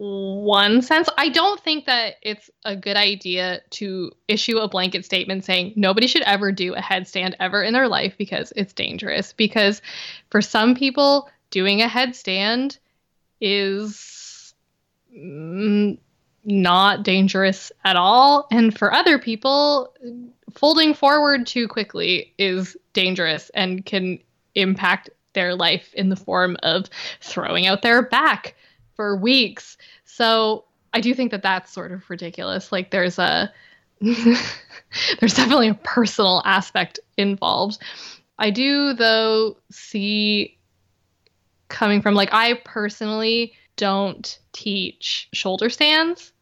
one 0.00 0.80
sense. 0.80 1.10
I 1.18 1.28
don't 1.28 1.60
think 1.60 1.84
that 1.84 2.14
it's 2.22 2.48
a 2.64 2.74
good 2.74 2.96
idea 2.96 3.60
to 3.70 4.10
issue 4.28 4.56
a 4.56 4.66
blanket 4.66 5.04
statement 5.04 5.44
saying 5.44 5.74
nobody 5.76 6.06
should 6.06 6.22
ever 6.22 6.52
do 6.52 6.74
a 6.74 6.80
headstand 6.80 7.34
ever 7.38 7.62
in 7.62 7.74
their 7.74 7.86
life 7.86 8.14
because 8.16 8.50
it's 8.56 8.72
dangerous. 8.72 9.34
Because 9.34 9.82
for 10.30 10.40
some 10.40 10.74
people, 10.74 11.28
doing 11.50 11.82
a 11.82 11.86
headstand 11.86 12.78
is 13.42 14.54
mm, 15.14 15.98
not 16.44 17.02
dangerous 17.02 17.70
at 17.84 17.96
all. 17.96 18.48
And 18.50 18.76
for 18.76 18.94
other 18.94 19.18
people, 19.18 19.94
folding 20.54 20.94
forward 20.94 21.46
too 21.46 21.68
quickly 21.68 22.32
is 22.38 22.74
dangerous 22.94 23.50
and 23.50 23.84
can 23.84 24.18
impact 24.54 25.10
their 25.34 25.54
life 25.54 25.92
in 25.92 26.08
the 26.08 26.16
form 26.16 26.56
of 26.62 26.86
throwing 27.20 27.66
out 27.66 27.82
their 27.82 28.00
back 28.00 28.54
for 28.94 29.16
weeks. 29.16 29.76
So 30.04 30.64
I 30.92 31.00
do 31.00 31.14
think 31.14 31.30
that 31.30 31.42
that's 31.42 31.72
sort 31.72 31.92
of 31.92 32.08
ridiculous. 32.10 32.72
Like 32.72 32.90
there's 32.90 33.18
a 33.18 33.52
there's 34.00 35.34
definitely 35.34 35.68
a 35.68 35.74
personal 35.74 36.42
aspect 36.44 37.00
involved. 37.16 37.82
I 38.38 38.50
do 38.50 38.94
though 38.94 39.56
see 39.70 40.58
coming 41.68 42.02
from 42.02 42.14
like 42.14 42.32
I 42.32 42.54
personally 42.64 43.52
don't 43.76 44.38
teach 44.52 45.28
shoulder 45.32 45.70
stands 45.70 46.32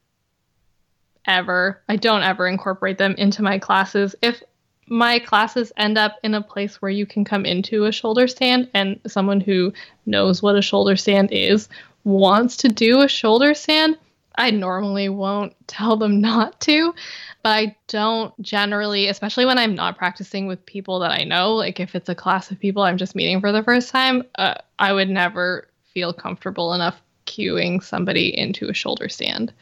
ever. 1.26 1.82
I 1.88 1.96
don't 1.96 2.22
ever 2.22 2.48
incorporate 2.48 2.98
them 2.98 3.14
into 3.18 3.42
my 3.42 3.58
classes. 3.58 4.14
If 4.22 4.42
my 4.88 5.18
classes 5.18 5.70
end 5.76 5.98
up 5.98 6.16
in 6.22 6.34
a 6.34 6.42
place 6.42 6.80
where 6.80 6.90
you 6.90 7.06
can 7.06 7.24
come 7.24 7.44
into 7.44 7.84
a 7.84 7.92
shoulder 7.92 8.26
stand 8.26 8.70
and 8.74 8.98
someone 9.06 9.40
who 9.40 9.72
knows 10.06 10.42
what 10.42 10.56
a 10.56 10.62
shoulder 10.62 10.96
stand 10.96 11.30
is 11.30 11.68
wants 12.08 12.56
to 12.56 12.68
do 12.68 13.02
a 13.02 13.08
shoulder 13.08 13.52
stand, 13.52 13.98
I 14.36 14.50
normally 14.50 15.10
won't 15.10 15.54
tell 15.66 15.96
them 15.96 16.20
not 16.20 16.58
to. 16.62 16.94
But 17.42 17.50
I 17.50 17.76
don't 17.86 18.40
generally, 18.42 19.08
especially 19.08 19.44
when 19.44 19.58
I'm 19.58 19.74
not 19.74 19.98
practicing 19.98 20.46
with 20.46 20.64
people 20.66 20.98
that 21.00 21.10
I 21.10 21.24
know, 21.24 21.54
like 21.54 21.78
if 21.78 21.94
it's 21.94 22.08
a 22.08 22.14
class 22.14 22.50
of 22.50 22.58
people 22.58 22.82
I'm 22.82 22.96
just 22.96 23.14
meeting 23.14 23.40
for 23.40 23.52
the 23.52 23.62
first 23.62 23.90
time, 23.90 24.24
uh, 24.36 24.54
I 24.78 24.92
would 24.92 25.08
never 25.08 25.68
feel 25.92 26.12
comfortable 26.12 26.72
enough 26.72 27.00
cueing 27.26 27.82
somebody 27.82 28.36
into 28.36 28.68
a 28.68 28.74
shoulder 28.74 29.08
stand. 29.08 29.52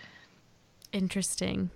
Interesting. 0.92 1.70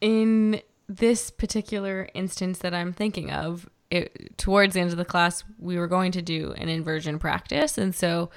In 0.00 0.62
this 0.88 1.30
particular 1.30 2.08
instance 2.14 2.58
that 2.60 2.74
I'm 2.74 2.92
thinking 2.92 3.30
of, 3.30 3.68
it, 3.90 4.36
towards 4.38 4.74
the 4.74 4.80
end 4.80 4.90
of 4.90 4.96
the 4.96 5.04
class, 5.04 5.44
we 5.58 5.76
were 5.76 5.86
going 5.86 6.12
to 6.12 6.22
do 6.22 6.52
an 6.52 6.68
inversion 6.68 7.18
practice. 7.18 7.76
And 7.76 7.94
so 7.94 8.30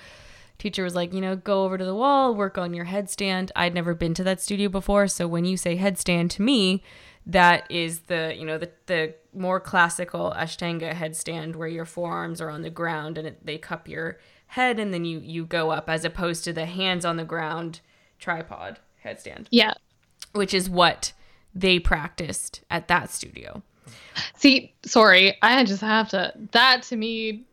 teacher 0.63 0.83
was 0.85 0.95
like, 0.95 1.13
you 1.13 1.19
know, 1.19 1.35
go 1.35 1.65
over 1.65 1.77
to 1.77 1.83
the 1.83 1.93
wall, 1.93 2.33
work 2.33 2.57
on 2.57 2.73
your 2.73 2.85
headstand. 2.85 3.51
I'd 3.53 3.73
never 3.73 3.93
been 3.93 4.13
to 4.13 4.23
that 4.23 4.39
studio 4.41 4.69
before. 4.69 5.07
So 5.09 5.27
when 5.27 5.43
you 5.43 5.57
say 5.57 5.77
headstand 5.77 6.29
to 6.31 6.41
me, 6.41 6.81
that 7.25 7.69
is 7.69 7.99
the, 8.01 8.33
you 8.37 8.45
know, 8.45 8.57
the, 8.57 8.71
the 8.85 9.13
more 9.33 9.59
classical 9.59 10.33
Ashtanga 10.35 10.93
headstand 10.93 11.57
where 11.57 11.67
your 11.67 11.83
forearms 11.83 12.39
are 12.39 12.49
on 12.49 12.61
the 12.61 12.69
ground 12.69 13.17
and 13.17 13.27
it, 13.27 13.45
they 13.45 13.57
cup 13.57 13.89
your 13.89 14.19
head 14.47 14.79
and 14.79 14.93
then 14.93 15.03
you, 15.03 15.19
you 15.19 15.45
go 15.45 15.69
up 15.71 15.89
as 15.89 16.05
opposed 16.05 16.45
to 16.45 16.53
the 16.53 16.65
hands 16.65 17.03
on 17.03 17.17
the 17.17 17.25
ground 17.25 17.81
tripod 18.19 18.79
headstand 19.03 19.47
Yeah. 19.51 19.73
which 20.31 20.53
is 20.53 20.69
what 20.69 21.11
they 21.53 21.77
practiced 21.77 22.61
at 22.69 22.87
that 22.87 23.09
studio. 23.09 23.63
See, 24.37 24.73
sorry, 24.85 25.37
I 25.41 25.65
just 25.65 25.81
have 25.81 26.07
to. 26.09 26.33
That 26.51 26.83
to 26.83 26.95
me 26.95 27.43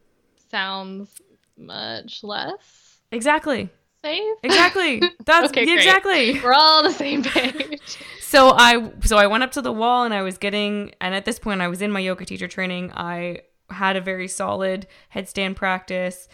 sounds 0.51 1.21
much 1.57 2.23
less 2.23 2.80
Exactly. 3.13 3.69
safe. 4.05 4.37
Exactly. 4.43 5.03
That's 5.27 5.51
Okay, 5.51 5.65
great. 5.65 5.77
exactly. 5.79 6.41
We're 6.41 6.53
all 6.53 6.79
on 6.79 6.85
the 6.85 6.93
same 6.93 7.23
page. 7.23 7.81
So 8.31 8.51
I 8.57 8.93
so 9.01 9.17
I 9.17 9.27
went 9.27 9.43
up 9.43 9.51
to 9.53 9.61
the 9.63 9.73
wall 9.73 10.05
and 10.05 10.15
I 10.15 10.23
was 10.23 10.39
getting 10.39 10.93
and 11.01 11.17
at 11.17 11.25
this 11.25 11.41
point 11.41 11.61
I 11.61 11.67
was 11.67 11.83
in 11.83 11.91
my 11.91 11.99
yoga 11.99 12.25
teacher 12.25 12.47
training. 12.47 12.93
I 12.95 13.41
had 13.71 13.97
a 13.97 14.01
very 14.01 14.29
solid 14.29 14.87
headstand 15.13 15.57
practice. 15.57 16.29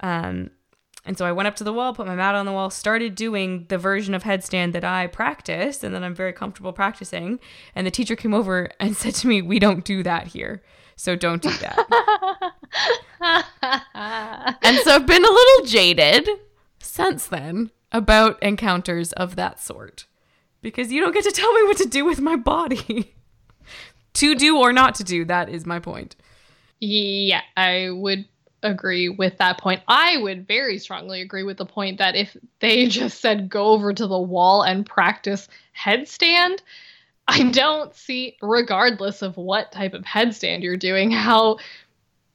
Um 0.00 0.50
and 1.04 1.18
so 1.18 1.26
I 1.26 1.32
went 1.32 1.48
up 1.48 1.56
to 1.56 1.64
the 1.64 1.72
wall, 1.72 1.94
put 1.94 2.06
my 2.06 2.14
mat 2.14 2.36
on 2.36 2.46
the 2.46 2.52
wall, 2.52 2.70
started 2.70 3.16
doing 3.16 3.66
the 3.68 3.76
version 3.76 4.14
of 4.14 4.22
headstand 4.22 4.70
that 4.74 4.84
I 4.84 5.08
practice 5.08 5.82
and 5.82 5.92
that 5.96 6.04
I'm 6.04 6.14
very 6.14 6.32
comfortable 6.32 6.72
practicing. 6.72 7.40
And 7.74 7.84
the 7.84 7.90
teacher 7.90 8.14
came 8.14 8.34
over 8.34 8.70
and 8.78 8.96
said 9.02 9.16
to 9.16 9.26
me, 9.26 9.42
"We 9.42 9.58
don't 9.58 9.84
do 9.84 10.04
that 10.04 10.28
here. 10.28 10.62
So 10.96 11.16
don't 11.16 11.42
do 11.42 11.50
that." 11.50 12.52
And 14.62 14.78
so 14.80 14.94
I've 14.94 15.06
been 15.06 15.24
a 15.24 15.30
little 15.30 15.66
jaded 15.66 16.28
since 16.80 17.26
then. 17.26 17.70
about 17.92 18.42
encounters 18.42 19.12
of 19.12 19.36
that 19.36 19.60
sort 19.60 20.06
because 20.62 20.90
you 20.90 21.00
don't 21.00 21.12
get 21.12 21.24
to 21.24 21.30
tell 21.30 21.52
me 21.52 21.64
what 21.64 21.76
to 21.76 21.84
do 21.88 22.04
with 22.04 22.20
my 22.20 22.36
body. 22.36 23.14
to 24.14 24.34
do 24.34 24.58
or 24.58 24.72
not 24.72 24.94
to 24.96 25.04
do, 25.04 25.24
that 25.26 25.48
is 25.48 25.66
my 25.66 25.78
point. 25.78 26.16
Yeah, 26.80 27.42
I 27.56 27.90
would 27.90 28.24
agree 28.62 29.08
with 29.08 29.38
that 29.38 29.58
point. 29.58 29.82
I 29.88 30.16
would 30.18 30.46
very 30.46 30.78
strongly 30.78 31.20
agree 31.20 31.42
with 31.42 31.56
the 31.56 31.66
point 31.66 31.98
that 31.98 32.14
if 32.14 32.36
they 32.60 32.86
just 32.88 33.20
said 33.20 33.50
go 33.50 33.66
over 33.66 33.92
to 33.92 34.06
the 34.06 34.18
wall 34.18 34.62
and 34.62 34.86
practice 34.86 35.48
headstand, 35.78 36.60
I 37.28 37.44
don't 37.50 37.94
see, 37.94 38.36
regardless 38.42 39.22
of 39.22 39.36
what 39.36 39.72
type 39.72 39.94
of 39.94 40.02
headstand 40.02 40.62
you're 40.62 40.76
doing, 40.76 41.10
how 41.10 41.58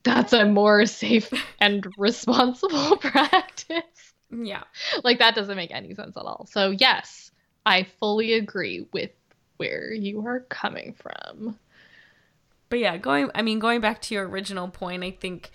that's 0.03 0.33
a 0.33 0.45
more 0.45 0.85
safe 0.85 1.31
and 1.59 1.85
responsible 1.97 2.97
practice. 3.01 4.13
Yeah. 4.31 4.63
Like 5.03 5.19
that 5.19 5.35
doesn't 5.35 5.55
make 5.55 5.71
any 5.71 5.93
sense 5.93 6.17
at 6.17 6.23
all. 6.23 6.47
So, 6.49 6.71
yes, 6.71 7.31
I 7.65 7.83
fully 7.99 8.33
agree 8.33 8.87
with 8.93 9.11
where 9.57 9.91
you 9.93 10.25
are 10.25 10.41
coming 10.41 10.95
from. 10.97 11.57
But 12.69 12.79
yeah, 12.79 12.97
going 12.97 13.29
I 13.33 13.41
mean 13.41 13.59
going 13.59 13.81
back 13.81 14.01
to 14.03 14.13
your 14.13 14.27
original 14.27 14.67
point, 14.67 15.03
I 15.03 15.11
think 15.11 15.51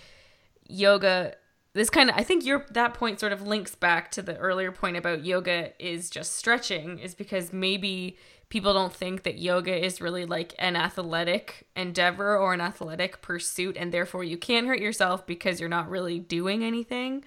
yoga 0.66 1.34
this 1.74 1.90
kind 1.90 2.10
of 2.10 2.16
I 2.16 2.22
think 2.22 2.44
your 2.44 2.66
that 2.70 2.94
point 2.94 3.20
sort 3.20 3.32
of 3.32 3.46
links 3.46 3.74
back 3.74 4.10
to 4.12 4.22
the 4.22 4.36
earlier 4.36 4.72
point 4.72 4.96
about 4.96 5.24
yoga 5.24 5.72
is 5.84 6.10
just 6.10 6.36
stretching 6.36 6.98
is 6.98 7.14
because 7.14 7.52
maybe 7.52 8.16
people 8.52 8.74
don't 8.74 8.92
think 8.92 9.22
that 9.22 9.38
yoga 9.38 9.74
is 9.82 10.02
really 10.02 10.26
like 10.26 10.54
an 10.58 10.76
athletic 10.76 11.66
endeavor 11.74 12.36
or 12.36 12.52
an 12.52 12.60
athletic 12.60 13.22
pursuit 13.22 13.78
and 13.78 13.92
therefore 13.92 14.22
you 14.22 14.36
can't 14.36 14.66
hurt 14.66 14.78
yourself 14.78 15.26
because 15.26 15.58
you're 15.58 15.70
not 15.70 15.88
really 15.88 16.18
doing 16.18 16.62
anything. 16.62 17.24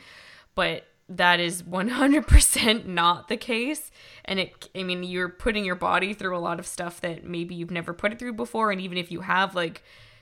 But 0.53 0.85
that 1.09 1.39
is 1.39 1.63
100% 1.63 2.85
not 2.85 3.27
the 3.27 3.37
case. 3.37 3.89
And 4.23 4.39
it 4.39 4.69
i 4.75 4.83
mean 4.83 5.01
you're 5.01 5.29
putting 5.29 5.65
your 5.65 5.73
body 5.73 6.13
through 6.13 6.37
a 6.37 6.45
lot 6.47 6.59
of 6.59 6.67
stuff 6.67 7.01
that 7.01 7.25
maybe 7.25 7.55
you've 7.55 7.71
never 7.71 7.91
put 7.91 8.11
it 8.11 8.19
through 8.19 8.33
before. 8.33 8.69
And 8.69 8.79
even 8.79 8.99
if 8.99 9.11
you 9.11 9.21
have 9.21 9.55
like 9.55 9.81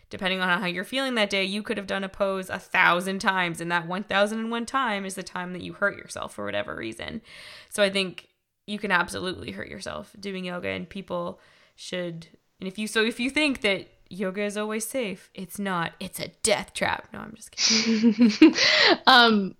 depending 0.09 0.39
on 0.39 0.61
how 0.61 0.67
you're 0.67 0.85
feeling 0.85 1.15
that 1.15 1.29
day 1.29 1.43
you 1.43 1.61
could 1.61 1.75
have 1.75 1.87
done 1.87 2.05
a 2.05 2.09
pose 2.09 2.49
a 2.49 2.59
thousand 2.59 3.19
times 3.19 3.59
and 3.59 3.69
that 3.69 3.87
1001 3.87 4.65
time 4.65 5.05
is 5.05 5.15
the 5.15 5.23
time 5.23 5.51
that 5.51 5.63
you 5.63 5.73
hurt 5.73 5.97
yourself 5.97 6.33
for 6.33 6.45
whatever 6.45 6.73
reason. 6.73 7.21
So 7.67 7.83
i 7.83 7.89
think 7.89 8.29
you 8.65 8.79
can 8.79 8.91
absolutely 8.91 9.51
hurt 9.51 9.67
yourself 9.67 10.15
doing 10.19 10.45
yoga 10.45 10.69
and 10.69 10.89
people 10.89 11.39
should 11.75 12.27
and 12.59 12.67
if 12.67 12.77
you 12.77 12.87
so 12.87 13.03
if 13.03 13.19
you 13.19 13.29
think 13.29 13.61
that 13.61 13.87
yoga 14.09 14.43
is 14.43 14.57
always 14.57 14.87
safe 14.87 15.29
it's 15.33 15.57
not. 15.57 15.93
It's 15.99 16.19
a 16.19 16.29
death 16.43 16.73
trap. 16.73 17.07
No 17.13 17.19
i'm 17.19 17.33
just 17.35 17.51
kidding. 17.51 18.55
Um 19.07 19.55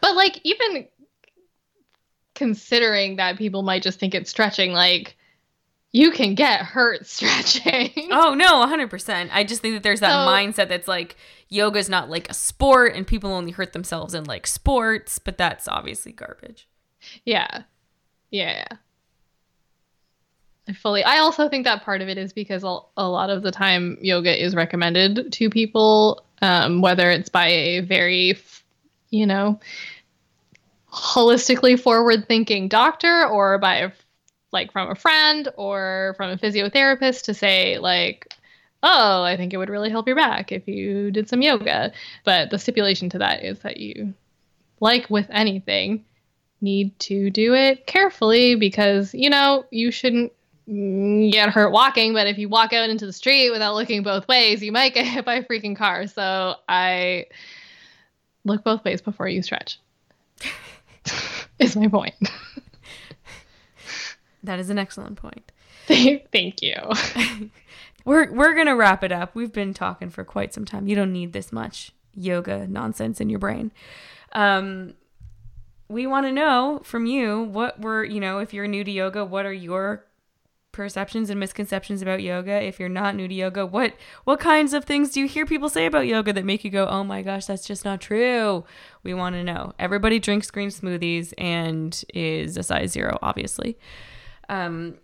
but 0.00 0.14
like 0.14 0.40
even 0.44 0.88
considering 2.34 3.16
that 3.16 3.38
people 3.38 3.62
might 3.62 3.82
just 3.82 3.98
think 3.98 4.14
it's 4.14 4.30
stretching 4.30 4.72
like 4.72 5.16
you 5.92 6.12
can 6.12 6.34
get 6.34 6.60
hurt 6.60 7.06
stretching. 7.06 8.08
Oh 8.10 8.34
no 8.34 8.66
100% 8.66 9.28
i 9.32 9.44
just 9.44 9.62
think 9.62 9.74
that 9.74 9.82
there's 9.82 10.00
that 10.00 10.24
so, 10.24 10.30
mindset 10.30 10.68
that's 10.68 10.88
like 10.88 11.16
yoga's 11.48 11.88
not 11.88 12.08
like 12.08 12.30
a 12.30 12.34
sport 12.34 12.94
and 12.94 13.06
people 13.06 13.32
only 13.32 13.52
hurt 13.52 13.72
themselves 13.72 14.14
in 14.14 14.24
like 14.24 14.46
sports 14.46 15.18
but 15.18 15.36
that's 15.36 15.68
obviously 15.68 16.12
garbage. 16.12 16.66
Yeah 17.24 17.62
yeah. 18.30 18.64
I 20.68 20.72
fully. 20.72 21.02
I 21.02 21.18
also 21.18 21.48
think 21.48 21.64
that 21.64 21.82
part 21.82 22.00
of 22.00 22.08
it 22.08 22.18
is 22.18 22.32
because 22.32 22.62
a 22.62 23.08
lot 23.08 23.30
of 23.30 23.42
the 23.42 23.50
time 23.50 23.98
yoga 24.00 24.42
is 24.42 24.54
recommended 24.54 25.32
to 25.32 25.50
people, 25.50 26.24
um, 26.42 26.80
whether 26.80 27.10
it's 27.10 27.28
by 27.28 27.48
a 27.48 27.80
very, 27.80 28.38
you 29.10 29.26
know, 29.26 29.58
holistically 30.92 31.78
forward-thinking 31.78 32.68
doctor 32.68 33.26
or 33.26 33.58
by 33.58 33.76
a, 33.76 33.90
like 34.52 34.72
from 34.72 34.90
a 34.90 34.94
friend 34.94 35.48
or 35.56 36.14
from 36.16 36.30
a 36.30 36.36
physiotherapist 36.36 37.22
to 37.22 37.34
say 37.34 37.78
like, 37.78 38.34
oh, 38.82 39.22
I 39.22 39.36
think 39.36 39.52
it 39.52 39.56
would 39.56 39.70
really 39.70 39.90
help 39.90 40.06
your 40.06 40.16
back 40.16 40.52
if 40.52 40.66
you 40.66 41.10
did 41.10 41.28
some 41.28 41.42
yoga. 41.42 41.92
But 42.24 42.50
the 42.50 42.58
stipulation 42.58 43.08
to 43.10 43.18
that 43.18 43.44
is 43.44 43.58
that 43.60 43.76
you, 43.76 44.14
like 44.80 45.10
with 45.10 45.26
anything, 45.30 46.04
need 46.60 46.98
to 47.00 47.30
do 47.30 47.54
it 47.54 47.86
carefully 47.86 48.54
because, 48.54 49.14
you 49.14 49.30
know, 49.30 49.64
you 49.70 49.90
shouldn't 49.90 50.32
get 50.66 51.50
hurt 51.50 51.72
walking, 51.72 52.12
but 52.12 52.26
if 52.26 52.38
you 52.38 52.48
walk 52.48 52.72
out 52.72 52.88
into 52.90 53.06
the 53.06 53.12
street 53.12 53.50
without 53.50 53.74
looking 53.74 54.02
both 54.02 54.28
ways, 54.28 54.62
you 54.62 54.72
might 54.72 54.94
get 54.94 55.06
hit 55.06 55.24
by 55.24 55.36
a 55.36 55.44
freaking 55.44 55.76
car. 55.76 56.06
So 56.06 56.56
I 56.68 57.26
look 58.44 58.64
both 58.64 58.84
ways 58.84 59.00
before 59.00 59.28
you 59.28 59.42
stretch. 59.42 59.80
is 61.58 61.76
my 61.76 61.88
point. 61.88 62.14
that 64.42 64.58
is 64.58 64.70
an 64.70 64.78
excellent 64.78 65.16
point. 65.16 65.50
Thank 65.86 66.62
you. 66.62 66.76
we're 68.04 68.32
we're 68.32 68.54
gonna 68.54 68.76
wrap 68.76 69.02
it 69.02 69.10
up. 69.10 69.34
We've 69.34 69.52
been 69.52 69.74
talking 69.74 70.08
for 70.08 70.22
quite 70.24 70.54
some 70.54 70.64
time. 70.64 70.86
You 70.86 70.94
don't 70.94 71.12
need 71.12 71.32
this 71.32 71.52
much 71.52 71.92
yoga 72.14 72.68
nonsense 72.68 73.20
in 73.20 73.28
your 73.28 73.40
brain. 73.40 73.72
Um, 74.32 74.94
we 75.90 76.06
want 76.06 76.24
to 76.26 76.32
know 76.32 76.80
from 76.84 77.04
you 77.04 77.42
what 77.42 77.80
were, 77.80 78.04
you 78.04 78.20
know, 78.20 78.38
if 78.38 78.54
you're 78.54 78.68
new 78.68 78.84
to 78.84 78.90
yoga, 78.90 79.24
what 79.24 79.44
are 79.44 79.52
your 79.52 80.06
perceptions 80.70 81.30
and 81.30 81.40
misconceptions 81.40 82.00
about 82.00 82.22
yoga? 82.22 82.62
If 82.62 82.78
you're 82.78 82.88
not 82.88 83.16
new 83.16 83.26
to 83.26 83.34
yoga, 83.34 83.66
what 83.66 83.94
what 84.22 84.38
kinds 84.38 84.72
of 84.72 84.84
things 84.84 85.10
do 85.10 85.18
you 85.18 85.26
hear 85.26 85.44
people 85.44 85.68
say 85.68 85.86
about 85.86 86.06
yoga 86.06 86.32
that 86.32 86.44
make 86.44 86.64
you 86.64 86.70
go, 86.70 86.86
"Oh 86.86 87.02
my 87.02 87.22
gosh, 87.22 87.46
that's 87.46 87.66
just 87.66 87.84
not 87.84 88.00
true." 88.00 88.64
We 89.02 89.14
want 89.14 89.34
to 89.34 89.42
know. 89.42 89.72
Everybody 89.80 90.20
drinks 90.20 90.48
green 90.48 90.68
smoothies 90.68 91.34
and 91.36 92.02
is 92.14 92.56
a 92.56 92.62
size 92.62 92.92
0, 92.92 93.18
obviously. 93.20 93.76
Um 94.48 94.98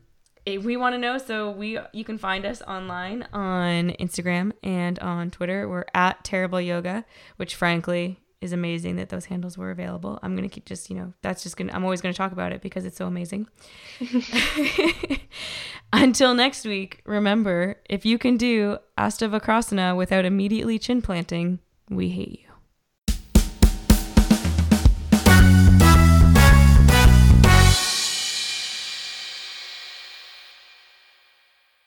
we 0.46 0.76
want 0.76 0.94
to 0.94 0.98
know 0.98 1.18
so 1.18 1.50
we 1.50 1.76
you 1.92 2.04
can 2.04 2.18
find 2.18 2.46
us 2.46 2.62
online 2.62 3.26
on 3.32 3.90
instagram 3.98 4.52
and 4.62 4.96
on 5.00 5.28
twitter 5.28 5.68
we're 5.68 5.84
at 5.92 6.22
terrible 6.22 6.60
yoga 6.60 7.04
which 7.36 7.56
frankly 7.56 8.20
is 8.40 8.52
amazing 8.52 8.96
that 8.96 9.08
those 9.08 9.26
handles 9.26 9.56
were 9.56 9.70
available. 9.70 10.18
I'm 10.22 10.36
going 10.36 10.48
to 10.48 10.54
keep 10.54 10.66
just, 10.66 10.90
you 10.90 10.96
know, 10.96 11.12
that's 11.22 11.42
just 11.42 11.56
going 11.56 11.68
to, 11.68 11.74
I'm 11.74 11.84
always 11.84 12.00
going 12.00 12.12
to 12.12 12.16
talk 12.16 12.32
about 12.32 12.52
it 12.52 12.60
because 12.60 12.84
it's 12.84 12.96
so 12.96 13.06
amazing. 13.06 13.48
Until 15.92 16.34
next 16.34 16.64
week, 16.64 17.00
remember 17.06 17.76
if 17.88 18.04
you 18.04 18.18
can 18.18 18.36
do 18.36 18.78
Astavakrasana 18.98 19.96
without 19.96 20.24
immediately 20.24 20.78
chin 20.78 21.00
planting, 21.00 21.60
we 21.88 22.10
hate 22.10 22.40
you. 22.40 22.45